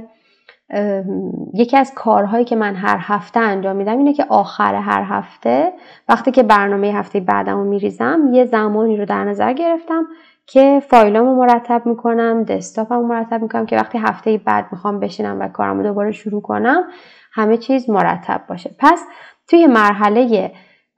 یکی 1.53 1.77
از 1.77 1.93
کارهایی 1.95 2.45
که 2.45 2.55
من 2.55 2.75
هر 2.75 2.97
هفته 3.01 3.39
انجام 3.39 3.75
میدم 3.75 3.97
اینه 3.97 4.13
که 4.13 4.25
آخر 4.29 4.75
هر 4.75 5.03
هفته 5.03 5.73
وقتی 6.09 6.31
که 6.31 6.43
برنامه 6.43 6.87
هفته 6.87 7.19
بعدم 7.19 7.57
رو 7.57 7.63
میریزم 7.63 8.29
یه 8.31 8.45
زمانی 8.45 8.97
رو 8.97 9.05
در 9.05 9.25
نظر 9.25 9.53
گرفتم 9.53 10.07
که 10.45 10.81
فایلامو 10.87 11.35
مرتب 11.35 11.85
می‌کنم 11.85 12.43
دسکتاپمو 12.43 13.07
مرتب 13.07 13.41
می‌کنم 13.41 13.65
که 13.65 13.75
وقتی 13.77 13.97
هفته 13.97 14.37
بعد 14.37 14.65
می‌خوام 14.71 14.99
بشینم 14.99 15.39
و 15.39 15.47
کارمو 15.47 15.83
دوباره 15.83 16.11
شروع 16.11 16.41
کنم 16.41 16.83
همه 17.31 17.57
چیز 17.57 17.89
مرتب 17.89 18.41
باشه. 18.49 18.75
پس 18.79 19.03
توی 19.47 19.67
مرحله 19.67 20.51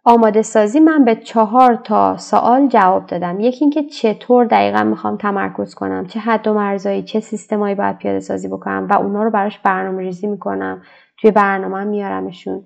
آماده 0.06 0.42
سازی 0.42 0.80
من 0.80 1.06
به 1.06 1.16
چهار 1.16 1.76
تا 1.76 2.18
سوال 2.18 2.68
جواب 2.68 3.06
دادم. 3.06 3.40
یکی 3.40 3.66
اینکه 3.66 3.84
چطور 3.84 4.46
دقیقا 4.46 4.84
می‌خوام 4.84 5.18
تمرکز 5.18 5.76
کنم 5.76 6.06
چه 6.06 6.20
حد 6.20 6.48
و 6.48 6.54
مرزایی 6.54 7.04
چه 7.04 7.20
سیستمایی 7.20 7.76
باید 7.76 7.98
پیاده 7.98 8.20
سازی 8.20 8.48
بکنم 8.48 8.88
و 8.90 8.94
اونا 8.94 9.24
رو 9.24 9.32
براش 9.32 9.60
برنامه 9.60 10.02
ریزی 10.02 10.28
می‌کنم 10.28 10.82
توی 11.18 11.32
برنامه 11.32 11.84
میارمشون. 11.84 12.64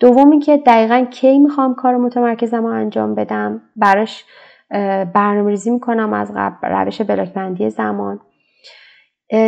دوم 0.00 0.30
اینکه 0.30 0.56
دقیقا 0.56 1.06
کی 1.10 1.38
می‌خوام 1.38 1.74
کار 1.74 1.96
متمرکزم 1.96 2.66
رو 2.66 2.72
انجام 2.72 3.14
بدم 3.14 3.62
براش 3.76 4.24
برنامه 5.14 5.50
ریزی 5.50 5.70
می‌کنم 5.70 6.12
از 6.12 6.32
قبل 6.36 6.68
روش 6.68 7.02
بلاک 7.02 7.68
زمان. 7.68 8.20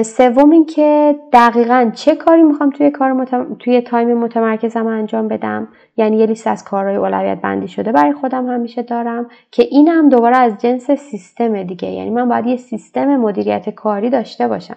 سوم 0.05 0.51
اینکه 0.51 1.16
دقیقا 1.33 1.90
چه 1.95 2.14
کاری 2.14 2.43
می‌خوام 2.43 2.71
توی 2.71 2.90
کار 2.90 3.27
توی 3.59 3.81
تایم 3.81 4.19
متمرکزم 4.19 4.87
انجام 4.87 5.29
بدم؟ 5.29 5.69
یعنی 5.97 6.16
یه 6.16 6.27
لیست 6.27 6.47
از 6.47 6.64
کارهای 6.64 6.97
اولویت 6.97 7.40
بندی 7.40 7.69
شده 7.69 7.93
برای 7.93 8.12
خودم 8.12 8.47
همیشه 8.47 8.83
دارم 8.83 9.29
که 9.51 9.62
اینم 9.62 10.09
دوباره 10.09 10.37
از 10.37 10.59
جنس 10.59 10.90
سیستم 10.90 11.62
دیگه. 11.62 11.88
یعنی 11.88 12.11
من 12.11 12.29
باید 12.29 12.47
یه 12.47 12.57
سیستم 12.57 13.16
مدیریت 13.16 13.71
کاری 13.71 14.11
داشته 14.11 14.49
باشم. 14.49 14.77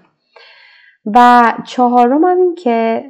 و 1.05 1.43
چهارم 1.65 2.23
هم 2.23 2.37
این 2.37 2.55
که 2.55 3.05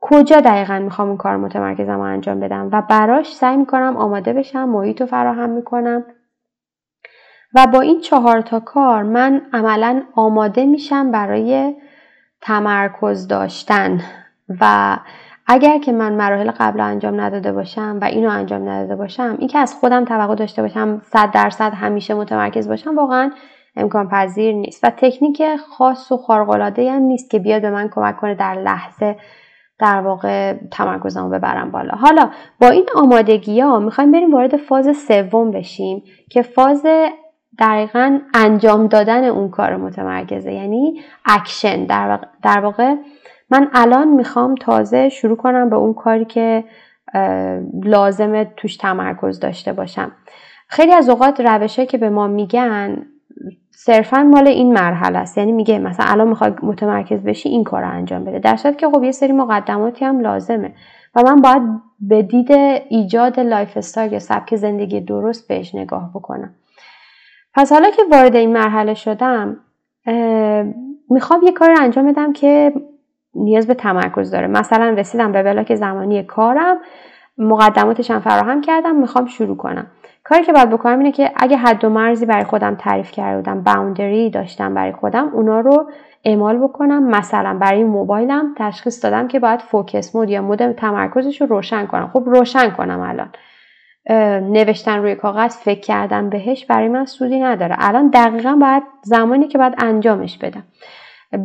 کجا 0.00 0.40
دقیقا 0.40 0.78
می‌خوام 0.78 1.08
اون 1.08 1.16
کار 1.16 1.36
متمرکزم 1.36 2.00
انجام 2.00 2.40
بدم؟ 2.40 2.68
و 2.72 2.82
براش 2.90 3.34
سعی 3.34 3.56
می‌کنم 3.56 3.96
آماده 3.96 4.32
بشم 4.32 4.68
محیط 4.68 5.00
رو 5.00 5.06
فراهم 5.06 5.50
می‌کنم. 5.50 6.04
و 7.54 7.66
با 7.66 7.80
این 7.80 8.00
چهار 8.00 8.40
تا 8.40 8.60
کار 8.60 9.02
من 9.02 9.42
عملا 9.52 10.02
آماده 10.14 10.66
میشم 10.66 11.10
برای 11.10 11.74
تمرکز 12.40 13.28
داشتن. 13.28 14.00
و 14.60 14.96
اگر 15.46 15.78
که 15.78 15.92
من 15.92 16.12
مراحل 16.12 16.50
قبل 16.50 16.80
انجام 16.80 17.20
نداده 17.20 17.52
باشم 17.52 17.98
و 18.02 18.04
اینو 18.04 18.30
انجام 18.30 18.68
نداده 18.68 18.96
باشم 18.96 19.36
این 19.38 19.48
که 19.48 19.58
از 19.58 19.74
خودم 19.74 20.04
توقع 20.04 20.34
داشته 20.34 20.62
باشم 20.62 21.02
صد 21.04 21.30
درصد 21.30 21.72
همیشه 21.74 22.14
متمرکز 22.14 22.68
باشم 22.68 22.96
واقعا 22.96 23.30
امکان 23.76 24.08
پذیر 24.08 24.54
نیست. 24.54 24.84
و 24.84 24.90
تکنیک 24.90 25.42
خاص 25.56 26.12
و 26.12 26.16
خارق‌العاده 26.16 26.92
هم 26.92 27.02
نیست 27.02 27.30
که 27.30 27.38
بیاد 27.38 27.62
به 27.62 27.70
من 27.70 27.88
کمک 27.88 28.16
کنه 28.16 28.34
در 28.34 28.54
لحظه 28.54 29.16
در 29.78 30.00
واقع 30.00 30.52
تمرکزم 30.70 31.24
رو 31.24 31.30
ببرم 31.30 31.70
بالا. 31.70 31.94
حالا 31.94 32.30
با 32.60 32.68
این 32.68 32.86
آمادگی 32.96 33.60
ها 33.60 33.78
می‌خوایم 33.78 34.12
بریم 34.12 34.34
وارد 34.34 34.56
فاز 34.56 34.96
سوم 34.96 35.50
بشیم 35.50 36.02
که 36.30 36.42
فاز 36.42 36.86
دقیقا 37.58 38.18
انجام 38.34 38.86
دادن 38.86 39.24
اون 39.24 39.48
کار 39.48 39.76
متمرکزه. 39.76 40.52
یعنی 40.52 41.00
اکشن 41.24 41.84
در 41.84 42.20
در 42.42 42.60
واقع 42.60 42.94
من 43.50 43.68
الان 43.74 44.08
می‌خوام 44.08 44.54
تازه 44.54 45.08
شروع 45.08 45.36
کنم 45.36 45.70
به 45.70 45.76
اون 45.76 45.94
کاری 45.94 46.24
که 46.24 46.64
لازمه 47.84 48.52
توش 48.56 48.76
تمرکز 48.76 49.40
داشته 49.40 49.72
باشم. 49.72 50.12
خیلی 50.68 50.92
از 50.92 51.08
اوقات 51.08 51.40
روشهایی 51.40 51.86
که 51.86 51.98
به 51.98 52.10
ما 52.10 52.26
میگن 52.26 53.06
صرفا 53.70 54.22
مال 54.22 54.48
این 54.48 54.72
مرحله 54.72 55.18
است. 55.18 55.38
یعنی 55.38 55.52
میگه 55.52 55.78
مثلا 55.78 56.06
الان 56.08 56.28
می‌خوای 56.28 56.52
متمرکز 56.62 57.22
بشی 57.22 57.48
این 57.48 57.64
کار 57.64 57.82
رو 57.82 57.90
انجام 57.90 58.24
بده. 58.24 58.38
در 58.38 58.56
که 58.56 58.88
خب 58.88 59.02
یه 59.02 59.12
سری 59.12 59.32
مقدماتی 59.32 60.04
هم 60.04 60.20
لازمه 60.20 60.72
و 61.14 61.22
من 61.22 61.36
باید 61.36 61.62
به 62.00 62.22
دید 62.22 62.52
ایجاد 62.88 63.40
lifestyle 63.40 64.12
یا 64.12 64.18
سبک 64.18 64.56
زندگی 64.56 65.00
درست 65.00 65.48
بهش 65.48 65.74
نگاه 65.74 66.10
بکنم. 66.14 66.54
پس 67.54 67.72
حالا 67.72 67.90
که 67.90 68.02
وارد 68.10 68.36
این 68.36 68.52
مرحله 68.52 68.94
شدم 68.94 69.56
می‌خوام 71.10 71.42
یه 71.42 71.52
کار 71.52 71.74
انجام 71.80 72.12
بدم 72.12 72.32
که 72.32 72.72
نیاز 73.34 73.66
به 73.66 73.74
تمرکز 73.74 74.30
داره. 74.30 74.46
مثلا 74.46 74.88
رسیدم 74.88 75.32
به 75.32 75.42
block 75.42 75.74
زمانی 75.74 76.22
کارم 76.22 76.76
مقدماتش 77.38 78.10
هم 78.10 78.20
فراهم 78.20 78.60
کردم 78.60 78.96
می‌خوام 78.96 79.26
شروع 79.26 79.56
کنم. 79.56 79.86
کاری 80.24 80.44
که 80.44 80.52
باید 80.52 80.70
بکنم 80.70 80.98
اینه 80.98 81.12
که 81.12 81.32
اگه 81.36 81.56
حد 81.56 81.84
و 81.84 81.88
مرزی 81.88 82.26
برای 82.26 82.44
خودم 82.44 82.74
تعریف 82.74 83.10
کرده 83.10 83.36
بودم 83.36 83.62
boundary 83.62 84.30
داشتم 84.30 84.74
برای 84.74 84.92
خودم 84.92 85.28
اونا 85.28 85.60
رو 85.60 85.90
اعمال 86.24 86.58
بکنم. 86.58 87.10
مثلا 87.10 87.58
برای 87.58 87.84
موبایلم 87.84 88.54
تشخیص 88.56 89.04
دادم 89.04 89.28
که 89.28 89.40
باید 89.40 89.60
focus 89.60 90.16
mode 90.16 90.30
یا 90.30 90.42
mode 90.42 90.72
تمرکزش 90.72 91.40
رو 91.40 91.46
روشن 91.46 91.86
کنم. 91.86 92.10
خب 92.12 92.22
روشن 92.26 92.70
کنم 92.70 93.00
الان. 93.00 93.28
نوشتن 94.42 94.98
روی 94.98 95.14
کاغذ 95.14 95.56
فکر 95.56 95.80
کردن 95.80 96.30
بهش 96.30 96.64
برای 96.64 96.88
من 96.88 97.04
سودی 97.04 97.40
نداره. 97.40 97.76
الان 97.78 98.08
دقیقا 98.08 98.58
باید 98.60 98.82
زمانی 99.02 99.48
که 99.48 99.58
باید 99.58 99.74
انجامش 99.78 100.38
بدم. 100.38 100.62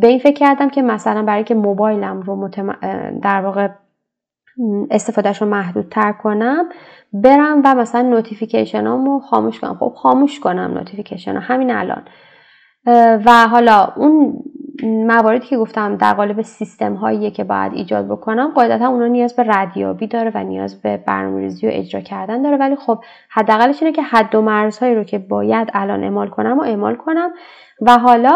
به 0.00 0.06
این 0.06 0.18
فکر 0.18 0.34
کردم 0.34 0.68
که 0.68 0.82
مثلا 0.82 1.22
برای 1.22 1.44
که 1.44 1.54
موبایلم 1.54 2.20
رو 2.20 2.36
متم... 2.36 2.76
در 3.22 3.40
واقع 3.40 3.68
استفادهش 4.90 5.42
رو 5.42 5.48
محدودتر 5.48 6.12
کنم 6.12 6.68
برم 7.12 7.62
و 7.64 7.74
مثلا 7.74 8.02
notification 8.02 8.86
رو 8.86 9.20
خاموش 9.20 9.60
کنم. 9.60 9.76
خب 9.80 9.92
خاموش 9.96 10.40
کنم 10.40 10.74
notification 10.74 11.36
همین 11.36 11.70
الان. 11.70 12.02
و 13.26 13.48
حالا 13.48 13.92
اون 13.96 14.42
مواردی 14.82 15.46
که 15.46 15.56
گفتم 15.56 15.96
در 15.96 16.14
قالب 16.14 16.42
سیستم 16.42 16.94
هاییه 16.94 17.30
که 17.30 17.44
باید 17.44 17.72
ایجاد 17.72 18.08
بکنم 18.08 18.52
قاعدتا 18.54 18.88
اونا 18.88 19.06
نیاز 19.06 19.36
به 19.36 19.44
ردیابی 19.46 20.06
داره 20.06 20.32
و 20.34 20.44
نیاز 20.44 20.82
به 20.82 20.96
برنامه‌ریزی 20.96 21.66
و 21.66 21.70
اجرا 21.72 22.00
کردن 22.00 22.42
داره. 22.42 22.56
ولی 22.56 22.76
خب 22.76 23.04
حداقلش 23.30 23.82
اینه 23.82 23.94
که 23.94 24.02
حد 24.02 24.34
و 24.34 24.42
مرزهایی 24.42 24.94
رو 24.94 25.04
که 25.04 25.18
باید 25.18 25.70
الان 25.74 26.04
اعمال 26.04 26.28
کنم 26.28 26.58
و 26.58 26.62
اعمال 26.62 26.94
کنم. 26.94 27.30
و 27.80 27.98
حالا 27.98 28.34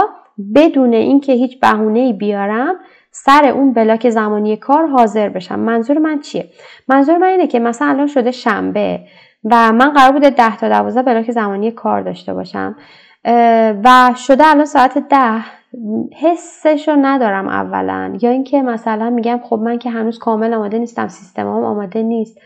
بدون 0.54 0.92
اینکه 0.92 1.32
هیچ 1.32 1.60
بهونه 1.60 2.12
بیارم 2.12 2.74
سر 3.10 3.44
اون 3.44 3.72
بلاک 3.72 4.10
زمانی 4.10 4.56
کار 4.56 4.86
حاضر 4.86 5.28
بشم. 5.28 5.58
منظور 5.58 5.98
من 5.98 6.20
چیه؟ 6.20 6.50
منظور 6.88 7.18
من 7.18 7.26
اینه 7.26 7.46
که 7.46 7.58
مثلا 7.60 7.88
الان 7.88 8.06
شده 8.06 8.30
شنبه 8.30 9.00
و 9.44 9.72
من 9.72 9.92
قرار 9.92 10.12
بوده 10.12 10.30
10 10.30 10.56
تا 10.56 10.68
12 10.68 11.02
بلاک 11.02 11.30
زمانی 11.30 11.70
کار 11.70 12.00
داشته 12.00 12.34
باشم. 12.34 12.76
و 13.84 14.10
شده 14.16 14.46
الان 14.46 14.64
ساعت 14.64 14.98
ده. 14.98 15.44
حسش 16.20 16.88
رو 16.88 16.96
ندارم 17.02 17.48
اولا. 17.48 18.12
یا 18.22 18.30
اینکه 18.30 18.62
مثلا 18.62 19.10
میگم 19.10 19.40
خب 19.42 19.58
من 19.58 19.78
که 19.78 19.90
هنوز 19.90 20.18
کامل 20.18 20.54
آماده 20.54 20.78
نیستم 20.78 21.08
سیستمم 21.08 21.64
آماده 21.64 22.02
نیست. 22.02 22.38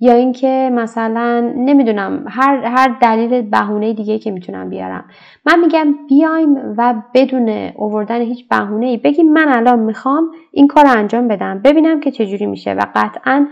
یا 0.00 0.12
اینکه 0.12 0.70
مثلا 0.72 1.40
نمی‌دونم 1.40 2.24
هر 2.28 2.64
هر 2.64 2.96
دلیل 3.00 3.42
بهونه 3.42 3.92
دیگه 3.92 4.18
که 4.18 4.30
می‌تونم 4.30 4.68
بیارم. 4.68 5.04
من 5.46 5.60
میگم 5.60 5.94
بیایم 6.08 6.74
و 6.78 6.94
بدون 7.14 7.48
اووردن 7.74 8.20
هیچ 8.20 8.48
بهونه 8.48 8.86
ای 8.86 8.96
بگیم 8.96 9.32
من 9.32 9.48
الان 9.48 9.78
می‌خوام 9.78 10.30
این 10.52 10.66
کار 10.66 10.84
رو 10.84 10.90
انجام 10.90 11.28
بدم. 11.28 11.60
ببینم 11.64 12.00
که 12.00 12.10
چجوری 12.10 12.46
میشه 12.46 12.72
و 12.72 12.86
قطعا 12.94 13.46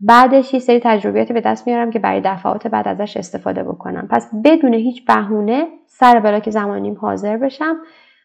بعدش 0.00 0.54
یه 0.54 0.60
سری 0.60 0.80
تجربیات 0.80 1.32
به 1.32 1.40
دست 1.40 1.66
میارم 1.66 1.90
که 1.90 1.98
برای 1.98 2.20
دفعات 2.24 2.66
بعد 2.66 2.88
ازش 2.88 3.16
استفاده 3.16 3.62
بکنم. 3.62 4.08
پس 4.10 4.30
بدون 4.44 4.74
هیچ 4.74 5.04
بهونه 5.04 5.66
سر 5.86 6.20
بلاک 6.20 6.50
زمانیم 6.50 6.94
حاضر 6.94 7.36
بشم 7.36 7.76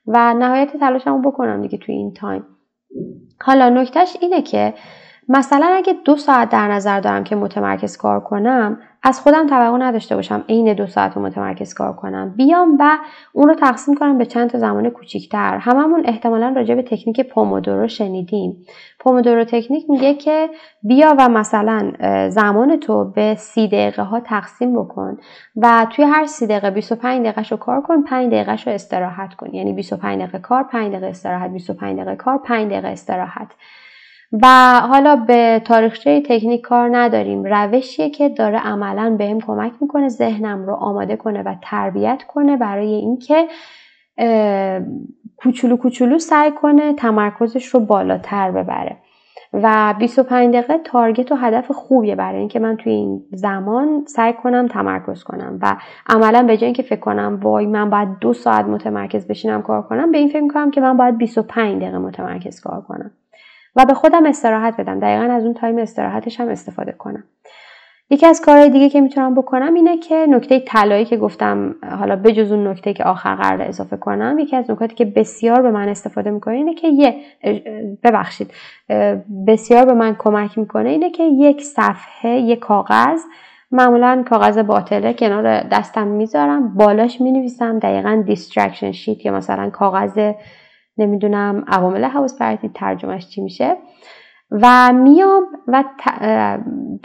و 0.08 0.34
نهایت 0.34 0.78
تلاشمو 0.78 1.32
بکنم 1.32 1.62
دیگه 1.62 1.78
توی 1.78 1.96
این 1.96 2.14
تایم. 2.14 2.46
حالا 3.42 3.70
نکتهش 3.70 4.18
اینه 4.22 4.42
که 4.42 4.74
مثلا 5.30 5.66
اگه 5.76 5.94
دو 6.06 6.16
ساعت 6.16 6.50
در 6.50 6.68
نظر 6.68 7.00
دارم 7.00 7.24
که 7.24 7.36
متمرکز 7.36 7.98
کار 7.98 8.20
کنم 8.20 8.80
از 9.04 9.20
خودم 9.20 9.48
توقع 9.48 9.78
نداشته 9.78 10.16
باشم 10.16 10.44
عین 10.50 10.74
دو 10.74 10.88
ساعت 10.88 11.16
رو 11.16 11.22
متمرکز 11.22 11.74
کار 11.74 11.94
کنم. 11.94 12.34
بیام 12.38 12.78
و 12.80 12.98
اون 13.34 13.48
رو 13.48 13.56
تقسیم 13.56 13.96
کنم 13.96 14.18
به 14.18 14.26
چند 14.26 14.50
تا 14.50 14.60
زمان 14.60 14.90
کوچیکتر. 14.90 15.58
هممون 15.58 16.02
احتمالا 16.06 16.54
راجع 16.56 16.76
به 16.76 16.82
تکنیک 16.82 17.22
پومودورو 17.22 17.88
شنیدیم. 17.88 18.66
پومودورو 19.00 19.44
تکنیک 19.44 19.90
میگه 19.90 20.14
که 20.14 20.50
بیا 20.84 21.16
و 21.20 21.30
مثلا 21.30 21.92
زمان 22.30 22.80
تو 22.80 23.06
به 23.06 23.36
سی 23.36 23.68
دقیقه 23.68 24.04
ها 24.04 24.20
تقسیم 24.20 24.84
بکن 24.84 25.18
و 25.56 25.88
توی 25.90 26.06
هر 26.06 26.26
سی 26.26 26.48
دقیقه 26.48 26.70
25 26.72 27.22
دقیقه 27.22 27.50
رو 27.50 27.58
کار 27.58 27.82
کن 27.82 28.04
5 28.04 28.28
دقیقه 28.28 28.52
رو 28.52 28.72
استراحت 28.72 29.34
کن. 29.34 29.54
یعنی 29.54 29.74
25 29.74 30.22
دقیقه 30.22 30.40
کار 30.40 30.64
5 30.64 30.92
دقیقه 30.92 31.08
استراحت. 31.08 31.52
25 31.52 31.96
دقیقه 31.96 32.16
کار 32.16 32.38
5 32.38 32.72
دقیقه 32.72 32.88
استراحت. 32.88 33.48
و 34.34 34.48
حالا 34.80 35.16
به 35.16 35.62
تاریخچه 35.66 36.22
تکنیک 36.22 36.62
کار 36.62 36.98
نداریم. 36.98 37.44
روشیه 37.44 38.10
که 38.10 38.30
داره 38.30 38.60
عملا 38.60 39.16
بهم 39.18 39.40
کمک 39.40 39.72
می‌کنه 39.82 40.10
ذهنم 40.10 40.66
رو 40.66 40.74
آماده 40.74 41.16
کنه 41.16 41.44
و 41.44 41.56
تربیت 41.62 42.24
کنه 42.28 42.58
برای 42.58 42.94
اینکه 42.94 43.48
کوچولو 45.38 45.78
کوچولو 45.78 46.20
سعی 46.20 46.52
کنه 46.52 46.94
تمرکزش 46.94 47.66
رو 47.66 47.80
بالاتر 47.80 48.52
ببره. 48.52 48.98
و 49.54 49.96
25 50.00 50.56
دقیقه 50.56 50.78
تارگت 50.78 51.32
و 51.32 51.36
هدف 51.36 51.72
خوبیه 51.72 52.16
برای 52.16 52.40
اینکه 52.40 52.60
من 52.60 52.78
توی 52.78 52.94
این 52.94 53.24
زمان 53.32 54.04
سعی 54.08 54.34
کنم 54.34 54.68
تمرکز 54.68 55.24
کنم. 55.24 55.60
و 55.62 55.76
عملا 56.10 56.44
به 56.44 56.58
جای 56.58 56.66
اینکه 56.66 56.84
فکر 56.84 57.00
کنم 57.00 57.40
وای 57.42 57.66
من 57.66 57.90
باید 57.90 58.10
دو 58.22 58.34
ساعت 58.34 58.66
متمرکز 58.66 59.28
بشینم 59.28 59.62
کار 59.62 59.82
کنم 59.82 60.12
به 60.12 60.18
این 60.18 60.30
فکر 60.30 60.48
کنم 60.48 60.72
که 60.72 60.82
من 60.82 60.98
باید 60.98 61.18
25 61.18 61.82
دقیقه 61.82 61.98
متمرکز 61.98 62.60
کار 62.60 62.82
کنم. 62.82 63.12
و 63.76 63.86
به 63.86 63.94
خودم 63.94 64.26
استراحت 64.26 64.82
بدم. 64.82 65.00
دقیقا 65.00 65.34
از 65.34 65.44
اون 65.44 65.54
time 65.54 65.78
استراحتش 65.78 66.40
هم 66.40 66.50
استفاده 66.50 66.92
کنم. 66.92 67.24
یکی 68.10 68.26
از 68.26 68.42
کارهای 68.42 68.70
دیگه 68.70 68.90
که 68.90 69.02
می‌تونم 69.02 69.36
بکنم 69.36 69.74
اینه 69.74 69.98
که 69.98 70.26
نکته 70.30 70.60
طلایی 70.60 71.06
که 71.06 71.18
گفتم 71.18 71.76
حالا 72.00 72.16
بجز 72.16 72.52
اون 72.52 72.68
نکته 72.68 72.94
که 72.94 73.04
آخر 73.04 73.36
قرار 73.36 73.62
اضافه 73.62 73.98
کنم 73.98 74.40
یکی 74.40 74.56
از 74.56 74.72
نکاتی 74.72 74.96
که 74.96 75.06
بسیار 75.06 75.62
به 75.62 75.72
من 75.72 75.90
استفاده 75.90 76.32
می‌کنه 76.32 76.56
اینه 76.56 76.74
که 76.74 76.88
یه 76.88 77.16
ببخشید 78.04 78.54
بسیار 79.48 79.86
به 79.86 79.94
من 79.94 80.16
کمک 80.20 80.58
می‌کنه 80.58 80.90
اینه 80.90 81.10
که 81.10 81.24
یک 81.24 81.62
صفحه 81.62 82.30
یک 82.30 82.60
کاغذ 82.60 83.22
معمولا 83.72 84.24
کاغذ 84.30 84.58
باطله 84.58 85.14
کنار 85.14 85.64
دستم 85.64 86.08
می‌ذارم 86.08 86.76
بالاش 86.76 87.22
می‌نویسم 87.22 87.80
دقیقا 87.80 88.24
distraction 88.26 88.92
sheet 88.92 89.26
یا 89.26 89.34
مثلا 89.34 89.70
کاغذ 89.70 90.34
نمی‌دونم 90.98 91.64
عوامل 91.68 92.04
حواس 92.06 92.40
پرتی 92.40 92.70
ترجمهش 92.70 93.28
چی 93.28 93.42
میشه. 93.42 93.78
و 94.52 94.94
میام 94.94 95.44
و 95.68 95.84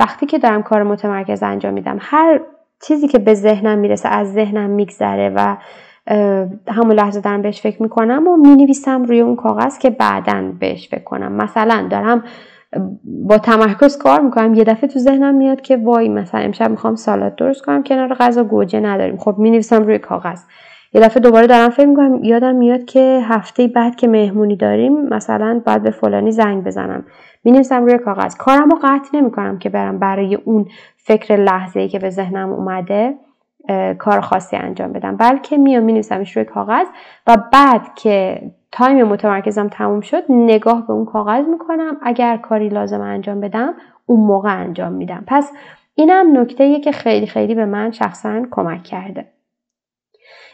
وقتی 0.00 0.26
که 0.26 0.38
دارم 0.38 0.62
کار 0.62 0.82
متمرکز 0.82 1.42
انجام 1.42 1.74
میدم 1.74 1.98
هر 2.00 2.40
چیزی 2.82 3.08
که 3.08 3.18
به 3.18 3.34
ذهنم 3.34 3.78
می‌رسه 3.78 4.08
از 4.08 4.32
ذهنم 4.32 4.70
میگذره 4.70 5.32
و 5.36 5.56
همون 6.68 6.92
لحظه 6.92 7.20
دارم 7.20 7.42
بهش 7.42 7.60
فکر 7.60 7.82
می‌کنم 7.82 8.28
و 8.28 8.36
می‌نویسم 8.36 9.02
روی 9.02 9.20
اون 9.20 9.36
کاغذ 9.36 9.78
که 9.78 9.90
بعدا 9.90 10.52
بهش 10.60 10.88
فکر 10.88 11.04
کنم. 11.04 11.32
مثلا 11.32 11.86
دارم 11.90 12.24
با 13.04 13.38
تمرکز 13.38 13.98
کار 13.98 14.20
می‌کنم 14.20 14.54
یه 14.54 14.64
دفعه 14.64 14.88
تو 14.88 14.98
ذهنم 14.98 15.34
میاد 15.34 15.60
که 15.60 15.76
وای 15.76 16.08
مثلا 16.08 16.40
امشب 16.40 16.70
می‌خوام 16.70 16.94
سالاد 16.94 17.36
درست 17.36 17.64
کنم 17.64 17.82
کنار 17.82 18.14
غذا 18.14 18.44
گوجه 18.44 18.80
نداریم. 18.80 19.16
خب 19.16 19.34
می‌نویسم 19.38 19.82
روی 19.82 19.98
کاغذ. 19.98 20.42
یه 20.96 21.02
دفعه 21.02 21.20
دوباره 21.20 21.46
دارم 21.46 21.70
فکر 21.70 21.86
می‌کنم 21.86 22.24
یادم 22.24 22.54
میاد 22.54 22.84
که 22.84 23.20
هفته 23.24 23.68
بعد 23.68 23.96
که 23.96 24.08
مهمونی 24.08 24.56
داریم 24.56 25.08
مثلا 25.08 25.62
باید 25.66 25.82
به 25.82 25.90
فلانی 25.90 26.30
زنگ 26.30 26.64
بزنم. 26.64 27.04
می‌نویسم 27.44 27.84
روی 27.84 27.98
کاغذ. 27.98 28.36
کارم 28.36 28.70
رو 28.70 28.78
قطع 28.82 29.16
نمی‌کنم 29.16 29.58
که 29.58 29.68
برم 29.68 29.98
برای 29.98 30.34
اون 30.34 30.66
فکر 30.96 31.36
لحظه 31.36 31.80
ای 31.80 31.88
که 31.88 31.98
به 31.98 32.10
ذهنم 32.10 32.52
اومده 32.52 33.14
کار 33.98 34.20
خاصی 34.20 34.56
انجام 34.56 34.92
بدم. 34.92 35.16
بلکه 35.16 35.56
میام 35.56 35.82
مینویسمش 35.82 36.36
روی 36.36 36.44
کاغذ 36.44 36.86
و 37.26 37.36
بعد 37.52 37.94
که 37.94 38.42
time 38.72 39.06
متمرکزم 39.06 39.68
تموم 39.68 40.00
شد 40.00 40.22
نگاه 40.28 40.86
به 40.86 40.92
اون 40.92 41.04
کاغذ 41.04 41.48
می‌کنم. 41.48 41.96
اگر 42.02 42.36
کاری 42.36 42.68
لازم 42.68 43.00
انجام 43.00 43.40
بدم 43.40 43.74
اون 44.06 44.20
موقع 44.20 44.60
انجام 44.60 44.92
میدم. 44.92 45.24
پس 45.26 45.52
اینم 45.94 46.40
نکته 46.40 46.80
که 46.80 46.92
خیلی 46.92 47.26
خیلی 47.26 47.54
به 47.54 47.66
من 47.66 47.90
شخصا 47.90 48.42
کمک 48.50 48.82
کرده. 48.82 49.35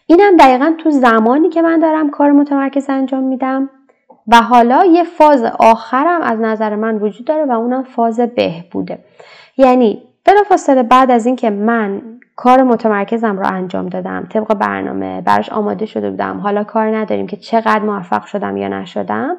اینم 0.06 0.36
دقیقا 0.36 0.74
تو 0.78 0.90
زمانی 0.90 1.48
که 1.48 1.62
من 1.62 1.78
دارم 1.78 2.10
کار 2.10 2.32
متمرکز 2.32 2.86
انجام 2.88 3.22
میدم 3.24 3.70
و 4.28 4.36
حالا 4.36 4.84
یه 4.84 5.04
فاز 5.04 5.44
آخرم 5.58 6.20
از 6.22 6.40
نظر 6.40 6.76
من 6.76 6.96
وجود 6.96 7.26
داره 7.26 7.44
و 7.44 7.50
اونم 7.52 7.82
فاز 7.82 8.20
بهبوده. 8.20 8.98
یعنی 9.56 10.02
بلافاصله 10.24 10.82
بعد 10.82 11.10
از 11.10 11.26
اینکه 11.26 11.50
من 11.50 12.02
کار 12.36 12.62
متمرکزم 12.62 13.38
رو 13.38 13.46
انجام 13.46 13.88
دادم 13.88 14.28
طبق 14.30 14.54
برنامه 14.54 15.20
براش 15.20 15.48
آماده 15.48 15.86
شده 15.86 16.10
بودم 16.10 16.38
حالا 16.38 16.64
کار 16.64 16.96
نداریم 16.96 17.26
که 17.26 17.36
چقدر 17.36 17.82
موفق 17.82 18.24
شدم 18.24 18.56
یا 18.56 18.68
نشدم 18.68 19.36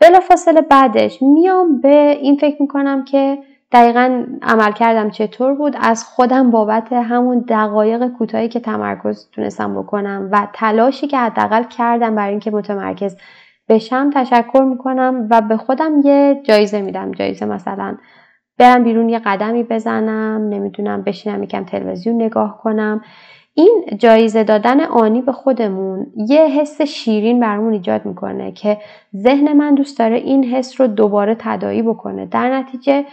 بلافاصله 0.00 0.60
بعدش 0.60 1.22
میام 1.22 1.80
به 1.80 2.18
این 2.20 2.36
فکر 2.36 2.62
می‌کنم 2.62 3.04
که 3.04 3.38
دقیقا 3.76 4.24
عمل 4.42 4.72
کردم 4.72 5.10
چطور 5.10 5.54
بود؟ 5.54 5.76
از 5.80 6.04
خودم 6.04 6.50
بابت 6.50 6.92
همون 6.92 7.44
دقایق 7.48 8.06
کوتاهی 8.08 8.48
که 8.48 8.60
تمرکز 8.60 9.28
تونستم 9.32 9.82
بکنم 9.82 10.28
و 10.32 10.48
تلاشی 10.52 11.06
که 11.06 11.18
حداقل 11.18 11.62
کردم 11.62 12.14
برای 12.14 12.30
اینکه 12.30 12.50
متمرکز 12.50 13.16
بشم 13.68 14.10
تشکر 14.14 14.60
می‌کنم 14.60 15.26
و 15.30 15.40
به 15.40 15.56
خودم 15.56 15.92
یه 16.04 16.42
جایزه 16.44 16.80
میدم. 16.80 17.12
جایزه 17.12 17.46
مثلا 17.46 17.96
برم 18.58 18.84
بیرون 18.84 19.08
یه 19.08 19.18
قدمی 19.18 19.62
بزنم 19.62 20.48
نمی‌دونم 20.48 21.02
بشینم 21.02 21.42
یکم 21.42 21.64
تلویزیون 21.64 22.22
نگاه 22.22 22.60
کنم. 22.62 23.00
این 23.54 23.84
جایزه 23.98 24.44
دادن 24.44 24.80
آنی 24.80 25.22
به 25.22 25.32
خودمون 25.32 26.06
یه 26.16 26.46
حس 26.46 26.82
شیرین 26.82 27.40
برامون 27.40 27.72
ایجاد 27.72 28.06
می‌کنه 28.06 28.52
که 28.52 28.78
ذهن 29.16 29.52
من 29.52 29.74
دوست 29.74 29.98
داره 29.98 30.16
این 30.16 30.44
حس 30.44 30.80
رو 30.80 30.86
دوباره 30.86 31.36
تدایی 31.38 31.82
بکنه. 31.82 32.26
در 32.26 32.58
نتیجه 32.58 33.04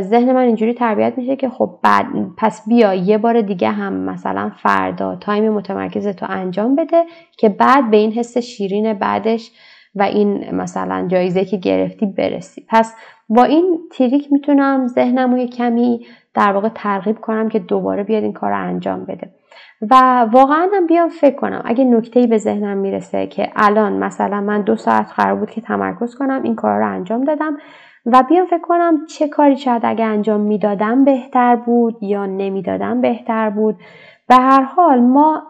ذهن 0.00 0.32
من 0.32 0.42
اینجوری 0.42 0.74
تربیت 0.74 1.12
میشه 1.16 1.36
که 1.36 1.48
خب 1.48 1.78
بعد 1.82 2.06
پس 2.36 2.68
بیا 2.68 2.94
یه 2.94 3.18
بار 3.18 3.40
دیگه 3.40 3.70
هم 3.70 3.92
مثلا 3.92 4.50
فردا 4.62 5.16
تایم 5.16 5.52
متمرکز 5.52 6.08
تو 6.08 6.26
انجام 6.28 6.76
بده 6.76 7.04
که 7.38 7.48
بعد 7.48 7.90
به 7.90 7.96
این 7.96 8.12
حس 8.12 8.38
شیرین 8.38 8.92
بعدش 8.92 9.50
و 9.94 10.02
این 10.02 10.54
مثلا 10.54 11.08
جایزه 11.08 11.44
که 11.44 11.56
گرفتی 11.56 12.06
برسی. 12.06 12.66
پس 12.68 12.94
با 13.28 13.44
این 13.44 13.78
تریک 13.92 14.32
می‌تونم 14.32 14.86
ذهنم 14.86 15.34
رو 15.34 15.46
کمی 15.46 16.06
در 16.34 16.52
واقع 16.52 16.68
ترغیب 16.68 17.18
کنم 17.20 17.48
که 17.48 17.58
دوباره 17.58 18.02
بیاد 18.02 18.22
این 18.22 18.32
کار 18.32 18.50
رو 18.50 18.66
انجام 18.66 19.04
بده. 19.04 19.30
و 19.90 20.26
واقعا 20.32 20.68
هم 20.74 20.86
بیام 20.86 21.08
فکر 21.08 21.36
کنم 21.36 21.62
اگه 21.64 21.84
نکته 21.84 22.26
به 22.26 22.38
ذهنم 22.38 22.76
می‌رسه 22.76 23.26
که 23.26 23.52
الان 23.56 23.92
مثلا 23.92 24.40
من 24.40 24.62
دو 24.62 24.76
ساعت 24.76 25.12
قرار 25.16 25.34
بود 25.34 25.50
که 25.50 25.60
تمرکز 25.60 26.14
کنم 26.14 26.42
این 26.42 26.54
کار 26.54 26.78
رو 26.78 26.88
انجام 26.88 27.24
دادم 27.24 27.56
و 28.06 28.22
بیام 28.28 28.46
فکر 28.46 28.60
کنم 28.60 29.06
چه 29.06 29.28
کاری 29.28 29.56
شاید 29.56 29.82
اگه 29.84 30.04
انجام 30.04 30.40
می‌دادم 30.40 31.04
بهتر 31.04 31.56
بود 31.56 32.02
یا 32.02 32.26
نمی‌دادم 32.26 33.00
بهتر 33.00 33.50
بود. 33.50 33.76
به 34.28 34.34
هر 34.34 34.62
حال 34.62 35.00
ما 35.00 35.42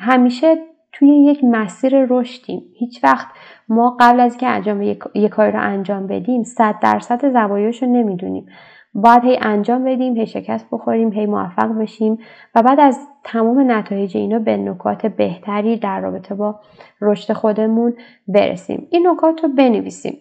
همیشه 0.00 0.56
توی 0.92 1.08
یک 1.08 1.44
مسیر 1.44 2.06
رشدیم. 2.10 2.62
هیچ 2.78 3.04
وقت 3.04 3.26
ما 3.68 3.96
قبل 4.00 4.20
از 4.20 4.36
که 4.36 4.46
انجام 4.46 4.82
یک 4.82 5.28
کاری 5.30 5.52
رو 5.52 5.60
انجام 5.60 6.06
بدیم 6.06 6.42
صد 6.42 6.74
درصد 6.82 7.32
زوایاش 7.32 7.82
رو 7.82 7.88
نمی‌دونیم. 7.88 8.46
باید 8.94 9.24
هی 9.24 9.38
انجام 9.42 9.84
بدیم 9.84 10.16
هی 10.16 10.26
شکست 10.26 10.66
بخوریم 10.72 11.12
هی 11.12 11.26
موفق 11.26 11.78
بشیم 11.78 12.18
و 12.54 12.62
بعد 12.62 12.80
از 12.80 13.08
تمام 13.24 13.70
نتایج 13.70 14.16
اینو 14.16 14.40
به 14.40 14.56
نکات 14.56 15.06
بهتری 15.06 15.76
در 15.76 16.00
رابطه 16.00 16.34
با 16.34 16.60
رشد 17.00 17.32
خودمون 17.32 17.94
برسیم. 18.28 18.86
این 18.90 19.08
نکات 19.08 19.44
رو 19.44 19.48
بنویسیم. 19.48 20.18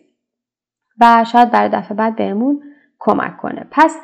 و 1.01 1.23
شاید 1.23 1.51
برای 1.51 1.69
دفعه 1.69 1.97
بعد 1.97 2.15
بهمون 2.15 2.61
کمک 2.99 3.37
کنه. 3.37 3.65
پس 3.71 4.01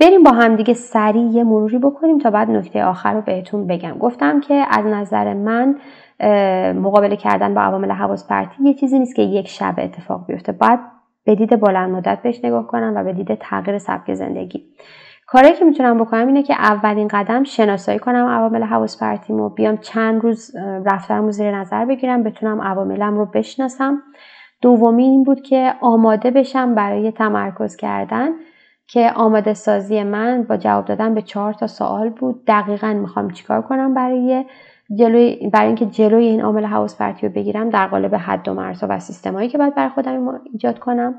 بریم 0.00 0.22
با 0.22 0.30
همدیگه 0.30 0.74
سریع 0.74 1.22
یه 1.22 1.44
مروری 1.44 1.78
بکنیم 1.78 2.18
تا 2.18 2.30
بعد 2.30 2.50
نکته 2.50 2.84
آخر 2.84 3.14
رو 3.14 3.20
بهتون 3.20 3.66
بگم. 3.66 3.98
گفتم 3.98 4.40
که 4.40 4.66
از 4.70 4.86
نظر 4.86 5.34
من 5.34 5.76
مقابله 6.72 7.16
کردن 7.16 7.54
با 7.54 7.60
عوامل 7.60 7.90
حواس 7.90 8.28
پرتی 8.28 8.64
یه 8.64 8.74
چیزی 8.74 8.98
نیست 8.98 9.16
که 9.16 9.22
یک 9.22 9.48
شب 9.48 9.74
اتفاق 9.78 10.26
بیفته. 10.26 10.52
باید 10.52 10.80
به 11.24 11.34
دید 11.34 11.60
بلند 11.60 11.90
مدت 11.90 12.22
بهش 12.22 12.44
نگاه 12.44 12.66
کنم 12.66 12.92
و 12.96 13.04
به 13.04 13.12
دید 13.12 13.34
تغییر 13.34 13.78
سبک 13.78 14.14
زندگی. 14.14 14.64
کاری 15.26 15.52
که 15.52 15.64
می‌تونم 15.64 15.98
بکنم 15.98 16.26
اینه 16.26 16.42
که 16.42 16.54
اولین 16.54 17.08
قدم 17.08 17.44
شناسایی 17.44 17.98
کنم 17.98 18.26
عوامل 18.26 18.62
حواس 18.62 19.02
پرتیمو 19.02 19.48
بیام 19.48 19.76
چند 19.76 20.22
روز 20.22 20.56
رفتارمو 20.84 21.30
زیر 21.30 21.56
نظر 21.56 21.84
بگیرم 21.84 22.22
بتونم 22.22 22.62
عواملم 22.62 23.18
رو 23.18 23.26
بشناسم. 23.26 24.02
دومی 24.62 25.02
این 25.02 25.24
بود 25.24 25.40
که 25.40 25.74
آماده 25.80 26.30
بشم 26.30 26.74
برای 26.74 27.12
تمرکز 27.12 27.76
کردن 27.76 28.30
که 28.88 29.12
آماده 29.14 29.54
سازی 29.54 30.02
من 30.02 30.42
با 30.42 30.56
جواب 30.56 30.84
دادن 30.84 31.14
به 31.14 31.22
چهار 31.22 31.52
تا 31.52 31.66
سوال 31.66 32.08
بود. 32.08 32.42
دقیقا 32.46 32.92
می‌خوام 32.92 33.30
چیکار 33.30 33.62
کنم 33.62 33.94
برای 33.94 34.44
جلوی 34.98 35.50
برای 35.52 35.66
اینکه 35.66 35.86
جلوی 35.86 36.24
این 36.24 36.40
عامل 36.40 36.64
حواس 36.64 36.98
پرتی 36.98 37.26
رو 37.26 37.32
بگیرم 37.32 37.70
در 37.70 37.86
قالب 37.86 38.14
حد 38.14 38.48
و 38.48 38.54
مرزها 38.54 38.86
و 38.90 38.98
سیستمایی 38.98 39.48
که 39.48 39.58
باید 39.58 39.74
برای 39.74 39.88
خودم 39.88 40.40
ایجاد 40.52 40.78
کنم. 40.78 41.14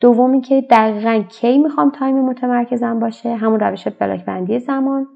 دومی 0.00 0.40
که 0.40 0.60
دقیقا 0.70 1.22
کی 1.28 1.58
می‌خوام 1.58 1.90
time 1.90 2.20
متمرکزم 2.20 3.00
باشه؟ 3.00 3.36
همون 3.36 3.60
روش 3.60 3.88
block 3.88 4.24
بندی 4.24 4.58
زمان. 4.58 5.06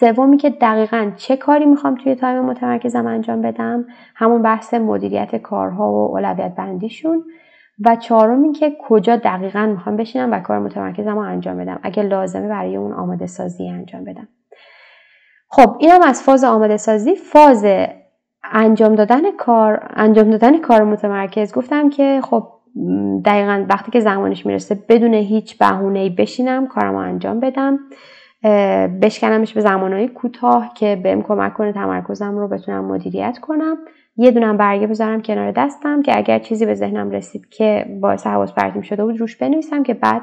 سومی 0.00 0.36
که 0.36 0.50
دقیقا 0.50 1.10
چه 1.16 1.36
کاری 1.36 1.66
می‌خوام 1.66 1.94
توی 1.94 2.14
time 2.14 2.44
متمرکزم 2.44 3.06
انجام 3.06 3.42
بدم؟ 3.42 3.84
همون 4.14 4.42
بحث 4.42 4.74
مدیریت 4.74 5.36
کارها 5.36 5.92
و 5.92 6.10
اولویت 6.10 6.54
بندیشون. 6.54 7.24
و 7.86 7.96
چهارم 7.96 8.52
که 8.52 8.76
کجا 8.88 9.16
دقیقا 9.16 9.66
می‌خوام 9.66 9.96
بشینم 9.96 10.32
و 10.32 10.40
کار 10.40 10.58
متمرکزم 10.58 11.14
رو 11.14 11.18
انجام 11.18 11.56
بدم 11.56 11.80
اگه 11.82 12.02
لازمه 12.02 12.48
برای 12.48 12.76
اون 12.76 12.92
آماده 12.92 13.26
سازی 13.26 13.68
انجام 13.68 14.04
بدم. 14.04 14.28
خب 15.48 15.76
اینم 15.80 16.02
از 16.02 16.22
فاز 16.22 16.44
آماده 16.44 16.76
سازی 16.76 17.14
فاز 17.14 17.66
انجام 18.52 18.94
دادن 18.94 19.36
کار 19.36 19.88
انجام 19.96 20.30
دادن 20.30 20.58
کار 20.58 20.84
متمرکز. 20.84 21.54
گفتم 21.54 21.90
که 21.90 22.20
خب 22.22 22.48
دقیقا 23.24 23.66
وقتی 23.68 23.90
که 23.90 24.00
زمانش 24.00 24.46
می‌رسه 24.46 24.84
بدون 24.88 25.14
هیچ 25.14 25.58
بهونه 25.58 26.10
بشینم 26.10 26.66
کارم 26.66 26.96
انجام 26.96 27.40
بدم. 27.40 27.78
بشکنمش 29.02 29.52
به 29.52 29.60
زمانهای 29.60 30.08
کوتاه 30.08 30.72
که 30.74 31.00
بهم 31.02 31.22
کمک 31.22 31.54
کنه 31.54 31.72
تمرکزم 31.72 32.38
رو 32.38 32.48
بتونم 32.48 32.84
مدیریت 32.84 33.38
کنم. 33.38 33.76
یه 34.16 34.30
دونم 34.30 34.56
برگه 34.56 34.86
بذارم 34.86 35.22
کنار 35.22 35.52
دستم 35.52 36.02
که 36.02 36.18
اگر 36.18 36.38
چیزی 36.38 36.66
به 36.66 36.74
ذهنم 36.74 37.10
رسید 37.10 37.48
که 37.48 37.86
باعث 38.00 38.26
حواس 38.26 38.52
پرتیم 38.52 38.82
شده 38.82 39.04
بود 39.04 39.20
روش 39.20 39.36
بنویسم 39.36 39.82
که 39.82 39.94
بعد 39.94 40.22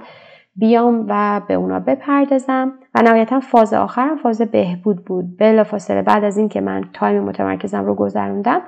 بیام 0.56 1.06
و 1.10 1.42
به 1.48 1.54
اونا 1.54 1.80
بپردازم. 1.80 2.74
و 2.96 3.02
نهایتا 3.02 3.40
فاز 3.40 3.74
آخرم 3.74 4.18
فاز 4.18 4.42
بهبود 4.42 5.06
بود. 5.06 5.38
بلافاصله 5.38 6.02
بعد 6.02 6.24
از 6.24 6.38
اینکه 6.38 6.62
من 6.62 6.84
تایم 6.94 7.24
متمرکزم 7.24 7.86
رو 7.86 7.96
گذروندم 7.96 8.62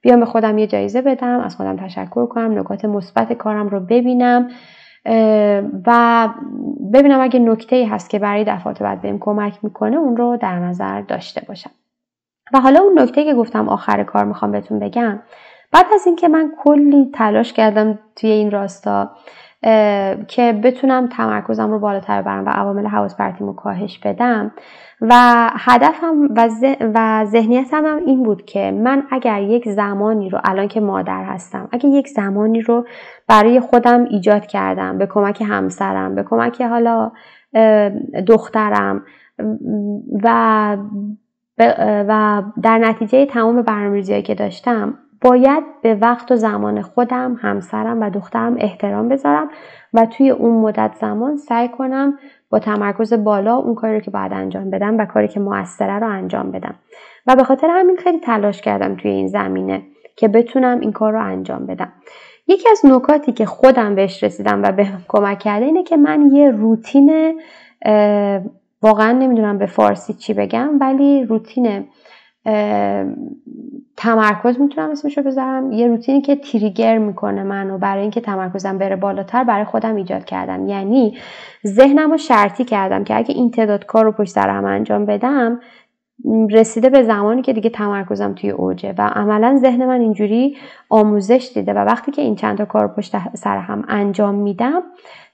بیام 0.00 0.20
به 0.20 0.26
خودم 0.26 0.58
یه 0.58 0.66
جایزه 0.66 1.02
بدم 1.02 1.40
از 1.40 1.56
خودم 1.56 1.76
تشکر 1.76 2.26
کنم 2.26 2.58
نکات 2.58 2.84
مثبت 2.84 3.32
کارم 3.32 3.68
رو 3.68 3.80
ببینم. 3.80 4.48
و 5.86 6.28
ببینم 6.92 7.20
اگه 7.20 7.38
نکته 7.38 7.76
ای 7.76 7.84
هست 7.84 8.10
که 8.10 8.18
برای 8.18 8.44
دفعات 8.44 8.82
بعد 8.82 9.00
بهم 9.02 9.18
کمک 9.18 9.58
می‌کنه 9.62 9.96
اون 9.96 10.16
رو 10.16 10.36
در 10.36 10.58
نظر 10.58 11.00
داشته 11.00 11.42
باشم. 11.48 11.70
و 12.54 12.60
حالا 12.60 12.80
اون 12.80 12.98
نکته 12.98 13.24
که 13.24 13.34
گفتم 13.34 13.68
آخر 13.68 14.02
کار 14.02 14.24
می‌خوام 14.24 14.52
بهتون 14.52 14.78
بگم 14.78 15.22
بعد 15.72 15.86
از 15.94 16.06
اینکه 16.06 16.28
من 16.28 16.52
کلی 16.58 17.10
تلاش 17.14 17.52
کردم 17.52 17.98
توی 18.16 18.30
این 18.30 18.50
راستا 18.50 19.10
که 20.28 20.60
بتونم 20.62 21.06
تمرکزم 21.06 21.70
رو 21.70 21.78
بالاتر 21.78 22.22
برم 22.22 22.46
و 22.46 22.48
عوامل 22.48 22.86
حواس 22.86 23.16
پرتیمو 23.16 23.52
کاهش 23.52 23.98
بدم. 23.98 24.52
و 25.00 25.50
هدفم 25.54 26.28
و, 26.36 26.48
و 26.94 27.24
ذهنیتم 27.24 27.86
هم 27.86 28.00
این 28.06 28.22
بود 28.22 28.44
که 28.44 28.70
من 28.70 29.02
اگر 29.10 29.42
یک 29.42 29.68
زمانی 29.68 30.30
رو 30.30 30.40
الان 30.44 30.68
که 30.68 30.80
مادر 30.80 31.24
هستم 31.24 31.68
اگر 31.72 31.88
یک 31.88 32.08
زمانی 32.08 32.60
رو 32.60 32.86
برای 33.28 33.60
خودم 33.60 34.04
ایجاد 34.04 34.46
کردم 34.46 34.98
به 34.98 35.06
کمک 35.06 35.42
همسرم 35.46 36.14
به 36.14 36.22
کمک 36.22 36.62
حالا 36.62 37.12
دخترم 38.26 39.02
و 40.24 40.76
و 42.08 42.42
در 42.62 42.78
نتیجه 42.78 43.26
تمام 43.26 43.62
برنامه‌ریزی‌هایی 43.62 44.22
که 44.22 44.34
داشتم 44.34 44.98
باید 45.24 45.64
به 45.82 45.94
وقت 45.94 46.32
و 46.32 46.36
زمان 46.36 46.82
خودم 46.82 47.38
همسرم 47.40 48.00
و 48.00 48.10
دخترم 48.10 48.56
احترام 48.58 49.08
بذارم 49.08 49.50
و 49.94 50.06
توی 50.06 50.30
اون 50.30 50.60
مدت 50.60 50.94
زمان 51.00 51.36
سعی 51.36 51.68
کنم 51.68 52.18
با 52.50 52.58
تمرکز 52.58 53.12
بالا 53.12 53.56
اون 53.56 53.74
کاری 53.74 53.94
رو 53.94 54.00
که 54.00 54.10
باید 54.10 54.32
انجام 54.32 54.70
بدم 54.70 54.98
و 54.98 55.04
کاری 55.04 55.28
که 55.28 55.40
موثره 55.40 55.98
رو 55.98 56.08
انجام 56.08 56.50
بدم. 56.50 56.74
و 57.26 57.36
به 57.36 57.44
خاطر 57.44 57.68
همین 57.70 57.96
خیلی 57.96 58.18
تلاش 58.20 58.62
کردم 58.62 58.96
توی 58.96 59.10
این 59.10 59.26
زمینه 59.26 59.82
که 60.16 60.28
بتونم 60.28 60.80
این 60.80 60.92
کار 60.92 61.12
رو 61.12 61.24
انجام 61.24 61.66
بدم. 61.66 61.92
یکی 62.46 62.68
از 62.70 62.80
نکاتی 62.84 63.32
که 63.32 63.46
خودم 63.46 63.94
بهش 63.94 64.24
رسیدم 64.24 64.62
و 64.62 64.72
به 64.72 64.88
کمک 65.08 65.38
کرده 65.38 65.66
اینه 65.66 65.82
که 65.82 65.96
من 65.96 66.30
یه 66.32 66.50
روتین 66.50 67.40
واقعا 68.82 69.12
نمی‌دونم 69.12 69.58
به 69.58 69.66
فارسی 69.66 70.14
چی 70.14 70.34
بگم 70.34 70.70
ولی 70.80 71.24
روتین 71.24 71.84
تمرکز 73.96 74.60
می‌تونم 74.60 74.90
اسمشو 74.90 75.22
بذارم. 75.22 75.72
یه 75.72 75.86
روتینی 75.86 76.20
که 76.20 76.36
تریگر 76.36 76.98
می‌کنه 76.98 77.42
منو 77.42 77.78
برای 77.78 78.02
اینکه 78.02 78.20
تمرکزم 78.20 78.78
بره 78.78 78.96
بالاتر 78.96 79.44
برای 79.44 79.64
خودم 79.64 79.96
ایجاد 79.96 80.24
کردم. 80.24 80.68
یعنی 80.68 81.16
ذهنم 81.66 82.10
رو 82.10 82.16
شرطی 82.16 82.64
کردم 82.64 83.04
که 83.04 83.16
اگه 83.16 83.34
این 83.34 83.50
تعداد 83.50 83.86
کار 83.86 84.04
رو 84.04 84.12
پشت 84.12 84.30
سر 84.30 84.50
هم 84.50 84.64
انجام 84.64 85.06
بدم 85.06 85.60
رسیده 86.50 86.90
به 86.90 87.02
زمانی 87.02 87.42
که 87.42 87.52
دیگه 87.52 87.70
تمرکزم 87.70 88.32
توی 88.32 88.50
اوجه 88.50 88.94
و 88.98 89.02
عملا 89.14 89.56
ذهن 89.56 89.86
من 89.86 90.00
اینجوری 90.00 90.56
آموزش 90.88 91.50
دیده 91.54 91.72
و 91.72 91.78
وقتی 91.78 92.12
که 92.12 92.22
این 92.22 92.36
چند 92.36 92.58
تا 92.58 92.64
کار 92.64 92.88
پشت 92.88 93.16
سر 93.34 93.58
هم 93.58 93.84
انجام 93.88 94.34
میدم 94.34 94.82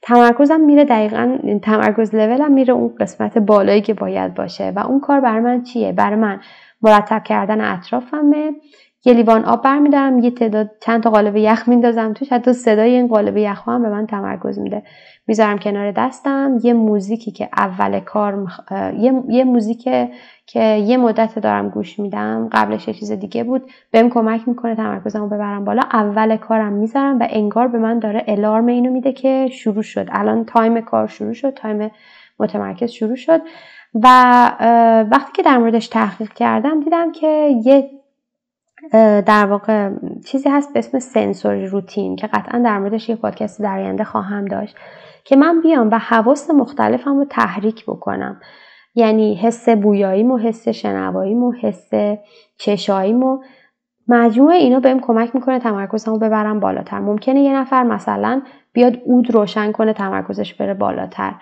تمرکزم 0.02 0.60
میره 0.60 0.84
دقیقا 0.84 1.38
تمرکز 1.62 2.14
لولم 2.14 2.52
میره 2.52 2.74
اون 2.74 2.94
قسمت 3.00 3.38
بالایی 3.38 3.80
که 3.80 3.94
باید 3.94 4.34
باشه 4.34 4.72
و 4.76 4.78
اون 4.78 5.00
کار 5.00 5.20
برای 5.20 5.40
من 5.40 5.62
چیه؟ 5.62 5.92
برای 5.92 6.16
من 6.16 6.40
مرتب 6.82 7.22
کردن 7.22 7.60
اطرافمه. 7.60 8.52
یه 9.04 9.12
لیوان 9.12 9.44
آب 9.44 9.62
برمیدارم 9.62 10.18
یه 10.18 10.30
تعداد 10.30 10.70
چند 10.80 11.02
تا 11.02 11.10
قالب 11.10 11.36
یخ 11.36 11.68
میندازم 11.68 12.12
توش 12.12 12.32
حتی 12.32 12.52
صدای 12.52 12.94
این 12.94 13.08
قالب 13.08 13.36
یخ 13.36 13.68
هم 13.68 13.82
به 13.82 13.88
من 13.88 14.06
تمرکز 14.06 14.58
میده. 14.58 14.82
می‌ذارم 15.26 15.58
کنار 15.58 15.92
دستم 15.92 16.58
یه 16.62 16.72
موزیکی 16.72 17.30
که 17.30 17.48
اول 17.56 18.00
کار 18.00 18.46
یه... 18.98 19.22
یه 19.28 19.44
موزیک 19.44 19.88
که 20.46 20.62
یه 20.62 20.96
مدت 20.96 21.38
دارم 21.38 21.68
گوش 21.68 21.98
میدم 21.98 22.48
قبلش 22.52 22.88
یه 22.88 22.94
چیز 22.94 23.12
دیگه 23.12 23.44
بود 23.44 23.70
بهم 23.90 24.10
کمک 24.10 24.48
می‌کنه 24.48 24.74
تمرکزمو 24.74 25.26
ببرم 25.26 25.64
بالا. 25.64 25.82
اول 25.92 26.36
کارم 26.36 26.72
می‌ذارم 26.72 27.18
و 27.18 27.26
انگار 27.30 27.68
به 27.68 27.78
من 27.78 27.98
داره 27.98 28.24
الارم 28.28 28.66
اینو 28.66 28.90
میده 28.92 29.12
که 29.12 29.48
شروع 29.52 29.82
شد. 29.82 30.08
الان 30.12 30.44
time 30.44 30.80
کار 30.80 31.06
شروع 31.06 31.32
شد 31.32 31.54
time 31.54 31.90
متمرکز 32.38 32.90
شروع 32.90 33.16
شد. 33.16 33.40
و 33.94 34.06
وقتی 35.10 35.32
که 35.32 35.42
در 35.42 35.58
موردش 35.58 35.88
تحقیق 35.88 36.32
کردم 36.32 36.80
دیدم 36.80 37.12
که 37.12 37.60
یه 37.64 37.90
در 39.26 39.46
واقع 39.46 39.90
چیزی 40.26 40.48
هست 40.48 40.72
به 40.72 40.78
اسم 40.78 40.98
سنسوری 40.98 41.66
روتین 41.66 42.16
که 42.16 42.26
قطعا 42.26 42.58
در 42.58 42.78
موردش 42.78 43.08
یه 43.08 43.16
پادکست 43.16 43.62
در 43.62 43.78
آینده 43.78 44.04
خواهم 44.04 44.44
داشت 44.44 44.76
که 45.24 45.36
من 45.36 45.60
بیام 45.60 45.88
و 45.92 45.98
حواس 45.98 46.50
مختلفم 46.50 47.18
رو 47.18 47.24
تحریک 47.24 47.84
بکنم. 47.86 48.40
یعنی 48.94 49.34
حس 49.34 49.68
بویاییمو 49.68 50.38
حس 50.38 50.68
شنواییمو 50.68 51.52
حس 51.52 51.90
چشاییمو 52.58 53.38
مجموع 54.08 54.52
اینا 54.52 54.80
بهم 54.80 55.00
کمک 55.00 55.34
می‌کنه 55.34 55.58
تمرکزمو 55.58 56.18
ببرم 56.18 56.60
بالاتر. 56.60 56.98
ممکنه 56.98 57.40
یه 57.40 57.56
نفر 57.56 57.82
مثلا 57.82 58.42
بیاد 58.72 58.98
اود 59.04 59.30
روشن 59.30 59.72
کنه 59.72 59.92
تمرکزش 59.92 60.54
بره 60.54 60.74
بالاتر. 60.74 61.34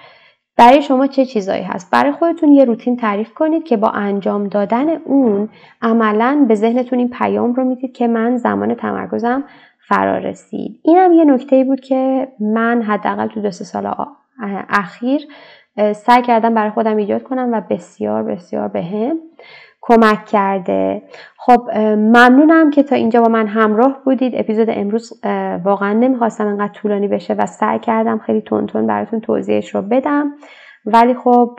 برای 0.59 0.83
شما 0.83 1.07
چه 1.07 1.25
چیزایی 1.25 1.63
هست؟ 1.63 1.91
برای 1.91 2.13
خودتون 2.13 2.53
یه 2.53 2.65
روتین 2.65 2.97
تعریف 2.97 3.35
کنید 3.35 3.65
که 3.65 3.77
با 3.77 3.89
انجام 3.89 4.49
دادن 4.49 4.89
اون 4.89 5.49
عملا 5.83 6.45
به 6.49 6.55
ذهنتون 6.55 6.99
این 6.99 7.09
پیام 7.09 7.55
رو 7.55 7.65
می‌دید 7.65 7.93
که 7.93 8.09
من 8.09 8.37
زمان 8.37 8.75
تمرکزم 8.75 9.45
فرا 9.89 10.19
رسید. 10.19 10.81
اینم 10.83 11.13
یه 11.13 11.25
نکته 11.25 11.65
بود 11.65 11.81
که 11.81 12.29
من 12.41 12.83
حداقل 12.83 13.27
تو 13.27 13.41
دو 13.41 13.51
سه 13.51 13.65
سال 13.65 13.95
اخیر 14.69 15.21
سعی 15.93 16.23
کردم 16.23 16.55
برای 16.55 16.71
خودم 16.71 16.97
ایجاد 16.97 17.23
کنم 17.23 17.49
و 17.53 17.63
بسیار 17.71 18.23
بسیار 18.23 18.69
به 18.69 18.83
هم 18.83 19.19
کمک 19.89 20.27
کرده. 20.27 21.03
خب 21.37 21.71
ممنونم 21.97 22.71
که 22.71 22.83
تا 22.83 22.97
اینجا 22.97 23.23
با 23.23 23.29
من 23.29 23.47
همراه 23.47 24.01
بودید. 24.05 24.33
اپیزود 24.37 24.71
امروز 24.71 25.21
واقعا 25.65 25.93
نمی‌خواستم 25.93 26.47
انقدر 26.47 26.73
طولانی 26.73 27.09
بشه 27.09 27.35
و 27.35 27.47
سعی 27.47 27.79
کردم 27.79 28.19
خیلی 28.19 28.41
تند 28.41 28.67
براتون 28.67 29.21
توضیحش 29.21 29.75
رو 29.75 29.83
بدم. 29.83 30.33
ولی 30.93 31.15
خب 31.15 31.51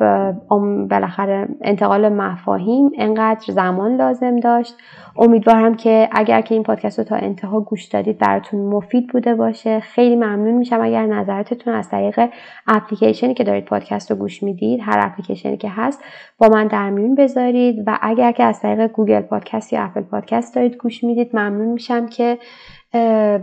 بالاخره 0.90 1.48
انتقال 1.62 2.10
مفاهیم 2.10 2.92
انقدر 2.98 3.54
زمان 3.54 3.96
لازم 3.96 4.36
داشت. 4.36 4.76
امیدوارم 5.18 5.76
که 5.76 6.10
اگر 6.12 6.42
که 6.42 6.56
این 6.56 6.64
پادکست 6.64 7.00
رو 7.00 7.06
تا 7.06 7.16
انتها 7.16 7.60
گوش 7.60 7.86
دادید 7.86 8.18
براتون 8.18 8.60
مفید 8.60 9.08
بوده 9.08 9.36
باشه. 9.36 9.80
خیلی 9.80 10.16
ممنون 10.16 10.54
میشم 10.54 10.82
اگر 10.82 11.06
نظراتتون 11.06 11.74
از 11.74 11.90
طریق 11.90 12.30
اپلیکیشنی 12.68 13.34
که 13.34 13.44
دارید 13.44 13.66
پادکست 13.66 14.12
رو 14.12 14.18
گوش 14.18 14.44
می‌دید 14.44 14.80
هر 14.84 15.00
اپلیکیشنی 15.04 15.58
که 15.58 15.70
هست 15.70 16.04
با 16.38 16.50
من 16.50 16.68
در 16.68 16.90
میون 16.90 17.16
بذارید. 17.16 17.84
و 17.88 17.98
اگر 18.02 18.32
که 18.32 18.44
از 18.44 18.60
طریق 18.60 18.88
گوگل 18.88 19.22
پادکست 19.22 19.74
یا 19.74 19.84
اپل 19.84 20.02
پادکست 20.02 20.56
دارید 20.56 20.76
گوش 20.76 21.04
می‌دید 21.04 21.30
ممنون 21.36 21.68
میشم 21.68 22.08
که 22.08 22.38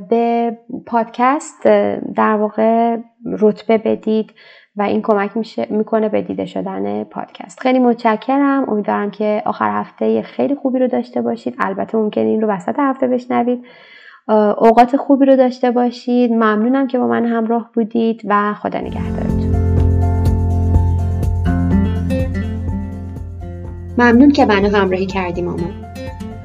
به 0.09 0.59
پادکست 0.87 1.63
در 2.17 2.37
واقع 2.37 2.97
رتبه 3.41 3.79
بدید. 3.79 4.33
و 4.77 4.83
این 4.83 5.03
کمک 5.03 5.31
می‌کنه 5.71 6.09
به 6.09 6.23
دیده 6.23 6.47
شدن 6.47 7.05
پادکست. 7.05 7.61
خیلی 7.61 7.79
متشکرم. 7.79 8.71
امیدوارم 8.71 9.11
که 9.11 9.43
آخر 9.47 9.81
هفته 9.81 10.23
خیلی 10.23 10.55
خوبی 10.55 10.79
رو 10.79 10.89
داشته 10.89 11.23
باشید. 11.23 11.55
البته 11.59 11.99
ممکن 11.99 12.21
این 12.21 12.41
رو 12.41 12.49
وسط 12.49 12.75
هفته 12.79 13.07
بشنوید. 13.07 13.65
اوقات 14.59 14.97
خوبی 14.97 15.27
رو 15.27 15.37
داشته 15.37 15.71
باشید. 15.71 16.33
ممنونم 16.33 16.87
که 16.87 16.99
با 16.99 17.07
من 17.07 17.25
همراه 17.25 17.71
بودید 17.75 18.23
و 18.25 18.55
خدا 18.55 18.79
نگهدارتون. 18.79 19.57
ممنون 23.99 24.31
که 24.31 24.47
منو 24.47 24.77
همراهی 24.77 25.07
کردی 25.07 25.43
مامان 25.43 25.86